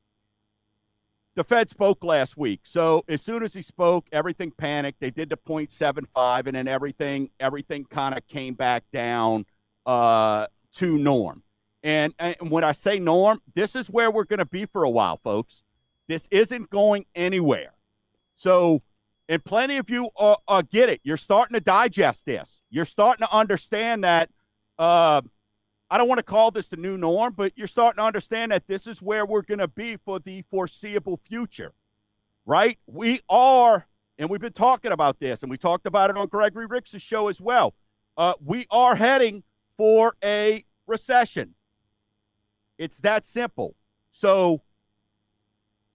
the 1.35 1.45
Fed 1.45 1.71
spoke 1.71 2.05
last 2.05 2.37
week. 2.37 2.61
So 2.65 3.05
as 3.09 3.23
soon 3.23 3.43
as 3.43 3.55
he 3.55 3.63
spoke, 3.63 4.07
everything 4.13 4.51
panicked. 4.51 5.01
They 5.01 5.11
did 5.11 5.31
the 5.31 5.39
0.75, 5.39 6.47
and 6.47 6.55
then 6.55 6.69
everything 6.69 7.31
everything 7.41 7.87
kind 7.87 8.15
of 8.15 8.27
came 8.29 8.53
back 8.53 8.85
down 8.93 9.47
uh, 9.87 10.47
to 10.75 10.99
norm. 10.99 11.43
And, 11.83 12.13
and 12.19 12.37
when 12.51 12.65
I 12.65 12.73
say 12.73 12.99
norm, 12.99 13.41
this 13.55 13.75
is 13.77 13.89
where 13.89 14.11
we're 14.11 14.25
going 14.25 14.41
to 14.41 14.45
be 14.45 14.67
for 14.67 14.85
a 14.85 14.91
while, 14.91 15.17
folks. 15.17 15.65
This 16.07 16.29
isn't 16.31 16.69
going 16.69 17.07
anywhere. 17.15 17.73
So, 18.37 18.83
and 19.29 19.45
plenty 19.45 19.77
of 19.77 19.89
you 19.89 20.11
uh, 20.17 20.37
uh, 20.49 20.63
get 20.63 20.89
it. 20.89 21.01
You're 21.05 21.17
starting 21.17 21.55
to 21.55 21.61
digest 21.61 22.27
this. 22.27 22.63
You're 22.71 22.85
starting 22.85 23.27
to 23.27 23.35
understand 23.35 24.05
that. 24.05 24.31
Uh, 24.79 25.23
I 25.91 25.99
don't 25.99 26.09
want 26.09 26.19
to 26.19 26.25
call 26.25 26.51
this 26.51 26.69
the 26.69 26.79
new 26.79 26.97
norm, 26.97 27.35
but 27.37 27.53
you're 27.55 27.67
starting 27.67 27.99
to 27.99 28.07
understand 28.07 28.51
that 28.51 28.67
this 28.67 28.87
is 28.87 29.03
where 29.03 29.27
we're 29.27 29.43
going 29.43 29.59
to 29.59 29.69
be 29.69 29.97
for 29.97 30.19
the 30.19 30.43
foreseeable 30.51 31.21
future, 31.29 31.75
right? 32.47 32.79
We 32.87 33.21
are, 33.29 33.87
and 34.19 34.31
we've 34.31 34.41
been 34.41 34.53
talking 34.53 34.91
about 34.91 35.21
this, 35.21 35.43
and 35.43 35.51
we 35.51 35.59
talked 35.59 35.87
about 35.87 36.09
it 36.09 36.17
on 36.17 36.29
Gregory 36.29 36.65
Ricks' 36.65 36.99
show 36.99 37.29
as 37.29 37.43
well. 37.43 37.75
Uh, 38.17 38.33
we 38.43 38.67
are 38.71 38.95
heading 38.95 39.43
for 39.77 40.17
a 40.25 40.65
recession. 40.87 41.55
It's 42.79 42.99
that 43.01 43.27
simple. 43.27 43.77
So, 44.13 44.63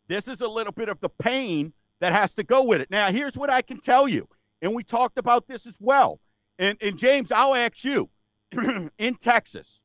this 0.07 0.27
is 0.27 0.41
a 0.41 0.47
little 0.47 0.73
bit 0.73 0.89
of 0.89 0.99
the 0.99 1.09
pain 1.09 1.73
that 1.99 2.13
has 2.13 2.33
to 2.36 2.43
go 2.43 2.63
with 2.63 2.81
it. 2.81 2.91
Now, 2.91 3.12
here's 3.12 3.38
what 3.38 3.49
I 3.49 3.62
can 3.62 3.79
tell 3.79 4.07
you, 4.07 4.27
and 4.62 4.73
we 4.73 4.83
talked 4.83 5.17
about 5.17 5.47
this 5.47 5.65
as 5.65 5.77
well. 5.79 6.19
And, 6.60 6.77
and 6.81 6.97
James, 6.97 7.31
I'll 7.31 7.55
ask 7.55 7.83
you 7.83 8.10
in 8.97 9.15
Texas, 9.15 9.81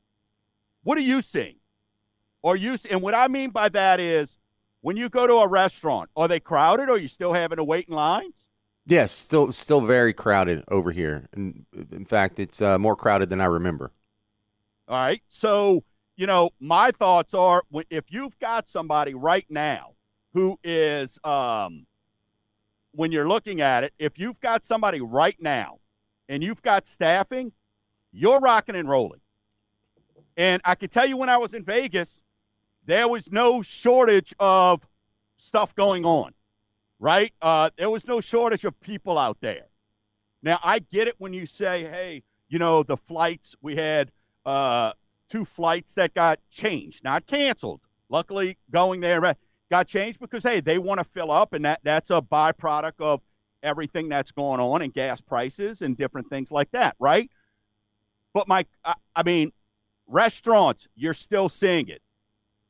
what 0.83 0.97
are 0.97 1.01
you 1.01 1.21
seeing? 1.21 1.55
Are 2.43 2.55
you 2.55 2.77
and 2.91 3.01
what 3.01 3.15
I 3.15 3.27
mean 3.27 3.51
by 3.51 3.69
that 3.69 3.99
is 3.99 4.37
when 4.81 4.97
you 4.97 5.07
go 5.07 5.25
to 5.25 5.35
a 5.35 5.47
restaurant, 5.47 6.09
are 6.15 6.27
they 6.27 6.41
crowded 6.41 6.89
or 6.89 6.93
are 6.93 6.97
you 6.97 7.07
still 7.07 7.33
having 7.33 7.55
to 7.55 7.63
wait 7.63 7.87
in 7.87 7.95
lines? 7.95 8.49
Yes, 8.85 9.13
still 9.13 9.51
still 9.53 9.79
very 9.79 10.13
crowded 10.13 10.63
over 10.67 10.91
here. 10.91 11.29
And 11.33 11.65
in 11.91 12.03
fact, 12.03 12.39
it's 12.39 12.61
uh, 12.61 12.77
more 12.77 12.97
crowded 12.97 13.29
than 13.29 13.39
I 13.39 13.45
remember. 13.45 13.91
All 14.89 14.97
right. 14.97 15.21
So, 15.29 15.85
you 16.17 16.27
know, 16.27 16.49
my 16.59 16.91
thoughts 16.91 17.33
are 17.33 17.63
if 17.89 18.11
you've 18.11 18.37
got 18.39 18.67
somebody 18.67 19.13
right 19.13 19.45
now 19.49 19.93
who 20.33 20.57
is 20.63 21.17
um 21.23 21.85
when 22.93 23.11
you're 23.11 23.27
looking 23.27 23.61
at 23.61 23.83
it, 23.83 23.93
if 23.99 24.17
you've 24.17 24.39
got 24.39 24.63
somebody 24.63 25.01
right 25.01 25.35
now 25.39 25.79
and 26.29 26.43
you've 26.43 26.61
got 26.61 26.85
staffing, 26.85 27.51
you're 28.11 28.39
rocking 28.39 28.75
and 28.75 28.87
rolling. 28.87 29.21
And 30.37 30.61
I 30.65 30.75
can 30.75 30.89
tell 30.89 31.05
you 31.05 31.17
when 31.17 31.29
I 31.29 31.37
was 31.37 31.53
in 31.53 31.63
Vegas, 31.63 32.21
there 32.85 33.07
was 33.07 33.31
no 33.31 33.61
shortage 33.61 34.33
of 34.39 34.87
stuff 35.35 35.75
going 35.75 36.05
on 36.05 36.33
right? 37.03 37.33
Uh, 37.41 37.69
there 37.75 37.89
was 37.89 38.07
no 38.07 38.21
shortage 38.21 38.63
of 38.63 38.79
people 38.79 39.17
out 39.17 39.41
there. 39.41 39.67
Now, 40.41 40.57
I 40.63 40.79
get 40.79 41.09
it 41.09 41.15
when 41.17 41.33
you 41.33 41.45
say, 41.45 41.83
hey, 41.83 42.23
you 42.47 42.59
know, 42.59 42.81
the 42.81 42.95
flights, 42.95 43.57
we 43.61 43.75
had 43.75 44.09
uh, 44.45 44.93
two 45.29 45.43
flights 45.43 45.95
that 45.95 46.13
got 46.13 46.39
changed, 46.49 47.03
not 47.03 47.27
canceled. 47.27 47.81
Luckily, 48.07 48.57
going 48.71 49.01
there 49.01 49.35
got 49.73 49.87
changed 49.87 50.19
because, 50.19 50.43
hey, 50.43 50.59
they 50.59 50.77
want 50.77 50.99
to 50.99 51.03
fill 51.03 51.31
up, 51.31 51.51
and 51.53 51.65
that, 51.65 51.79
that's 51.83 52.11
a 52.11 52.21
byproduct 52.21 52.99
of 52.99 53.21
everything 53.63 54.07
that's 54.07 54.31
going 54.31 54.59
on 54.59 54.83
and 54.83 54.93
gas 54.93 55.19
prices 55.19 55.81
and 55.81 55.97
different 55.97 56.29
things 56.29 56.51
like 56.51 56.69
that, 56.69 56.95
right? 56.99 57.27
But, 58.35 58.47
my, 58.47 58.67
I, 58.85 58.93
I 59.15 59.23
mean, 59.23 59.51
restaurants, 60.05 60.87
you're 60.95 61.15
still 61.15 61.49
seeing 61.49 61.89
it. 61.89 62.03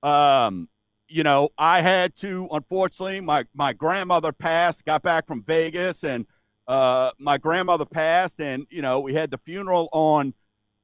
Um, 0.02 0.70
you 1.10 1.24
know, 1.24 1.50
I 1.58 1.82
had 1.82 2.16
to, 2.18 2.48
unfortunately, 2.52 3.20
my, 3.20 3.44
my 3.54 3.74
grandmother 3.74 4.32
passed, 4.32 4.86
got 4.86 5.04
back 5.04 5.28
from 5.28 5.44
Vegas, 5.44 6.06
and 6.06 6.26
uh, 6.70 7.12
my 7.20 7.38
grandmother 7.38 7.86
passed, 7.86 8.40
and, 8.40 8.66
you 8.70 8.82
know, 8.82 9.02
we 9.02 9.14
had 9.14 9.30
the 9.30 9.38
funeral 9.38 9.90
on 9.92 10.34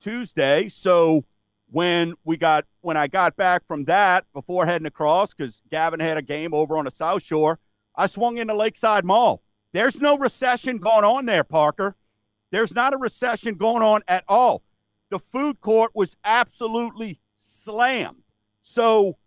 Tuesday. 0.02 0.68
So 0.68 1.24
when 1.72 2.16
we 2.24 2.38
got, 2.38 2.66
when 2.82 2.98
I 2.98 3.08
got 3.08 3.36
back 3.36 3.66
from 3.68 3.86
that 3.86 4.26
before 4.34 4.66
heading 4.66 4.88
across, 4.88 5.34
because 5.34 5.62
Gavin 5.70 6.00
had 6.00 6.18
a 6.18 6.22
game 6.22 6.54
over 6.54 6.78
on 6.78 6.86
the 6.86 6.92
South 6.92 7.24
Shore, 7.24 7.60
I 7.96 8.08
swung 8.08 8.38
into 8.38 8.56
Lakeside 8.56 9.06
Mall. 9.06 9.42
There's 9.72 10.00
no 10.00 10.18
recession 10.18 10.78
going 10.78 11.04
on 11.04 11.26
there, 11.26 11.44
Parker. 11.44 11.96
There's 12.52 12.74
not 12.74 12.94
a 12.94 12.98
recession 12.98 13.56
going 13.56 13.84
on 13.84 14.02
at 14.08 14.24
all. 14.28 14.64
The 15.10 15.20
food 15.20 15.62
court 15.62 15.92
was 15.94 16.16
absolutely 16.24 17.20
slammed. 17.38 18.24
So, 18.62 19.18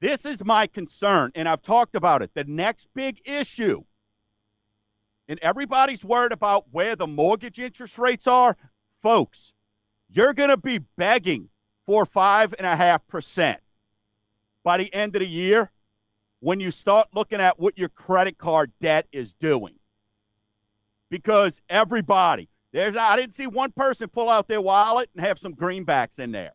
this 0.00 0.24
is 0.24 0.44
my 0.44 0.66
concern, 0.66 1.32
and 1.34 1.48
I've 1.48 1.62
talked 1.62 1.96
about 1.96 2.22
it. 2.22 2.30
The 2.34 2.44
next 2.44 2.88
big 2.94 3.20
issue, 3.24 3.82
and 5.26 5.38
everybody's 5.40 6.04
worried 6.04 6.32
about 6.32 6.66
where 6.70 6.94
the 6.94 7.06
mortgage 7.06 7.58
interest 7.58 7.98
rates 7.98 8.26
are. 8.26 8.56
Folks, 9.02 9.52
you're 10.08 10.34
going 10.34 10.50
to 10.50 10.56
be 10.56 10.78
begging 10.96 11.48
for 11.88 12.04
5.5% 12.04 13.56
by 14.62 14.76
the 14.76 14.94
end 14.94 15.16
of 15.16 15.20
the 15.20 15.26
year 15.26 15.72
when 16.40 16.60
you 16.60 16.70
start 16.70 17.08
looking 17.14 17.40
at 17.40 17.58
what 17.58 17.78
your 17.78 17.88
credit 17.88 18.36
card 18.36 18.70
debt 18.78 19.06
is 19.10 19.32
doing. 19.32 19.76
Because 21.10 21.62
everybody, 21.70 22.50
there's 22.74 22.94
I 22.94 23.16
didn't 23.16 23.32
see 23.32 23.46
one 23.46 23.72
person 23.72 24.10
pull 24.10 24.28
out 24.28 24.48
their 24.48 24.60
wallet 24.60 25.08
and 25.16 25.24
have 25.24 25.38
some 25.38 25.54
greenbacks 25.54 26.18
in 26.18 26.30
there. 26.30 26.52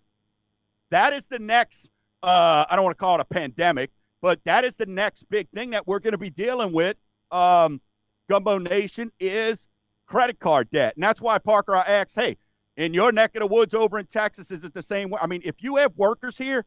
That 0.91 1.13
is 1.13 1.25
the 1.25 1.39
next 1.39 1.89
uh, 2.21 2.65
I 2.69 2.75
don't 2.75 2.85
want 2.85 2.95
to 2.95 3.01
call 3.01 3.15
it 3.15 3.21
a 3.21 3.25
pandemic, 3.25 3.89
but 4.21 4.43
that 4.43 4.63
is 4.63 4.77
the 4.77 4.85
next 4.85 5.27
big 5.31 5.49
thing 5.49 5.71
that 5.71 5.87
we're 5.87 5.99
going 5.99 6.11
to 6.11 6.19
be 6.19 6.29
dealing 6.29 6.73
with. 6.73 6.95
Um, 7.31 7.81
Gumbo 8.29 8.59
Nation 8.59 9.11
is 9.19 9.67
credit 10.05 10.39
card 10.39 10.69
debt. 10.69 10.93
And 10.95 11.03
that's 11.03 11.19
why, 11.19 11.39
Parker, 11.39 11.75
I 11.75 11.81
asked, 11.81 12.15
hey, 12.15 12.37
in 12.75 12.93
your 12.93 13.11
neck 13.11 13.35
of 13.35 13.41
the 13.41 13.47
woods 13.47 13.73
over 13.73 13.99
in 13.99 14.05
Texas, 14.05 14.51
is 14.51 14.63
it 14.63 14.73
the 14.73 14.81
same 14.81 15.09
way? 15.09 15.19
I 15.21 15.27
mean, 15.27 15.41
if 15.43 15.61
you 15.61 15.75
have 15.77 15.93
workers 15.95 16.37
here, 16.37 16.65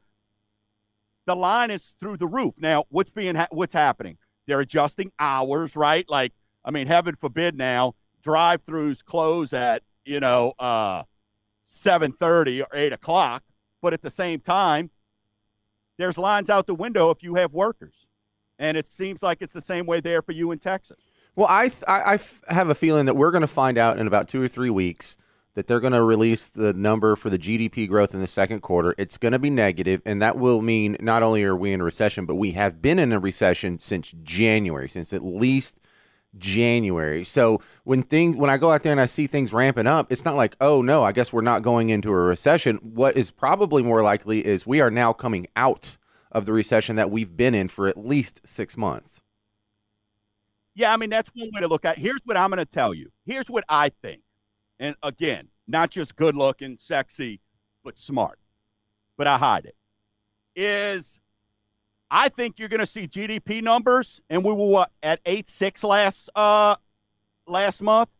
the 1.26 1.34
line 1.34 1.70
is 1.70 1.94
through 1.98 2.18
the 2.18 2.26
roof. 2.26 2.54
Now, 2.56 2.84
what's 2.88 3.10
being 3.10 3.34
ha- 3.34 3.48
what's 3.50 3.74
happening? 3.74 4.18
They're 4.46 4.60
adjusting 4.60 5.10
hours, 5.18 5.74
right? 5.74 6.08
Like, 6.08 6.32
I 6.64 6.70
mean, 6.70 6.86
heaven 6.86 7.16
forbid 7.16 7.56
now 7.56 7.94
drive-throughs 8.22 9.04
close 9.04 9.52
at 9.52 9.82
you 10.04 10.20
know 10.20 10.52
uh, 10.58 11.02
seven 11.64 12.12
thirty 12.12 12.62
or 12.62 12.68
eight 12.72 12.92
o'clock, 12.92 13.42
but 13.82 13.92
at 13.92 14.02
the 14.02 14.10
same 14.10 14.40
time, 14.40 14.90
there's 15.98 16.18
lines 16.18 16.48
out 16.48 16.66
the 16.66 16.74
window 16.74 17.10
if 17.10 17.22
you 17.22 17.34
have 17.34 17.52
workers. 17.52 18.06
And 18.58 18.76
it 18.76 18.86
seems 18.86 19.22
like 19.22 19.42
it's 19.42 19.52
the 19.52 19.60
same 19.60 19.84
way 19.84 20.00
there 20.00 20.22
for 20.22 20.32
you 20.32 20.50
in 20.50 20.58
Texas. 20.58 20.98
Well, 21.34 21.46
I, 21.50 21.68
th- 21.68 21.82
I, 21.86 22.00
I 22.00 22.14
f- 22.14 22.40
have 22.48 22.70
a 22.70 22.74
feeling 22.74 23.04
that 23.04 23.14
we're 23.14 23.30
going 23.30 23.42
to 23.42 23.46
find 23.46 23.76
out 23.76 23.98
in 23.98 24.06
about 24.06 24.28
two 24.28 24.42
or 24.42 24.48
three 24.48 24.70
weeks 24.70 25.18
that 25.56 25.66
they're 25.66 25.80
going 25.80 25.94
to 25.94 26.02
release 26.02 26.50
the 26.50 26.72
number 26.74 27.16
for 27.16 27.30
the 27.30 27.38
GDP 27.38 27.88
growth 27.88 28.14
in 28.14 28.20
the 28.20 28.26
second 28.26 28.60
quarter. 28.60 28.94
It's 28.98 29.16
going 29.16 29.32
to 29.32 29.38
be 29.38 29.50
negative, 29.50 30.02
and 30.04 30.20
that 30.22 30.36
will 30.36 30.60
mean 30.60 30.96
not 31.00 31.22
only 31.22 31.42
are 31.44 31.56
we 31.56 31.72
in 31.72 31.80
a 31.80 31.84
recession, 31.84 32.26
but 32.26 32.36
we 32.36 32.52
have 32.52 32.80
been 32.80 32.98
in 32.98 33.10
a 33.10 33.18
recession 33.18 33.78
since 33.78 34.14
January, 34.22 34.88
since 34.88 35.14
at 35.14 35.24
least 35.24 35.80
January. 36.36 37.24
So 37.24 37.62
when 37.84 38.02
thing 38.02 38.36
when 38.36 38.50
I 38.50 38.58
go 38.58 38.70
out 38.70 38.82
there 38.82 38.92
and 38.92 39.00
I 39.00 39.06
see 39.06 39.26
things 39.26 39.54
ramping 39.54 39.86
up, 39.86 40.12
it's 40.12 40.26
not 40.26 40.36
like, 40.36 40.56
oh 40.60 40.82
no, 40.82 41.02
I 41.02 41.12
guess 41.12 41.32
we're 41.32 41.40
not 41.40 41.62
going 41.62 41.88
into 41.88 42.10
a 42.10 42.14
recession. 42.14 42.76
What 42.82 43.16
is 43.16 43.30
probably 43.30 43.82
more 43.82 44.02
likely 44.02 44.44
is 44.44 44.66
we 44.66 44.82
are 44.82 44.90
now 44.90 45.14
coming 45.14 45.46
out 45.56 45.96
of 46.30 46.44
the 46.44 46.52
recession 46.52 46.96
that 46.96 47.10
we've 47.10 47.34
been 47.34 47.54
in 47.54 47.68
for 47.68 47.86
at 47.86 47.96
least 47.96 48.46
six 48.46 48.76
months. 48.76 49.22
Yeah, 50.74 50.92
I 50.92 50.98
mean 50.98 51.08
that's 51.08 51.30
one 51.34 51.48
way 51.54 51.62
to 51.62 51.68
look 51.68 51.86
at. 51.86 51.96
It. 51.96 52.02
Here's 52.02 52.20
what 52.24 52.36
I'm 52.36 52.50
going 52.50 52.58
to 52.58 52.66
tell 52.70 52.92
you. 52.92 53.10
Here's 53.24 53.48
what 53.48 53.64
I 53.70 53.90
think, 54.02 54.20
and 54.78 54.96
again, 55.02 55.48
not 55.66 55.90
just 55.90 56.16
good 56.16 56.36
looking, 56.36 56.76
sexy, 56.78 57.40
but 57.84 57.98
smart. 57.98 58.38
But 59.16 59.26
I 59.26 59.38
hide 59.38 59.66
it. 59.66 59.76
Is 60.54 61.20
I 62.10 62.28
think 62.28 62.58
you're 62.58 62.68
going 62.68 62.80
to 62.80 62.86
see 62.86 63.08
GDP 63.08 63.62
numbers, 63.62 64.20
and 64.30 64.44
we 64.44 64.52
were 64.52 64.66
what, 64.66 64.90
at 65.02 65.20
eight 65.26 65.48
six 65.48 65.82
last 65.82 66.30
uh 66.34 66.76
last 67.46 67.82
month. 67.82 68.12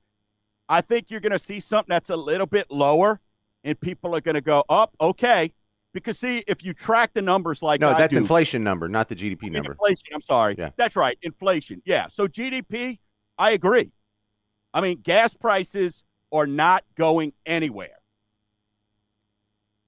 I 0.69 0.81
think 0.81 1.11
you're 1.11 1.21
going 1.21 1.33
to 1.33 1.39
see 1.39 1.61
something 1.61 1.89
that's 1.89 2.11
a 2.11 2.17
little 2.17 2.47
bit 2.47 2.71
lower, 2.71 3.21
and 3.65 3.79
people 3.81 4.15
are 4.17 4.21
going 4.21 4.35
to 4.35 4.41
go 4.41 4.65
up. 4.69 4.95
Okay, 5.01 5.53
because 5.93 6.19
see, 6.19 6.43
if 6.47 6.65
you 6.65 6.75
track 6.75 7.13
the 7.15 7.23
numbers 7.23 7.63
like 7.63 7.81
no, 7.81 7.91
I 7.91 7.99
that's 7.99 8.13
do, 8.13 8.19
inflation 8.19 8.65
number, 8.65 8.89
not 8.89 9.09
the 9.09 9.15
GDP 9.15 9.51
number. 9.51 9.73
Inflation. 9.73 10.09
I'm 10.15 10.21
sorry. 10.21 10.57
Yeah. 10.59 10.71
That's 10.77 10.97
right. 10.97 11.17
Inflation. 11.23 11.81
Yeah. 11.85 12.09
So 12.09 12.27
GDP, 12.27 12.99
I 13.39 13.53
agree. 13.53 13.93
I 14.75 14.81
mean, 14.81 15.01
gas 15.03 15.35
prices 15.35 16.05
are 16.37 16.47
not 16.47 16.85
going 16.97 17.33
anywhere. 17.45 17.91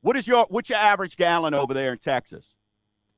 What 0.00 0.16
is 0.16 0.28
your 0.28 0.46
what's 0.48 0.68
your 0.68 0.78
average 0.78 1.16
gallon 1.16 1.54
over 1.54 1.74
there 1.74 1.92
in 1.92 1.98
Texas? 1.98 2.54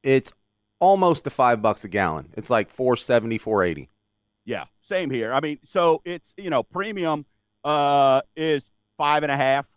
It's 0.02 0.32
almost 0.78 1.24
to 1.24 1.30
five 1.30 1.60
bucks 1.60 1.84
a 1.84 1.88
gallon. 1.88 2.32
It's 2.36 2.50
like 2.50 2.70
470, 2.70 3.38
480. 3.38 3.90
Yeah, 4.44 4.64
same 4.80 5.10
here. 5.10 5.32
I 5.32 5.40
mean, 5.40 5.58
so 5.64 6.02
it's 6.04 6.34
you 6.36 6.50
know 6.50 6.62
premium 6.62 7.26
uh, 7.64 8.22
is 8.34 8.72
five 8.96 9.22
and 9.22 9.30
a 9.30 9.36
half. 9.36 9.68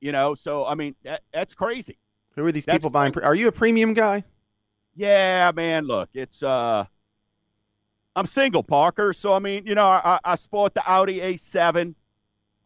You 0.00 0.12
know, 0.12 0.34
so 0.34 0.64
I 0.64 0.74
mean 0.74 0.94
that, 1.04 1.22
that's 1.32 1.54
crazy. 1.54 1.98
Who 2.34 2.46
are 2.46 2.52
these 2.52 2.64
That's 2.64 2.76
people 2.76 2.90
buying? 2.90 3.12
Pre- 3.12 3.24
are 3.24 3.34
you 3.34 3.48
a 3.48 3.52
premium 3.52 3.94
guy? 3.94 4.24
Yeah, 4.94 5.52
man. 5.54 5.84
Look, 5.84 6.10
it's 6.14 6.42
uh, 6.42 6.84
I'm 8.16 8.26
single, 8.26 8.62
Parker. 8.62 9.12
So 9.12 9.32
I 9.32 9.38
mean, 9.38 9.66
you 9.66 9.74
know, 9.74 9.86
I, 9.86 10.18
I 10.24 10.34
sport 10.36 10.74
the 10.74 10.82
Audi 10.88 11.20
A7. 11.20 11.94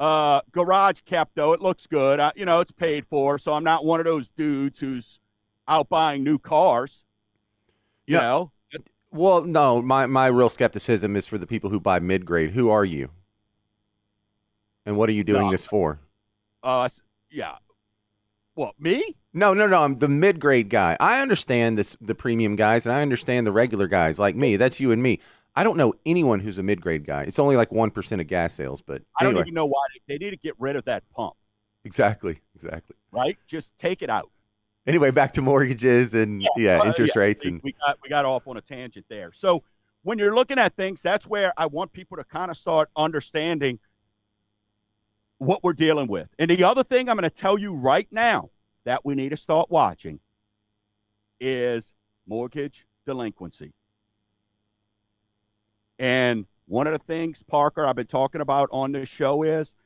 Uh, 0.03 0.41
garage 0.51 0.99
kept 1.05 1.37
though. 1.37 1.53
It 1.53 1.61
looks 1.63 1.87
good. 1.87 2.19
I, 2.19 2.33
you 2.35 2.45
know, 2.45 2.59
it's 2.59 2.73
paid 2.73 3.07
for. 3.07 3.39
So 3.39 3.53
I'm 3.53 3.63
not 3.63 3.85
one 3.85 4.01
of 4.01 4.05
those 4.07 4.33
dudes 4.33 4.81
who's 4.81 5.21
out 5.69 5.89
buying 5.89 6.25
new 6.25 6.39
cars. 6.41 7.05
You 8.09 8.17
Yeah. 8.17 8.21
know, 8.23 8.53
Well, 9.13 9.45
no. 9.45 9.81
My 9.81 10.07
my 10.07 10.27
real 10.27 10.49
skepticism 10.49 11.15
is 11.15 11.27
for 11.27 11.39
the 11.39 11.47
people 11.47 11.71
who 11.71 11.79
buy 11.79 12.01
mid 12.01 12.27
grade. 12.27 12.51
Who 12.51 12.69
are 12.69 12.85
you? 12.85 13.11
And 14.85 14.97
what 14.97 15.09
are 15.09 15.13
you 15.13 15.23
doing 15.23 15.43
No. 15.43 15.51
this 15.53 15.67
for? 15.67 16.01
uh, 16.65 16.89
yeah. 17.31 17.59
What 18.55 18.75
me? 18.81 19.17
No, 19.33 19.55
no, 19.55 19.67
no. 19.69 19.83
I'm 19.85 19.95
the 19.97 20.09
mid 20.09 20.41
grade 20.41 20.69
guy. 20.69 20.97
I 20.99 21.21
understand 21.21 21.79
this, 21.79 21.97
the 22.01 22.15
premium 22.15 22.57
guys, 22.57 22.85
and 22.87 22.93
I 22.95 23.03
understand 23.03 23.47
the 23.47 23.53
regular 23.53 23.87
guys 23.87 24.19
like 24.19 24.35
me. 24.35 24.57
That's 24.57 24.81
you 24.81 24.91
and 24.91 25.01
me. 25.03 25.21
I 25.55 25.65
don't 25.65 25.77
know 25.77 25.93
anyone 26.07 26.41
who's 26.41 26.59
a 26.59 26.63
mid 26.63 26.81
grade 26.81 27.07
guy. 27.07 27.23
It's 27.23 27.39
only 27.39 27.57
like 27.57 27.73
one 27.73 27.91
percent 27.91 28.21
of 28.21 28.27
gas 28.27 28.55
sales, 28.55 28.83
but 28.83 29.03
I 29.19 29.25
don't 29.25 29.37
even 29.37 29.55
know 29.55 29.67
why 29.67 29.83
they, 29.93 30.15
they 30.15 30.25
need 30.25 30.31
to 30.31 30.37
get 30.39 30.55
rid 30.59 30.77
of 30.77 30.85
that 30.87 31.03
pump. 31.15 31.35
exactly, 31.85 32.41
exactly. 32.55 32.97
Right? 33.11 33.37
Just 33.47 33.77
take 33.77 34.03
it 34.03 34.11
out. 34.11 34.31
Anyway, 34.87 35.11
back 35.11 35.33
to 35.33 35.43
mortgages 35.43 36.15
and 36.15 36.45
yeah, 36.57 36.81
Uh, 36.81 36.87
interest 36.87 37.15
yeah, 37.15 37.21
rates 37.21 37.45
and 37.45 37.61
we 37.63 37.73
got 37.73 37.99
we 38.03 38.09
got 38.09 38.25
off 38.25 38.47
on 38.49 38.57
a 38.57 38.61
tangent 38.61 39.07
there. 39.09 39.31
So 39.35 39.63
when 40.03 40.19
you're 40.19 40.35
looking 40.35 40.59
at 40.59 40.75
things, 40.75 41.03
that's 41.03 41.27
where 41.27 41.53
I 41.57 41.67
want 41.67 41.93
people 41.93 42.17
to 42.17 42.25
kind 42.25 42.51
of 42.51 42.57
start 42.57 42.89
understanding 42.97 43.79
what 45.39 45.63
we're 45.63 45.73
dealing 45.75 46.09
with. 46.09 46.29
And 46.39 46.51
the 46.51 46.65
other 46.65 46.83
thing 46.83 47.09
I'm 47.09 47.17
going 47.17 47.29
to 47.29 47.31
tell 47.31 47.59
you 47.59 47.75
right 47.75 48.09
now 48.11 48.51
that 48.85 49.05
we 49.05 49.15
need 49.15 49.29
to 49.31 49.37
start 49.37 49.71
watching 49.71 50.19
is 51.41 51.95
mortgage 52.27 52.87
delinquency. 53.07 53.73
And 56.03 56.47
one 56.67 56.89
of 56.89 56.93
the 56.93 56.99
things, 56.99 57.45
Parker, 57.45 57.87
I've 57.87 57.95
been 57.95 58.09
talking 58.09 58.41
about 58.41 58.69
on 58.73 58.91
this 58.91 59.09
show 59.09 59.45
is 59.45 59.77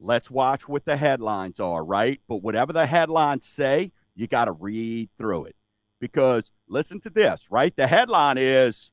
let's 0.00 0.28
watch 0.28 0.66
what 0.68 0.84
the 0.84 0.96
headlines 0.96 1.60
are, 1.60 1.84
right? 1.84 2.20
But 2.26 2.42
whatever 2.42 2.72
the 2.72 2.86
headlines 2.86 3.46
say, 3.46 3.92
you 4.16 4.26
got 4.26 4.46
to 4.46 4.52
read 4.52 5.10
through 5.16 5.44
it. 5.44 5.56
Because 6.00 6.50
listen 6.66 6.98
to 7.02 7.10
this, 7.10 7.46
right? 7.48 7.76
The 7.76 7.86
headline 7.86 8.38
is 8.38 8.90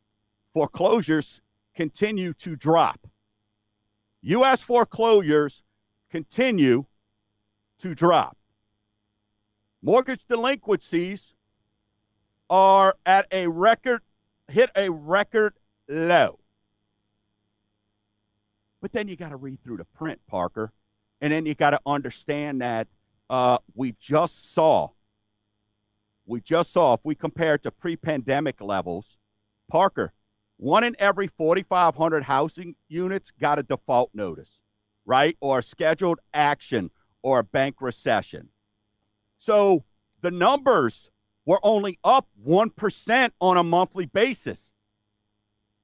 foreclosures 0.54 1.42
continue 1.76 2.34
to 2.34 2.56
drop. 2.56 3.08
U.S. 4.22 4.62
foreclosures 4.62 5.64
continue 6.12 6.86
to 7.80 7.96
drop. 7.96 8.38
Mortgage 9.82 10.24
delinquencies 10.26 11.34
are 12.48 12.96
at 13.08 13.26
a 13.32 13.48
record, 13.48 14.02
hit 14.48 14.70
a 14.76 14.92
record 14.92 15.56
low. 15.88 16.39
But 18.82 18.92
then 18.94 19.08
you 19.08 19.16
got 19.16 19.30
to 19.30 19.36
read 19.36 19.62
through 19.64 19.78
the 19.78 19.86
print, 19.86 20.22
Parker. 20.28 20.72
And 21.22 21.34
then 21.34 21.46
you 21.46 21.54
got 21.54 21.72
to 21.72 21.82
understand 21.86 22.62
that 22.62 22.88
uh, 23.30 23.58
we 23.76 23.94
just 24.00 24.54
saw, 24.54 24.90
we 26.26 26.40
just 26.42 26.72
saw, 26.72 26.94
if 26.94 27.02
we 27.04 27.16
compare 27.16 27.56
it 27.56 27.64
to 27.64 27.72
pre 27.72 27.96
pandemic 27.96 28.62
levels, 28.62 29.18
Parker, 29.70 30.14
one 30.58 30.84
in 30.84 30.96
every 31.00 31.28
4,500 31.28 32.24
housing 32.24 32.76
units 32.88 33.32
got 33.32 33.60
a 33.60 33.64
default 33.64 34.12
notice, 34.14 34.60
right? 35.06 35.38
Or 35.42 35.62
scheduled 35.62 36.20
action 36.34 36.92
or 37.22 37.40
a 37.40 37.44
bank 37.44 37.78
recession. 37.82 38.50
So 39.38 39.86
the 40.22 40.32
numbers 40.32 41.12
were 41.46 41.60
only 41.64 41.98
up 42.04 42.28
1% 42.46 43.32
on 43.40 43.58
a 43.58 43.64
monthly 43.64 44.06
basis. 44.06 44.74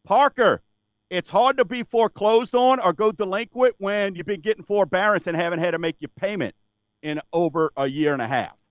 Parker, 0.04 0.62
it's 1.10 1.30
hard 1.30 1.58
to 1.58 1.66
be 1.66 1.84
foreclosed 1.84 2.56
on 2.56 2.80
or 2.80 2.94
go 2.94 3.12
delinquent 3.12 3.76
when 3.78 4.16
you've 4.16 4.26
been 4.26 4.42
getting 4.42 4.64
forbearance 4.64 5.28
and 5.28 5.38
haven't 5.38 5.60
had 5.60 5.72
to 5.72 5.80
make 5.80 5.98
your 6.00 6.10
payment 6.16 6.56
in 7.02 7.20
over 7.32 7.72
a 7.78 7.88
year 7.88 8.14
and 8.14 8.22
a 8.22 8.28
half. 8.28 8.66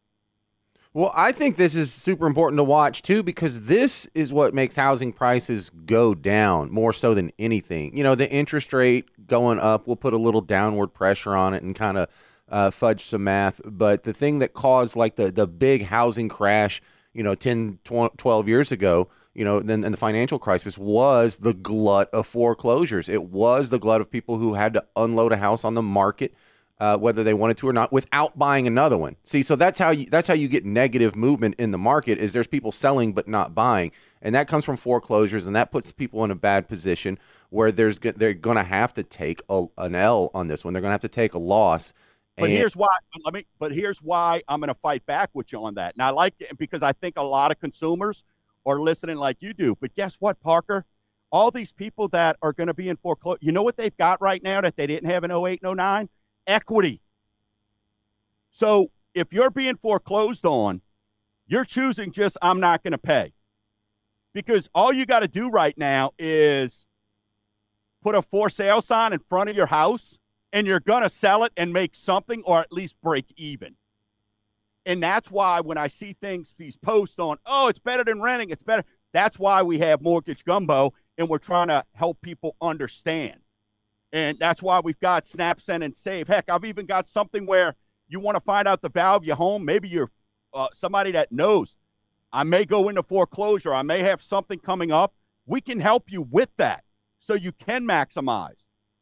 Well, 0.93 1.11
I 1.13 1.33
think 1.33 1.57
this 1.57 1.75
is 1.75 1.93
super 1.93 2.25
important 2.25 2.59
to 2.59 2.65
watch 2.65 3.03
too 3.03 3.25
because 3.25 3.67
this 3.67 4.07
is 4.15 4.33
what 4.33 4.55
makes 4.55 4.77
housing 4.77 5.13
prices 5.13 5.69
go 5.71 6.15
down 6.15 6.71
more 6.71 6.93
so 6.93 7.15
than 7.15 7.33
anything. 7.37 7.97
You 7.97 8.05
know, 8.05 8.15
the 8.15 8.31
interest 8.31 8.73
rate 8.73 9.27
going 9.27 9.59
up 9.59 9.89
will 9.89 9.97
put 9.97 10.15
a 10.15 10.19
little 10.19 10.41
downward 10.41 10.89
pressure 10.89 11.35
on 11.35 11.53
it 11.53 11.65
and 11.65 11.75
kind 11.75 11.99
of 11.99 12.09
uh, 12.49 12.71
fudge 12.71 13.05
some 13.07 13.25
math. 13.25 13.61
But 13.65 14.05
the 14.05 14.13
thing 14.13 14.39
that 14.39 14.55
caused 14.55 14.95
like 14.95 15.17
the, 15.17 15.33
the 15.33 15.49
big 15.49 15.83
housing 15.83 16.29
crash, 16.29 16.81
you 17.13 17.25
know, 17.25 17.35
10, 17.35 17.81
12 17.83 18.49
years 18.49 18.71
ago, 18.71 19.09
you 19.35 19.45
know, 19.45 19.61
then 19.61 19.85
and 19.85 19.93
the 19.93 19.99
financial 19.99 20.39
crisis 20.39 20.79
was 20.79 21.39
the 21.39 21.55
glut 21.55 22.09
of 22.11 22.27
foreclosures. 22.27 23.09
It 23.09 23.25
was 23.25 23.71
the 23.71 23.79
glut 23.79 24.01
of 24.01 24.11
people 24.11 24.39
who 24.39 24.55
had 24.55 24.75
to 24.75 24.85
unload 24.97 25.33
a 25.33 25.37
house 25.37 25.65
on 25.65 25.75
the 25.75 25.83
market 25.83 26.35
uh, 26.81 26.97
whether 26.99 27.23
they 27.23 27.35
wanted 27.35 27.57
to 27.59 27.69
or 27.69 27.73
not, 27.73 27.93
without 27.93 28.39
buying 28.39 28.67
another 28.67 28.99
one. 28.99 29.17
See, 29.25 29.43
so 29.43 29.57
that's 29.57 29.79
how 29.79 29.91
you 29.91 30.07
that's 30.07 30.27
how 30.29 30.35
you 30.35 30.49
get 30.49 30.65
negative 30.65 31.15
movement 31.15 31.55
in 31.59 31.71
the 31.71 31.79
market. 31.79 32.19
Is 32.19 32.33
there's 32.33 32.47
people 32.47 32.73
selling 32.73 33.13
but 33.13 33.29
not 33.29 33.55
buying, 33.55 33.93
and 34.21 34.35
that 34.35 34.49
comes 34.49 34.65
from 34.65 34.77
foreclosures, 34.77 35.47
and 35.47 35.55
that 35.55 35.71
puts 35.71 35.93
people 35.93 36.25
in 36.25 36.31
a 36.31 36.35
bad 36.35 36.69
position 36.69 37.19
where 37.51 37.71
there's 37.71 37.99
they're 37.99 38.35
going 38.35 38.57
to 38.57 38.65
have 38.65 38.93
to 38.95 39.03
take 39.03 39.43
a, 39.49 39.67
an 39.79 39.95
L 39.95 40.31
on 40.35 40.49
this 40.49 40.65
one. 40.65 40.75
They're 40.75 40.81
going 40.81 40.91
to 40.91 40.95
have 40.95 41.01
to 41.03 41.09
take 41.09 41.35
a 41.35 41.39
loss. 41.39 41.93
But 42.37 42.47
And- 42.47 42.55
here's 42.55 42.77
why. 42.77 42.89
Let 43.25 43.35
me. 43.35 43.47
But 43.61 43.73
here's 43.73 43.99
why 44.03 44.43
I'm 44.49 44.59
going 44.61 44.69
to 44.69 44.75
fight 44.75 45.07
back 45.07 45.31
with 45.33 45.53
you 45.53 45.65
on 45.65 45.75
that. 45.75 45.95
And 45.95 46.03
I 46.03 46.11
like 46.11 46.35
it 46.41 46.59
because 46.59 46.83
I 46.83 46.93
think 46.93 47.17
a 47.17 47.23
lot 47.23 47.53
of 47.53 47.61
consumers 47.61 48.25
are 48.67 48.79
listening 48.79 49.17
like 49.17 49.39
you 49.41 49.53
do. 49.53 49.77
But 49.81 49.95
guess 49.95 50.17
what, 50.17 50.41
Parker? 50.41 50.85
All 51.31 51.51
these 51.51 51.73
people 51.73 52.09
that 52.09 52.37
are 52.43 52.53
going 52.53 52.69
to 52.69 52.75
be 52.75 52.89
in 52.89 52.97
foreclosure, 52.97 53.39
you 53.41 53.53
know 53.53 53.63
what 53.63 53.77
they've 53.77 53.97
got 53.97 54.21
right 54.21 54.43
now 54.43 54.61
that 54.61 54.77
they 54.77 54.87
didn't 54.87 55.11
have 55.11 55.25
in 55.25 55.31
08 55.33 55.63
and 55.63 55.77
09? 55.77 56.09
Equity. 56.47 57.01
So 58.51 58.91
if 59.15 59.33
you're 59.33 59.51
being 59.51 59.77
foreclosed 59.77 60.47
on, 60.47 60.81
you're 61.47 61.65
choosing 61.65 62.13
just 62.13 62.39
I'm 62.41 62.61
not 62.61 62.83
going 62.83 62.93
to 62.93 62.99
pay. 62.99 63.33
Because 64.33 64.69
all 64.75 64.93
you 64.93 65.07
got 65.07 65.21
to 65.21 65.29
do 65.29 65.51
right 65.51 65.77
now 65.77 66.13
is 66.19 66.87
put 68.03 68.15
a 68.15 68.23
for 68.23 68.49
sale 68.49 68.83
sign 68.83 69.13
in 69.13 69.19
front 69.19 69.51
of 69.51 69.57
your 69.57 69.67
house 69.67 70.19
and 70.53 70.67
you're 70.67 70.81
going 70.81 71.03
to 71.03 71.09
sell 71.09 71.43
it 71.45 71.53
and 71.57 71.73
make 71.73 71.97
something 71.97 72.43
or 72.45 72.61
at 72.61 72.73
least 72.73 72.97
break 73.03 73.27
even. 73.37 73.77
And 74.87 75.03
that's 75.03 75.31
why 75.31 75.61
when 75.61 75.79
I 75.79 75.87
see 75.87 76.13
things, 76.13 76.55
these 76.59 76.77
posts 76.77 77.19
on, 77.19 77.39
oh, 77.47 77.69
it's 77.69 77.79
better 77.79 78.05
than 78.05 78.21
renting, 78.21 78.51
it's 78.51 78.63
better. 78.63 78.85
That's 79.13 79.39
why 79.39 79.63
we 79.63 79.79
have 79.79 80.03
Mortgage 80.03 80.45
Gumbo 80.45 80.93
and 81.17 81.29
we're 81.29 81.39
trying 81.39 81.69
to 81.69 81.85
help 81.95 82.21
people 82.21 82.57
understand. 82.61 83.41
And 84.13 84.39
that's 84.39 84.63
why 84.63 84.81
we've 84.85 85.01
got 85.01 85.27
Snap, 85.27 85.61
Send, 85.61 85.83
and 85.83 85.95
Save. 85.97 86.29
Heck, 86.29 86.51
I've 86.51 86.65
even 86.65 86.87
got 86.87 87.09
something 87.09 87.47
where 87.47 87.75
you 88.09 88.21
want 88.21 88.37
to 88.37 88.41
find 88.41 88.69
out 88.69 88.83
the 88.83 88.89
value 88.89 89.17
of 89.17 89.25
your 89.25 89.37
home. 89.37 89.65
Maybe 89.65 89.89
you're 89.89 90.11
uh, 90.53 90.69
somebody 90.73 91.11
that 91.13 91.33
knows 91.33 91.77
I 92.35 92.43
may 92.43 92.65
go 92.65 92.89
into 92.89 93.03
foreclosure. 93.03 93.73
I 93.73 93.83
may 93.83 94.01
have 94.01 94.21
something 94.21 94.59
coming 94.59 94.91
up. 94.91 95.15
We 95.47 95.61
can 95.61 95.79
help 95.79 96.11
you 96.11 96.23
with 96.23 96.51
that 96.57 96.83
so 97.21 97.35
you 97.35 97.53
can 97.53 97.85
maximize. 97.85 98.57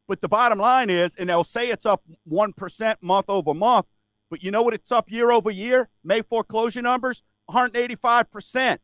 But 0.07 0.21
the 0.21 0.29
bottom 0.29 0.59
line 0.59 0.91
is, 0.91 1.17
and 1.17 1.31
they'll 1.31 1.43
say 1.43 1.71
it's 1.71 1.87
up 1.87 2.03
1% 2.31 2.97
month 3.01 3.27
over 3.29 3.55
month, 3.55 3.87
but 4.33 4.43
you 4.43 4.51
know 4.51 4.63
what 4.63 4.73
it's 4.73 4.91
up 4.91 5.11
year 5.11 5.31
over 5.31 5.51
year? 5.51 5.91
May 6.03 6.23
foreclosure 6.23 6.81
numbers, 6.81 7.23
185%. 7.51 8.79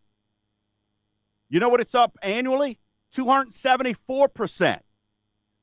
You 1.48 1.58
know 1.58 1.70
what 1.70 1.80
it's 1.80 1.94
up 1.94 2.18
annually? 2.22 2.80
274%. 3.16 4.80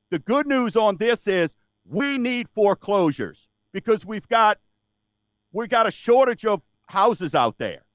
The 0.09 0.17
good 0.17 0.47
news 0.47 0.75
on 0.75 0.97
this 0.97 1.27
is 1.27 1.55
we 1.87 2.17
need 2.17 2.49
foreclosures 2.49 3.47
because 3.73 4.03
we've 4.03 4.27
got 4.27 4.57
we've 5.51 5.69
got 5.69 5.85
a 5.85 5.91
shortage 5.91 6.47
of 6.47 6.63
houses 6.87 7.35
out 7.35 7.59
there 7.59 7.85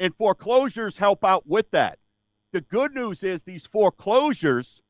and 0.00 0.12
foreclosures 0.16 0.96
help 0.96 1.24
out 1.24 1.46
with 1.46 1.70
that. 1.70 2.00
The 2.52 2.62
good 2.62 2.94
news 2.94 3.22
is 3.22 3.44
these 3.44 3.64
foreclosures, 3.64 4.82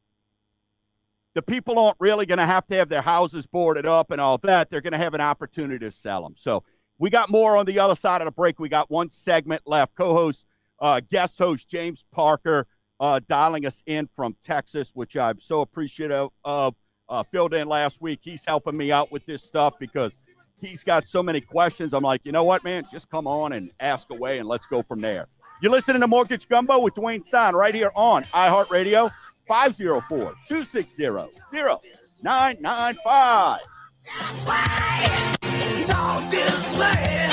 the 1.35 1.43
people 1.43 1.79
aren't 1.79 1.97
really 1.99 2.27
going 2.27 2.39
to 2.39 2.47
have 2.47 2.67
to 2.67 2.75
have 2.77 2.89
their 2.89 3.03
houses 3.03 3.47
boarded 3.47 3.87
up 3.87 4.11
and 4.11 4.21
all 4.21 4.39
that. 4.39 4.71
They're 4.71 4.81
going 4.81 4.93
to 4.93 4.99
have 4.99 5.15
an 5.15 5.21
opportunity 5.21 5.79
to 5.87 5.91
sell 5.91 6.23
them. 6.23 6.35
So 6.37 6.65
we 6.99 7.11
got 7.11 7.31
more 7.31 7.57
on 7.57 7.67
the 7.67 7.79
other 7.79 7.95
side 7.95 8.21
of 8.21 8.27
the 8.27 8.33
break. 8.33 8.59
We 8.59 8.69
got 8.69 8.91
one 8.91 9.09
segment 9.09 9.63
left. 9.67 9.95
Co 9.95 10.13
host, 10.15 10.47
uh, 10.81 11.01
guest 11.11 11.39
host 11.39 11.69
James 11.69 12.05
Parker 12.13 12.67
uh, 13.01 13.21
dialing 13.27 13.67
us 13.67 13.83
in 13.87 14.09
from 14.15 14.37
Texas, 14.43 14.91
which 14.95 15.17
I'm 15.17 15.41
so 15.41 15.61
appreciative 15.61 16.29
of. 16.45 16.75
Uh, 17.09 17.23
filled 17.25 17.53
in 17.53 17.69
last 17.69 18.01
week. 18.01 18.21
He's 18.23 18.43
helping 18.47 18.75
me 18.75 18.91
out 18.91 19.13
with 19.13 19.27
this 19.27 19.43
stuff 19.43 19.79
because 19.79 20.15
he's 20.63 20.83
got 20.83 21.07
so 21.07 21.23
many 21.23 21.43
questions. 21.43 21.93
I'm 21.93 22.03
like, 22.03 22.25
you 22.25 22.33
know 22.33 22.45
what, 22.45 22.65
man? 22.65 22.87
Just 22.91 23.11
come 23.11 23.27
on 23.27 23.53
and 23.53 23.71
ask 23.81 24.09
away, 24.09 24.39
and 24.39 24.49
let's 24.49 24.67
go 24.67 24.83
from 24.83 25.03
there. 25.03 25.27
You're 25.61 25.73
listening 25.73 26.01
to 26.01 26.07
Mortgage 26.07 26.49
Gumbo 26.49 26.79
with 26.79 26.95
Dwayne 26.95 27.23
Stein 27.23 27.55
right 27.55 27.75
here 27.75 27.91
on 27.95 28.23
iHeartRadio, 28.33 29.11
504 29.47 30.35
260 30.49 31.07
0995. 32.23 33.59
That's 34.05 34.43
why 34.45 35.37
talk 35.85 36.31
this 36.31 36.79
way. 36.79 37.29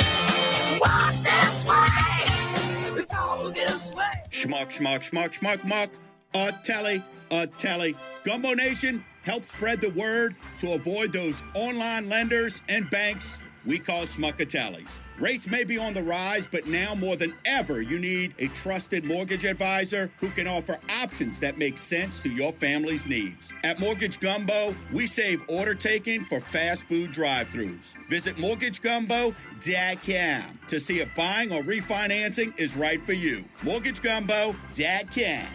Walk 0.80 1.14
this 1.14 1.64
way. 1.66 3.06
Talk 3.06 3.54
this 3.54 3.92
way. 3.92 4.24
Schmuck, 4.30 4.70
schmuck, 4.70 5.00
schmuck, 5.00 5.30
schmuck, 5.38 5.60
schmuck. 5.62 5.90
A 6.34 6.52
telly, 6.64 7.04
a 7.32 7.48
telly. 7.48 7.96
Gumbo 8.24 8.54
Nation, 8.54 9.04
help 9.24 9.44
spread 9.44 9.82
the 9.82 9.90
word 9.92 10.36
to 10.58 10.74
avoid 10.74 11.12
those 11.12 11.44
online 11.54 12.10
lenders 12.10 12.62
and 12.70 12.90
banks 12.90 13.40
we 13.66 13.80
call 13.80 14.04
smuckatellis. 14.04 15.00
Rates 15.20 15.50
may 15.50 15.64
be 15.64 15.78
on 15.78 15.94
the 15.94 16.04
rise, 16.04 16.46
but 16.48 16.68
now 16.68 16.94
more 16.96 17.16
than 17.16 17.34
ever, 17.46 17.82
you 17.82 17.98
need 18.00 18.36
a 18.40 18.48
trusted 18.50 19.04
mortgage 19.04 19.44
advisor 19.44 20.12
who 20.20 20.30
can 20.30 20.48
offer 20.48 20.78
options 21.02 21.40
that 21.42 21.58
make 21.58 21.78
sense 21.78 22.24
to 22.24 22.30
your 22.30 22.54
family's 22.54 23.06
needs. 23.06 23.54
At 23.64 23.80
Mortgage 23.80 24.20
Gumbo, 24.20 24.76
we 24.94 25.06
save 25.08 25.44
order 25.50 25.76
taking 25.76 26.24
for 26.26 26.40
fast 26.40 26.84
food 26.84 27.12
drive 27.12 27.50
throughs. 27.50 27.96
Visit 28.10 28.38
mortgagegumbo.com 28.38 30.60
to 30.68 30.80
see 30.80 31.02
if 31.02 31.14
buying 31.16 31.52
or 31.52 31.64
refinancing 31.64 32.58
is 32.58 32.78
right 32.78 33.02
for 33.02 33.14
you. 33.14 33.44
Mortgagegumbo.com. 33.64 35.48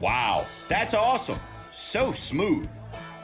Wow, 0.00 0.46
that's 0.68 0.94
awesome. 0.94 1.40
So 1.70 2.12
smooth. 2.12 2.68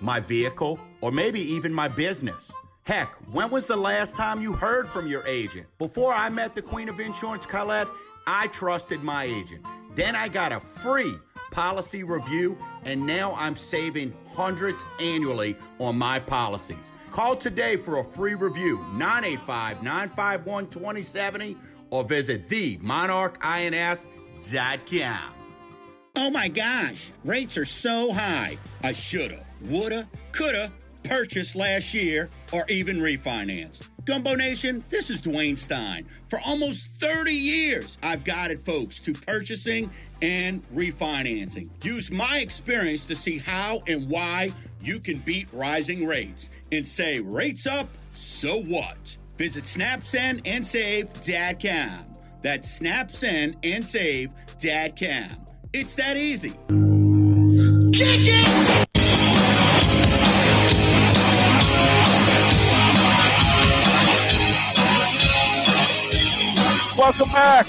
My 0.00 0.20
vehicle, 0.20 0.78
or 1.00 1.12
maybe 1.12 1.40
even 1.40 1.72
my 1.72 1.88
business. 1.88 2.52
Heck, 2.84 3.08
when 3.32 3.50
was 3.50 3.66
the 3.66 3.76
last 3.76 4.16
time 4.16 4.42
you 4.42 4.52
heard 4.52 4.88
from 4.88 5.06
your 5.06 5.26
agent? 5.26 5.66
Before 5.78 6.12
I 6.12 6.28
met 6.28 6.54
the 6.54 6.62
Queen 6.62 6.88
of 6.88 6.98
Insurance, 6.98 7.46
Colette, 7.46 7.88
I 8.26 8.48
trusted 8.48 9.02
my 9.02 9.24
agent. 9.24 9.64
Then 9.94 10.16
I 10.16 10.28
got 10.28 10.52
a 10.52 10.60
free 10.60 11.14
policy 11.50 12.04
review, 12.04 12.56
and 12.84 13.06
now 13.06 13.34
I'm 13.36 13.56
saving 13.56 14.14
hundreds 14.34 14.84
annually 15.00 15.56
on 15.78 15.98
my 15.98 16.20
policies. 16.20 16.92
Call 17.10 17.36
today 17.36 17.76
for 17.76 17.98
a 17.98 18.04
free 18.04 18.34
review, 18.34 18.78
985 18.94 19.82
951 19.82 20.68
2070, 20.68 21.56
or 21.90 22.04
visit 22.04 22.48
themonarchins.com. 22.48 25.39
Oh 26.16 26.30
my 26.30 26.48
gosh, 26.48 27.12
rates 27.24 27.56
are 27.56 27.64
so 27.64 28.12
high. 28.12 28.58
I 28.82 28.90
shoulda, 28.92 29.46
woulda, 29.68 30.08
coulda 30.32 30.72
purchased 31.04 31.54
last 31.56 31.94
year 31.94 32.28
or 32.52 32.64
even 32.68 32.98
refinanced. 32.98 33.82
Gumbo 34.04 34.34
Nation, 34.34 34.82
this 34.90 35.08
is 35.10 35.22
Dwayne 35.22 35.56
Stein. 35.56 36.04
For 36.28 36.40
almost 36.46 36.90
30 37.00 37.32
years, 37.32 37.96
I've 38.02 38.24
guided 38.24 38.58
folks 38.60 39.00
to 39.00 39.12
purchasing 39.12 39.88
and 40.20 40.62
refinancing. 40.74 41.70
Use 41.84 42.10
my 42.10 42.40
experience 42.42 43.06
to 43.06 43.14
see 43.14 43.38
how 43.38 43.80
and 43.86 44.10
why 44.10 44.52
you 44.80 44.98
can 44.98 45.18
beat 45.18 45.52
rising 45.52 46.06
rates 46.06 46.50
and 46.72 46.84
say, 46.86 47.20
rates 47.20 47.66
up, 47.66 47.88
so 48.10 48.62
what? 48.62 49.16
Visit 49.36 49.64
snapsendandsave.com. 49.64 52.06
That's 52.42 52.80
snapsendandsave.com. 52.80 55.46
It's 55.72 55.94
that 55.94 56.16
easy. 56.16 56.50
Kick 57.92 58.22
it! 58.26 58.86
Welcome 66.98 67.28
back. 67.30 67.68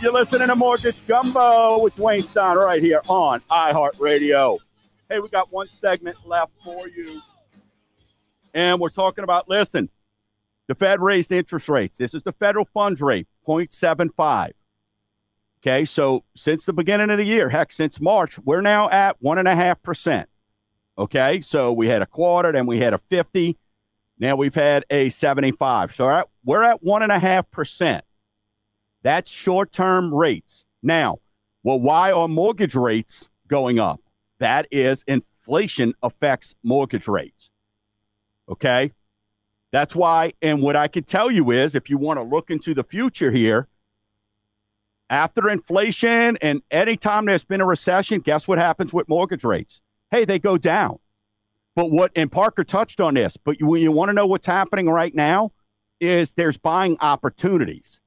You're 0.00 0.12
listening 0.12 0.46
to 0.46 0.54
Mortgage 0.54 1.04
Gumbo 1.08 1.82
with 1.82 1.96
Dwayne 1.96 2.22
Stein 2.22 2.56
right 2.56 2.80
here 2.80 3.02
on 3.08 3.40
iHeartRadio. 3.50 4.58
Hey, 5.08 5.18
we 5.18 5.28
got 5.30 5.52
one 5.52 5.66
segment 5.80 6.16
left 6.24 6.52
for 6.62 6.86
you. 6.86 7.20
And 8.54 8.80
we're 8.80 8.90
talking 8.90 9.24
about 9.24 9.48
listen, 9.48 9.90
the 10.68 10.76
Fed 10.76 11.00
raised 11.00 11.32
interest 11.32 11.68
rates. 11.68 11.96
This 11.96 12.14
is 12.14 12.22
the 12.22 12.32
federal 12.32 12.66
funds 12.66 13.00
rate, 13.00 13.26
0.75. 13.48 14.52
Okay, 15.60 15.84
so 15.84 16.24
since 16.36 16.64
the 16.64 16.72
beginning 16.72 17.10
of 17.10 17.18
the 17.18 17.24
year, 17.24 17.48
heck, 17.48 17.72
since 17.72 18.00
March, 18.00 18.38
we're 18.38 18.60
now 18.60 18.88
at 18.90 19.16
one 19.20 19.38
and 19.38 19.48
a 19.48 19.56
half 19.56 19.82
percent. 19.82 20.28
Okay, 20.96 21.40
so 21.40 21.72
we 21.72 21.88
had 21.88 22.00
a 22.00 22.06
quarter, 22.06 22.52
then 22.52 22.66
we 22.66 22.78
had 22.78 22.94
a 22.94 22.98
50. 22.98 23.58
Now 24.20 24.36
we've 24.36 24.54
had 24.54 24.84
a 24.88 25.08
75. 25.08 25.94
So 25.94 26.24
we're 26.44 26.62
at 26.62 26.82
one 26.82 27.02
and 27.02 27.10
a 27.10 27.18
half 27.18 27.50
percent. 27.50 28.04
That's 29.02 29.30
short 29.30 29.72
term 29.72 30.14
rates. 30.14 30.64
Now, 30.82 31.18
well, 31.64 31.80
why 31.80 32.12
are 32.12 32.28
mortgage 32.28 32.76
rates 32.76 33.28
going 33.48 33.80
up? 33.80 34.00
That 34.38 34.68
is 34.70 35.02
inflation 35.08 35.94
affects 36.02 36.54
mortgage 36.62 37.08
rates. 37.08 37.50
Okay, 38.48 38.92
that's 39.72 39.96
why. 39.96 40.34
And 40.40 40.62
what 40.62 40.76
I 40.76 40.86
can 40.86 41.02
tell 41.02 41.32
you 41.32 41.50
is 41.50 41.74
if 41.74 41.90
you 41.90 41.98
want 41.98 42.18
to 42.18 42.22
look 42.22 42.48
into 42.48 42.74
the 42.74 42.84
future 42.84 43.32
here, 43.32 43.66
after 45.10 45.48
inflation 45.48 46.36
and 46.42 46.62
anytime 46.70 47.24
there's 47.24 47.44
been 47.44 47.60
a 47.60 47.66
recession, 47.66 48.20
guess 48.20 48.46
what 48.46 48.58
happens 48.58 48.92
with 48.92 49.08
mortgage 49.08 49.44
rates? 49.44 49.80
Hey, 50.10 50.24
they 50.24 50.38
go 50.38 50.58
down. 50.58 50.98
But 51.74 51.90
what, 51.90 52.10
and 52.16 52.30
Parker 52.30 52.64
touched 52.64 53.00
on 53.00 53.14
this, 53.14 53.36
but 53.36 53.60
you, 53.60 53.74
you 53.76 53.92
want 53.92 54.08
to 54.08 54.12
know 54.12 54.26
what's 54.26 54.46
happening 54.46 54.88
right 54.88 55.14
now 55.14 55.52
is 56.00 56.34
there's 56.34 56.56
buying 56.56 56.96
opportunities. 57.00 58.00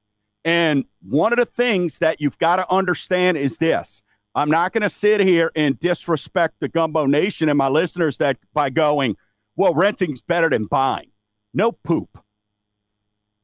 And 0.44 0.84
one 1.02 1.32
of 1.32 1.38
the 1.38 1.46
things 1.46 1.98
that 2.00 2.20
you've 2.20 2.38
got 2.38 2.56
to 2.56 2.70
understand 2.72 3.36
is 3.38 3.58
this 3.58 4.02
I'm 4.34 4.50
not 4.50 4.72
going 4.72 4.82
to 4.82 4.90
sit 4.90 5.20
here 5.20 5.50
and 5.54 5.78
disrespect 5.78 6.56
the 6.60 6.68
Gumbo 6.68 7.06
Nation 7.06 7.48
and 7.48 7.58
my 7.58 7.68
listeners 7.68 8.16
that 8.18 8.38
by 8.54 8.70
going, 8.70 9.16
well, 9.56 9.74
renting's 9.74 10.20
better 10.20 10.48
than 10.48 10.66
buying. 10.66 11.10
No 11.52 11.72
poop. 11.72 12.18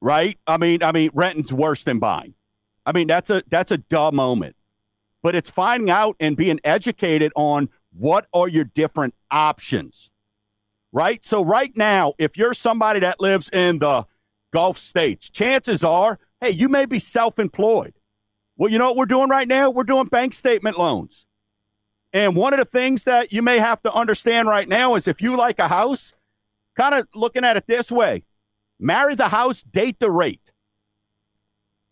Right? 0.01 0.39
I 0.47 0.57
mean, 0.57 0.83
I 0.83 0.93
mean, 0.93 1.11
renting's 1.13 1.53
worse 1.53 1.85
than 1.85 1.99
buying. 1.99 2.35
I 2.89 2.93
mean, 2.93 3.07
that's 3.07 3.29
a 3.29 3.43
that's 3.49 3.71
a 3.71 3.77
dumb 3.77 4.17
moment. 4.17 4.57
But 5.23 5.35
it's 5.35 5.51
finding 5.51 5.91
out 5.91 6.17
and 6.21 6.39
being 6.39 6.59
educated 6.65 7.33
on 7.37 7.69
What 7.93 8.27
are 8.33 8.49
your 8.49 8.65
different 8.65 9.15
options? 9.31 10.11
Right? 10.91 11.23
So, 11.23 11.45
right 11.45 11.71
now, 11.77 12.15
if 12.19 12.39
you're 12.39 12.55
somebody 12.55 13.01
that 13.01 13.21
lives 13.21 13.51
in 13.51 13.79
the 13.81 14.07
Gulf 14.55 14.79
states, 14.79 15.29
chances 15.29 15.85
are, 15.85 16.19
hey, 16.41 16.49
you 16.51 16.71
may 16.71 16.87
be 16.87 16.99
self 16.99 17.39
employed. 17.39 17.93
Well, 18.57 18.73
you 18.73 18.79
know 18.79 18.87
what 18.89 18.97
we're 18.97 19.05
doing 19.05 19.29
right 19.29 19.47
now? 19.47 19.69
We're 19.69 19.85
doing 19.85 20.07
bank 20.07 20.33
statement 20.33 20.79
loans. 20.79 21.27
And 22.15 22.35
one 22.35 22.55
of 22.55 22.59
the 22.59 22.65
things 22.65 23.05
that 23.05 23.35
you 23.35 23.43
may 23.43 23.59
have 23.59 23.83
to 23.83 23.93
understand 23.93 24.49
right 24.49 24.67
now 24.67 24.95
is 24.95 25.07
if 25.07 25.21
you 25.21 25.37
like 25.37 25.59
a 25.59 25.69
house, 25.69 26.15
kind 26.75 26.95
of 26.95 27.07
looking 27.15 27.45
at 27.45 27.59
it 27.59 27.67
this 27.67 27.93
way 27.93 28.25
marry 28.81 29.15
the 29.15 29.29
house, 29.29 29.63
date 29.63 29.99
the 29.99 30.11
rate. 30.11 30.53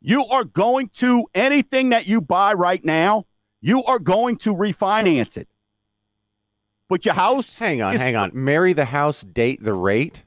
You 0.09 0.25
are 0.27 0.45
going 0.45 0.89
to 1.01 1.27
anything 1.35 1.89
that 1.89 2.07
you 2.07 2.21
buy 2.21 2.53
right 2.53 2.83
now, 2.85 3.25
you 3.61 3.83
are 3.83 3.99
going 3.99 4.37
to 4.37 4.55
refinance 4.55 5.37
it. 5.37 5.49
But 6.89 7.05
your 7.05 7.15
house. 7.15 7.59
Hang 7.59 7.83
on, 7.83 7.93
is- 7.93 8.01
hang 8.01 8.15
on. 8.15 8.31
Marry 8.33 8.73
the 8.73 8.85
house, 8.85 9.23
date 9.23 9.65
the 9.65 9.73
rate. 9.73 10.23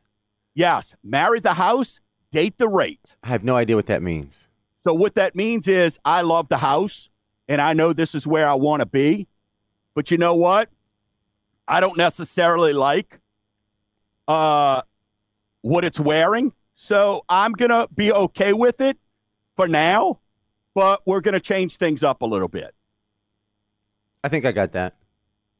Yes, 0.53 0.95
marry 1.01 1.39
the 1.39 1.53
house, 1.53 2.01
date 2.29 2.57
the 2.57 2.67
rate. 2.67 3.15
I 3.23 3.29
have 3.29 3.45
no 3.45 3.55
idea 3.55 3.77
what 3.77 3.85
that 3.85 4.03
means. 4.03 4.49
So 4.85 4.93
what 4.93 5.15
that 5.15 5.33
means 5.33 5.65
is 5.69 5.97
I 6.03 6.23
love 6.23 6.49
the 6.49 6.57
house 6.57 7.09
and 7.47 7.61
I 7.61 7.71
know 7.71 7.93
this 7.93 8.13
is 8.13 8.27
where 8.27 8.49
I 8.49 8.55
want 8.55 8.81
to 8.81 8.85
be. 8.85 9.29
But 9.95 10.11
you 10.11 10.17
know 10.17 10.35
what? 10.35 10.67
I 11.69 11.79
don't 11.79 11.97
necessarily 11.97 12.73
like 12.73 13.21
uh 14.27 14.81
what 15.61 15.85
it's 15.85 16.01
wearing. 16.01 16.51
So 16.73 17.21
I'm 17.29 17.53
going 17.53 17.71
to 17.71 17.87
be 17.95 18.11
okay 18.11 18.51
with 18.51 18.81
it 18.81 18.97
for 19.59 19.67
now, 19.67 20.19
but 20.73 21.01
we're 21.05 21.19
going 21.19 21.33
to 21.33 21.39
change 21.41 21.75
things 21.75 22.01
up 22.01 22.21
a 22.21 22.25
little 22.25 22.47
bit, 22.47 22.73
I 24.23 24.29
think 24.29 24.45
I 24.45 24.53
got 24.53 24.71
that. 24.71 24.95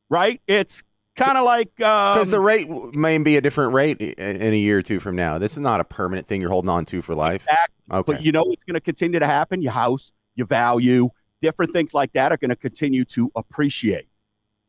right? 0.10 0.42
It's 0.48 0.84
kind 1.18 1.38
of 1.38 1.44
like 1.44 1.68
um, 1.82 2.16
Because 2.16 2.30
the 2.30 2.40
rate 2.40 2.70
may 2.94 3.18
be 3.18 3.36
a 3.36 3.42
different 3.42 3.74
rate 3.74 4.00
in 4.00 4.54
a 4.54 4.56
year 4.56 4.78
or 4.78 4.82
two 4.82 5.02
from 5.02 5.18
now. 5.18 5.38
This 5.38 5.54
is 5.54 5.60
not 5.60 5.82
a 5.82 5.84
permanent 5.84 6.28
thing 6.28 6.40
you're 6.40 6.50
holding 6.50 6.70
on 6.70 6.86
to 6.86 7.02
for 7.02 7.14
life. 7.14 7.44
Exactly. 7.44 7.76
Okay. 7.92 8.14
But 8.14 8.24
you 8.24 8.32
know 8.32 8.44
what's 8.44 8.64
going 8.64 8.76
to 8.76 8.82
continue 8.82 9.20
to 9.20 9.28
happen? 9.28 9.62
Your 9.62 9.74
house, 9.74 10.14
your 10.36 10.48
value, 10.48 11.10
different 11.42 11.74
things 11.74 11.94
like 11.94 12.14
that 12.14 12.32
are 12.32 12.38
going 12.38 12.50
to 12.50 12.56
continue 12.56 13.04
to 13.04 13.30
appreciate. 13.36 14.08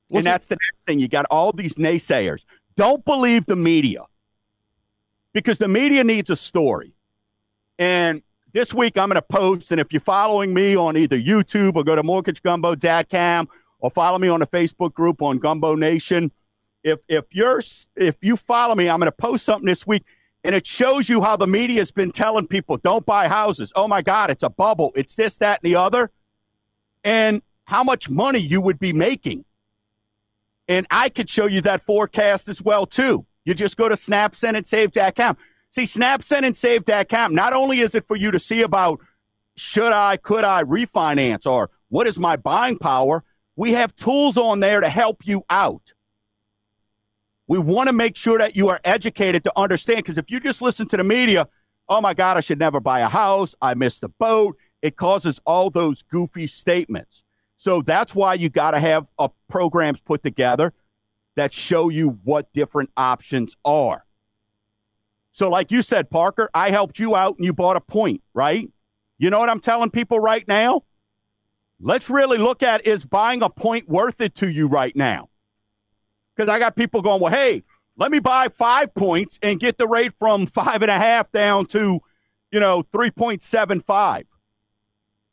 Well, 0.09 0.18
and 0.18 0.26
that's 0.26 0.49
the 0.49 0.57
next 0.57 0.87
thing. 0.87 0.99
You 0.99 1.07
got 1.07 1.26
all 1.31 1.53
these 1.53 1.76
naysayers. 1.76 2.45
Don't 2.76 3.05
believe 3.05 3.47
the 3.47 3.55
media 3.55 4.03
because 5.33 5.59
the 5.59 5.68
media 5.68 6.03
needs 6.03 6.31
a 6.31 6.37
story. 6.37 6.95
And 7.78 8.22
this 8.53 8.75
week 8.75 8.99
I'm 8.99 9.09
going 9.09 9.17
to 9.17 9.23
post, 9.23 9.71
and 9.71 9.81
if 9.81 9.93
you're 9.93 10.01
following 10.01 10.53
me 10.53 10.77
on 10.77 10.97
either 10.97 11.19
YouTube 11.19 11.77
or 11.77 11.85
go 11.85 11.95
to 11.95 12.03
mortgagegumbo.com 12.03 13.49
or 13.79 13.91
follow 13.91 14.19
me 14.19 14.29
on 14.29 14.41
the 14.41 14.47
Facebook 14.47 14.93
group 14.93 15.23
on 15.23 15.39
Gumbo 15.39 15.75
Nation, 15.75 16.33
if 16.83 17.01
if 17.09 17.25
you're 17.31 17.63
if 17.97 18.19
you 18.23 18.37
follow 18.37 18.75
me, 18.75 18.89
I'm 18.89 18.99
going 18.99 19.11
to 19.11 19.13
post 19.13 19.45
something 19.45 19.67
this 19.67 19.87
week, 19.87 20.05
and 20.45 20.55
it 20.55 20.67
shows 20.67 21.09
you 21.09 21.23
how 21.23 21.37
the 21.37 21.47
media 21.47 21.79
has 21.79 21.91
been 21.91 22.11
telling 22.11 22.47
people 22.47 22.77
don't 22.79 23.05
buy 23.05 23.29
houses. 23.29 23.73
Oh 23.77 23.87
my 23.87 24.03
God, 24.03 24.31
it's 24.31 24.43
a 24.43 24.51
bubble. 24.51 24.93
It's 24.95 25.17
this, 25.17 25.39
that, 25.39 25.61
and 25.63 25.71
the 25.71 25.77
other, 25.77 26.11
and 27.05 27.43
how 27.67 27.85
much 27.85 28.09
money 28.09 28.39
you 28.39 28.61
would 28.61 28.79
be 28.79 28.93
making. 28.93 29.45
And 30.69 30.87
I 30.91 31.09
could 31.09 31.29
show 31.29 31.47
you 31.47 31.61
that 31.63 31.83
forecast 31.83 32.49
as 32.49 32.63
well 32.63 32.87
too. 32.87 33.27
You 33.45 33.55
just 33.55 33.77
go 33.77 33.89
to 33.89 33.95
snapsendandsave.com. 33.95 35.37
See, 35.71 35.85
snapsendandsave.com, 35.85 37.35
not 37.35 37.53
only 37.53 37.79
is 37.79 37.95
it 37.95 38.05
for 38.05 38.16
you 38.16 38.33
to 38.33 38.39
see 38.41 38.62
about 38.62 39.01
should 39.57 39.93
I, 39.93 40.16
could 40.16 40.45
I 40.45 40.64
refinance 40.64 41.47
or 41.47 41.71
what 41.89 42.07
is 42.07 42.18
my 42.18 42.37
buying 42.37 42.79
power, 42.79 43.25
we 43.57 43.73
have 43.73 43.95
tools 43.95 44.37
on 44.37 44.61
there 44.61 44.81
to 44.81 44.89
help 44.89 45.27
you 45.27 45.45
out. 45.49 45.93
We 47.47 47.59
want 47.59 47.89
to 47.89 47.93
make 47.93 48.16
sure 48.16 48.39
that 48.39 48.57
you 48.57 48.68
are 48.68 48.81
educated 48.85 49.45
to 49.45 49.53
understand 49.57 49.99
because 49.99 50.18
if 50.18 50.31
you 50.31 50.41
just 50.41 50.62
listen 50.62 50.89
to 50.89 50.97
the 50.97 51.05
media, 51.05 51.47
oh 51.89 52.01
my 52.01 52.14
God, 52.14 52.37
I 52.37 52.41
should 52.41 52.59
never 52.59 52.81
buy 52.81 53.01
a 53.01 53.09
house, 53.09 53.55
I 53.61 53.75
missed 53.75 54.01
the 54.01 54.09
boat, 54.09 54.57
it 54.83 54.97
causes 54.97 55.41
all 55.45 55.71
those 55.71 56.03
goofy 56.03 56.47
statements. 56.47 57.23
So 57.57 57.83
that's 57.83 58.14
why 58.14 58.35
you 58.35 58.49
got 58.49 58.71
to 58.71 58.81
have 58.81 59.11
uh, 59.18 59.29
programs 59.49 60.01
put 60.01 60.23
together 60.23 60.73
that 61.37 61.53
show 61.53 61.91
you 61.91 62.18
what 62.25 62.53
different 62.53 62.91
options 62.97 63.57
are. 63.64 64.05
So, 65.33 65.49
like 65.49 65.70
you 65.70 65.83
said, 65.83 66.11
Parker, 66.11 66.51
I 66.55 66.70
helped 66.70 66.99
you 66.99 67.14
out 67.14 67.37
and 67.37 67.45
you 67.45 67.53
bought 67.53 67.76
a 67.76 67.81
point, 67.81 68.22
right? 68.35 68.68
You 69.18 69.31
know 69.31 69.39
what 69.39 69.49
I'm 69.49 69.61
telling 69.61 69.91
people 69.91 70.18
right 70.18 70.47
now? 70.49 70.83
Let's 71.81 72.11
really 72.11 72.39
look 72.39 72.62
at 72.62 72.87
is 72.87 73.07
buying 73.07 73.43
a 73.43 73.49
point 73.49 73.89
worth 73.89 74.20
it 74.20 74.35
to 74.37 74.51
you 74.51 74.66
right 74.66 74.95
now? 74.95 75.28
Because 76.35 76.51
I 76.51 76.59
got 76.59 76.76
people 76.76 77.01
going, 77.01 77.20
well, 77.20 77.33
hey, 77.33 77.62
let 77.97 78.11
me 78.11 78.18
buy 78.18 78.49
five 78.49 78.95
points 78.95 79.39
and 79.43 79.61
get 79.61 79.78
the 79.78 79.87
rate 79.87 80.12
from 80.18 80.47
five 80.47 80.83
and 80.83 80.91
a 80.91 80.99
half 80.99 81.31
down 81.31 81.66
to, 81.66 82.01
you 82.51 82.61
know, 82.61 82.83
3.75. 82.83 84.24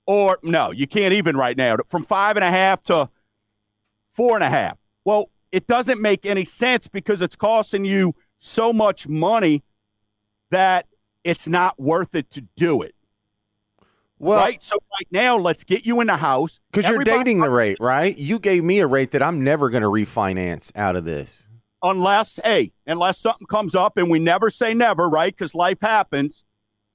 Or 0.05 0.39
no, 0.43 0.71
you 0.71 0.87
can't 0.87 1.13
even 1.13 1.35
right 1.35 1.57
now. 1.57 1.77
From 1.87 2.03
five 2.03 2.37
and 2.37 2.43
a 2.43 2.49
half 2.49 2.81
to 2.83 3.09
four 4.07 4.35
and 4.35 4.43
a 4.43 4.49
half. 4.49 4.77
Well, 5.05 5.29
it 5.51 5.67
doesn't 5.67 6.01
make 6.01 6.25
any 6.25 6.45
sense 6.45 6.87
because 6.87 7.21
it's 7.21 7.35
costing 7.35 7.85
you 7.85 8.13
so 8.37 8.71
much 8.71 9.07
money 9.07 9.63
that 10.51 10.85
it's 11.23 11.47
not 11.47 11.79
worth 11.79 12.15
it 12.15 12.29
to 12.31 12.41
do 12.55 12.81
it. 12.81 12.95
Well, 14.19 14.39
right? 14.39 14.61
So 14.63 14.75
right 14.75 15.07
now, 15.11 15.37
let's 15.37 15.63
get 15.63 15.85
you 15.85 16.01
in 16.01 16.07
the 16.07 16.17
house. 16.17 16.59
because 16.71 16.89
you're 16.89 17.03
dating 17.03 17.39
the 17.39 17.49
rate, 17.51 17.77
right? 17.79 18.17
You 18.17 18.39
gave 18.39 18.63
me 18.63 18.79
a 18.79 18.87
rate 18.87 19.11
that 19.11 19.21
I'm 19.21 19.43
never 19.43 19.69
going 19.69 19.83
to 19.83 19.89
refinance 19.89 20.71
out 20.75 20.95
of 20.95 21.05
this. 21.05 21.45
unless 21.83 22.39
hey, 22.43 22.71
unless 22.87 23.19
something 23.19 23.45
comes 23.45 23.75
up 23.75 23.97
and 23.97 24.09
we 24.09 24.17
never 24.19 24.49
say 24.49 24.73
never, 24.73 25.07
right? 25.07 25.35
Because 25.35 25.53
life 25.53 25.79
happens. 25.81 26.43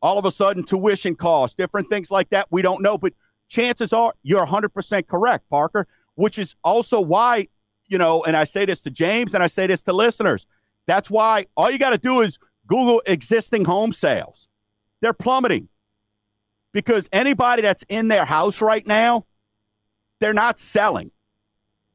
All 0.00 0.18
of 0.18 0.24
a 0.24 0.32
sudden, 0.32 0.64
tuition 0.64 1.14
costs, 1.14 1.54
different 1.54 1.88
things 1.88 2.10
like 2.10 2.30
that. 2.30 2.48
We 2.50 2.60
don't 2.60 2.82
know, 2.82 2.98
but 2.98 3.12
chances 3.48 3.92
are 3.92 4.14
you're 4.24 4.44
100% 4.44 5.06
correct, 5.06 5.48
Parker. 5.48 5.86
Which 6.16 6.38
is 6.38 6.56
also 6.64 7.00
why, 7.00 7.46
you 7.86 7.98
know, 7.98 8.24
and 8.24 8.36
I 8.36 8.44
say 8.44 8.64
this 8.64 8.80
to 8.82 8.90
James 8.90 9.32
and 9.32 9.44
I 9.44 9.46
say 9.46 9.68
this 9.68 9.84
to 9.84 9.92
listeners. 9.92 10.46
That's 10.86 11.08
why 11.08 11.46
all 11.56 11.70
you 11.70 11.78
got 11.78 11.90
to 11.90 11.98
do 11.98 12.20
is 12.22 12.38
Google 12.72 13.02
existing 13.04 13.66
home 13.66 13.92
sales. 13.92 14.48
They're 15.02 15.12
plummeting 15.12 15.68
because 16.72 17.06
anybody 17.12 17.60
that's 17.60 17.84
in 17.90 18.08
their 18.08 18.24
house 18.24 18.62
right 18.62 18.86
now, 18.86 19.26
they're 20.20 20.32
not 20.32 20.58
selling. 20.58 21.10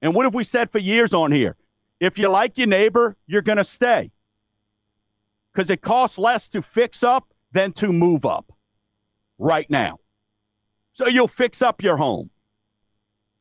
And 0.04 0.14
what 0.14 0.26
have 0.26 0.36
we 0.36 0.44
said 0.44 0.72
for 0.72 0.78
years 0.78 1.16
on 1.16 1.32
here? 1.32 1.56
If 2.00 2.20
you 2.20 2.30
like 2.30 2.60
your 2.60 2.68
neighbor, 2.68 3.18
you're 3.26 3.42
going 3.42 3.58
to 3.58 3.64
stay 3.64 4.12
because 5.52 5.72
it 5.72 5.82
costs 5.82 6.20
less 6.20 6.48
to 6.50 6.62
fix 6.62 7.02
up 7.02 7.34
than 7.52 7.72
to 7.72 7.92
move 7.92 8.24
up 8.24 8.54
right 9.40 9.68
now. 9.72 9.98
So 10.92 11.08
you'll 11.08 11.28
fix 11.28 11.64
up 11.64 11.82
your 11.82 11.98
home. 11.98 12.30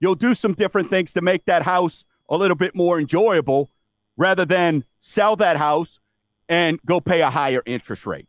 You'll 0.01 0.15
do 0.15 0.35
some 0.35 0.55
different 0.55 0.89
things 0.89 1.13
to 1.13 1.21
make 1.21 1.45
that 1.45 1.65
house 1.65 2.07
a 2.31 2.37
little 2.39 2.57
bit 2.57 2.75
more 2.75 2.99
enjoyable 2.99 3.69
rather 4.17 4.47
than 4.47 4.85
sell 5.01 5.37
that 5.37 5.59
house 5.59 6.01
and 6.49 6.81
go 6.87 7.01
pay 7.01 7.21
a 7.23 7.31
higher 7.31 7.63
interest 7.67 8.07
rate. 8.07 8.29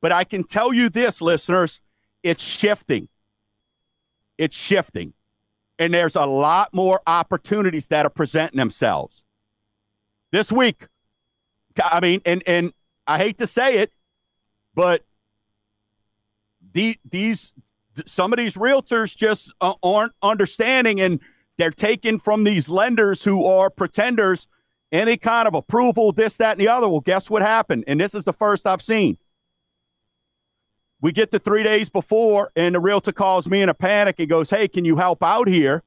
But 0.00 0.12
I 0.12 0.24
can 0.24 0.44
tell 0.44 0.72
you 0.72 0.88
this, 0.88 1.20
listeners, 1.20 1.80
it's 2.22 2.42
shifting. 2.42 3.08
It's 4.38 4.56
shifting. 4.56 5.12
And 5.78 5.94
there's 5.94 6.16
a 6.16 6.26
lot 6.26 6.72
more 6.72 7.00
opportunities 7.06 7.88
that 7.88 8.06
are 8.06 8.10
presenting 8.10 8.58
themselves 8.58 9.22
this 10.30 10.52
week. 10.52 10.86
I 11.82 12.00
mean, 12.00 12.20
and 12.26 12.42
and 12.46 12.72
I 13.06 13.18
hate 13.18 13.38
to 13.38 13.46
say 13.46 13.78
it, 13.78 13.92
but 14.74 15.02
the, 16.72 16.96
these 17.08 17.52
some 18.06 18.32
of 18.32 18.38
these 18.38 18.54
realtors 18.54 19.16
just 19.16 19.54
uh, 19.60 19.74
aren't 19.82 20.12
understanding, 20.22 21.00
and 21.00 21.20
they're 21.56 21.70
taking 21.70 22.18
from 22.18 22.44
these 22.44 22.68
lenders 22.68 23.24
who 23.24 23.46
are 23.46 23.70
pretenders 23.70 24.48
any 24.92 25.16
kind 25.16 25.46
of 25.46 25.54
approval, 25.54 26.12
this, 26.12 26.36
that, 26.38 26.52
and 26.52 26.60
the 26.60 26.68
other. 26.68 26.88
Well, 26.88 27.00
guess 27.00 27.30
what 27.30 27.42
happened? 27.42 27.84
And 27.86 28.00
this 28.00 28.14
is 28.14 28.24
the 28.24 28.32
first 28.32 28.66
I've 28.66 28.82
seen. 28.82 29.18
We 31.00 31.12
get 31.12 31.30
to 31.30 31.38
three 31.38 31.62
days 31.62 31.88
before, 31.88 32.50
and 32.56 32.74
the 32.74 32.80
realtor 32.80 33.12
calls 33.12 33.48
me 33.48 33.62
in 33.62 33.68
a 33.68 33.74
panic 33.74 34.16
and 34.18 34.28
goes, 34.28 34.50
"Hey, 34.50 34.68
can 34.68 34.84
you 34.84 34.96
help 34.96 35.22
out 35.22 35.48
here?" 35.48 35.82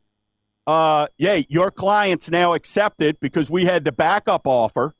uh, 0.66 1.08
yeah, 1.18 1.42
your 1.50 1.72
client's 1.72 2.32
now 2.32 2.54
accepted 2.54 3.20
because 3.20 3.50
we 3.50 3.66
had 3.66 3.84
the 3.84 3.92
backup 3.92 4.48
offer. 4.48 4.96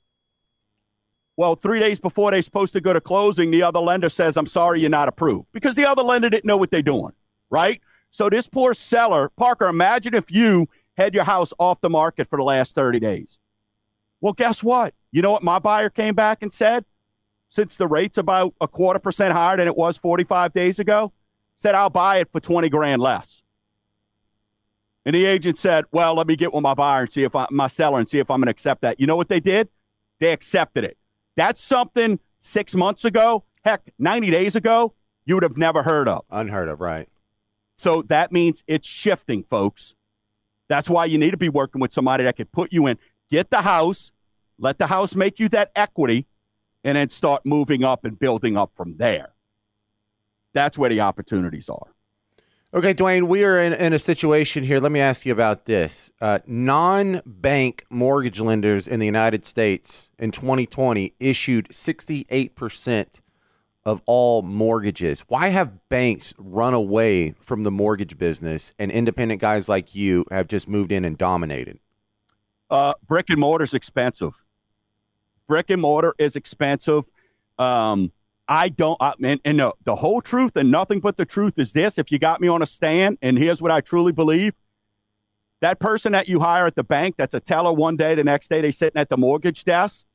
Well, 1.36 1.56
three 1.56 1.80
days 1.80 2.00
before 2.00 2.32
they're 2.32 2.42
supposed 2.42 2.74
to 2.74 2.82
go 2.82 2.94
to 2.94 3.02
closing, 3.02 3.50
the 3.50 3.64
other 3.64 3.80
lender 3.80 4.10
says, 4.10 4.38
I'm 4.38 4.46
sorry, 4.46 4.82
you're 4.82 4.90
not 4.90 5.08
approved 5.08 5.48
because 5.52 5.76
the 5.76 5.86
other 5.86 6.04
lender 6.04 6.30
didn't 6.30 6.46
know 6.46 6.58
what 6.58 6.70
they're 6.70 6.84
doing, 6.84 7.14
right? 7.50 7.82
So 8.12 8.30
this 8.30 8.48
poor 8.48 8.76
seller, 8.76 9.30
Parker, 9.36 9.68
imagine 9.68 10.14
if 10.14 10.32
you 10.32 10.68
had 10.96 11.16
your 11.16 11.24
house 11.24 11.52
off 11.58 11.82
the 11.82 11.90
market 11.90 12.30
for 12.30 12.38
the 12.38 12.44
last 12.44 12.76
30 12.76 13.00
days. 13.00 13.40
Well, 14.24 14.32
guess 14.32 14.64
what? 14.64 14.94
You 15.12 15.22
know 15.22 15.34
what 15.34 15.44
my 15.44 15.60
buyer 15.60 15.90
came 15.90 16.16
back 16.16 16.42
and 16.42 16.52
said? 16.52 16.86
Since 17.50 17.76
the 17.76 17.88
rate's 17.88 18.18
about 18.18 18.54
a 18.62 18.70
quarter 18.70 18.98
percent 18.98 19.34
higher 19.34 19.58
than 19.58 19.68
it 19.68 19.76
was 19.76 19.98
45 19.98 20.54
days 20.54 20.80
ago, 20.80 21.12
said, 21.56 21.76
I'll 21.76 21.90
buy 21.90 22.20
it 22.20 22.32
for 22.32 22.40
20 22.40 22.70
grand 22.70 23.02
less. 23.02 23.44
And 25.06 25.14
the 25.14 25.26
agent 25.26 25.58
said, 25.58 25.84
Well, 25.92 26.16
let 26.16 26.26
me 26.26 26.38
get 26.38 26.54
with 26.54 26.64
my 26.64 26.74
buyer 26.74 27.02
and 27.02 27.12
see 27.12 27.26
if 27.26 27.36
I, 27.36 27.48
my 27.52 27.68
seller 27.68 28.00
and 28.00 28.10
see 28.10 28.20
if 28.20 28.32
I'm 28.32 28.40
going 28.40 28.46
to 28.46 28.52
accept 28.52 28.82
that. 28.84 28.98
You 28.98 29.08
know 29.08 29.18
what 29.18 29.28
they 29.28 29.42
did? 29.42 29.68
They 30.22 30.32
accepted 30.32 30.86
it. 30.86 30.98
That's 31.36 31.62
something 31.62 32.18
six 32.40 32.76
months 32.76 33.04
ago, 33.04 33.44
heck, 33.66 33.92
90 34.00 34.32
days 34.32 34.56
ago, 34.56 34.94
you 35.26 35.36
would 35.36 35.44
have 35.44 35.58
never 35.58 35.84
heard 35.84 36.08
of. 36.08 36.24
Unheard 36.32 36.70
of, 36.70 36.80
right? 36.80 37.10
So 37.76 38.04
that 38.04 38.32
means 38.32 38.64
it's 38.68 38.88
shifting, 38.88 39.44
folks. 39.44 39.96
That's 40.70 40.90
why 40.90 41.06
you 41.06 41.18
need 41.18 41.32
to 41.32 41.38
be 41.38 41.50
working 41.50 41.82
with 41.82 41.92
somebody 41.92 42.24
that 42.24 42.38
could 42.38 42.52
put 42.54 42.72
you 42.72 42.88
in, 42.88 42.98
get 43.34 43.50
the 43.50 43.64
house, 43.64 44.12
let 44.60 44.78
the 44.78 44.88
house 44.88 45.16
make 45.16 45.40
you 45.40 45.50
that 45.50 45.72
equity, 45.76 46.28
and 46.84 46.96
then 46.96 47.10
start 47.10 47.44
moving 47.46 47.84
up 47.84 48.06
and 48.06 48.20
building 48.20 48.56
up 48.56 48.72
from 48.76 48.98
there. 48.98 49.34
That's 50.54 50.78
where 50.78 50.90
the 50.90 51.02
opportunities 51.02 51.68
are. 51.68 51.96
Okay, 52.76 52.94
Dwayne, 52.94 53.28
we 53.28 53.44
are 53.44 53.60
in, 53.60 53.74
in 53.74 53.92
a 53.94 54.00
situation 54.00 54.64
here. 54.64 54.80
Let 54.80 54.92
me 54.92 55.00
ask 55.00 55.26
you 55.26 55.32
about 55.32 55.66
this. 55.66 56.12
Uh, 56.22 56.40
non 56.46 57.22
bank 57.26 57.86
mortgage 57.90 58.40
lenders 58.40 58.88
in 58.88 59.00
the 59.00 59.06
United 59.08 59.46
States 59.46 60.12
in 60.20 60.32
2020 60.32 61.14
issued 61.20 61.70
68% 61.70 63.20
of 63.84 64.02
all 64.06 64.44
mortgages. 64.44 65.22
Why 65.22 65.48
have 65.50 65.90
banks 65.90 66.36
run 66.38 66.76
away 66.76 67.32
from 67.40 67.64
the 67.64 67.72
mortgage 67.72 68.18
business 68.18 68.76
and 68.78 68.92
independent 68.92 69.42
guys 69.42 69.68
like 69.68 69.96
you 69.96 70.26
have 70.30 70.48
just 70.48 70.68
moved 70.68 70.92
in 70.92 71.04
and 71.04 71.18
dominated? 71.18 71.80
Uh, 72.74 72.96
brick 73.08 73.30
and 73.30 73.40
mortar 73.40 73.64
is 73.64 73.76
expensive. 73.76 74.44
Brick 75.48 75.70
and 75.70 75.80
mortar 75.80 76.16
is 76.18 76.36
expensive. 76.36 77.04
Um, 77.60 78.12
I 78.48 78.70
don't, 78.70 78.98
I, 79.00 79.14
and, 79.24 79.40
and 79.46 79.60
the, 79.60 79.72
the 79.84 79.94
whole 79.94 80.22
truth 80.22 80.58
and 80.58 80.72
nothing 80.72 81.00
but 81.00 81.16
the 81.16 81.26
truth 81.26 81.60
is 81.60 81.74
this 81.74 82.00
if 82.00 82.12
you 82.12 82.18
got 82.18 82.42
me 82.42 82.48
on 82.48 82.64
a 82.64 82.66
stand, 82.66 83.20
and 83.22 83.38
here's 83.38 83.62
what 83.62 83.70
I 83.70 83.82
truly 83.82 84.12
believe 84.12 84.56
that 85.62 85.80
person 85.80 86.14
that 86.14 86.28
you 86.28 86.40
hire 86.40 86.66
at 86.66 86.76
the 86.76 86.84
bank 86.84 87.16
that's 87.16 87.36
a 87.36 87.40
teller 87.40 87.72
one 87.72 87.96
day, 87.96 88.16
the 88.16 88.24
next 88.24 88.48
day 88.48 88.60
they're 88.60 88.72
sitting 88.72 89.00
at 89.00 89.08
the 89.08 89.18
mortgage 89.18 89.64
desk, 89.66 90.08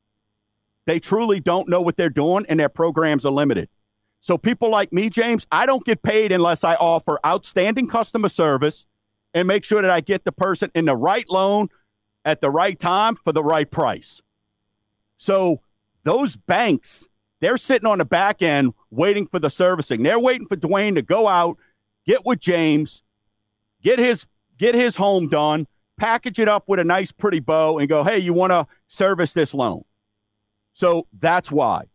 they 0.85 0.99
truly 0.99 1.39
don't 1.39 1.69
know 1.69 1.81
what 1.81 1.95
they're 1.95 2.09
doing 2.09 2.45
and 2.49 2.59
their 2.59 2.67
programs 2.67 3.25
are 3.25 3.31
limited. 3.31 3.69
So 4.19 4.37
people 4.37 4.69
like 4.69 4.91
me, 4.91 5.09
James, 5.09 5.47
I 5.49 5.65
don't 5.65 5.85
get 5.85 6.03
paid 6.03 6.33
unless 6.33 6.65
I 6.65 6.75
offer 6.75 7.19
outstanding 7.25 7.87
customer 7.87 8.27
service 8.27 8.85
and 9.33 9.47
make 9.47 9.63
sure 9.63 9.81
that 9.81 9.89
I 9.89 10.01
get 10.01 10.25
the 10.25 10.33
person 10.33 10.69
in 10.75 10.85
the 10.85 10.95
right 10.97 11.27
loan 11.29 11.69
at 12.29 12.41
the 12.41 12.49
right 12.49 12.79
time 12.79 13.15
for 13.15 13.33
the 13.33 13.43
right 13.43 13.69
price. 13.69 14.21
So 15.17 15.61
those 16.03 16.35
banks 16.37 17.07
they're 17.41 17.57
sitting 17.57 17.87
on 17.87 17.99
the 17.99 18.05
back 18.05 18.41
end 18.41 18.73
waiting 18.91 19.25
for 19.25 19.39
the 19.39 19.49
servicing. 19.49 20.03
They're 20.03 20.19
waiting 20.19 20.45
for 20.45 20.57
Dwayne 20.57 20.95
to 20.95 21.01
go 21.01 21.27
out, 21.27 21.57
get 22.05 22.25
with 22.25 22.39
James, 22.39 23.03
get 23.81 23.97
his 23.97 24.27
get 24.57 24.75
his 24.75 24.97
home 24.97 25.29
done, 25.29 25.65
package 25.97 26.39
it 26.39 26.49
up 26.49 26.65
with 26.67 26.79
a 26.79 26.83
nice 26.83 27.11
pretty 27.11 27.39
bow 27.39 27.79
and 27.79 27.87
go, 27.87 28.03
"Hey, 28.03 28.19
you 28.19 28.33
want 28.33 28.51
to 28.51 28.67
service 28.87 29.33
this 29.33 29.53
loan?" 29.53 29.83
So 30.73 31.07
that's 31.17 31.51
why. 31.51 31.85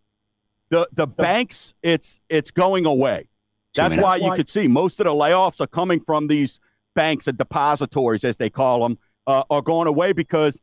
The 0.70 0.88
the 0.92 1.06
banks 1.06 1.74
it's 1.82 2.20
it's 2.28 2.50
going 2.50 2.86
away. 2.86 3.28
That's 3.74 3.96
why 3.98 4.16
you 4.16 4.32
could 4.32 4.48
see 4.48 4.66
most 4.66 4.98
of 5.00 5.04
the 5.04 5.10
layoffs 5.10 5.60
are 5.60 5.66
coming 5.66 6.00
from 6.00 6.28
these 6.28 6.60
banks 6.94 7.26
and 7.26 7.36
depositories 7.36 8.24
as 8.24 8.38
they 8.38 8.48
call 8.48 8.82
them 8.82 8.98
uh, 9.26 9.44
are 9.50 9.62
going 9.62 9.88
away 9.88 10.12
because 10.12 10.60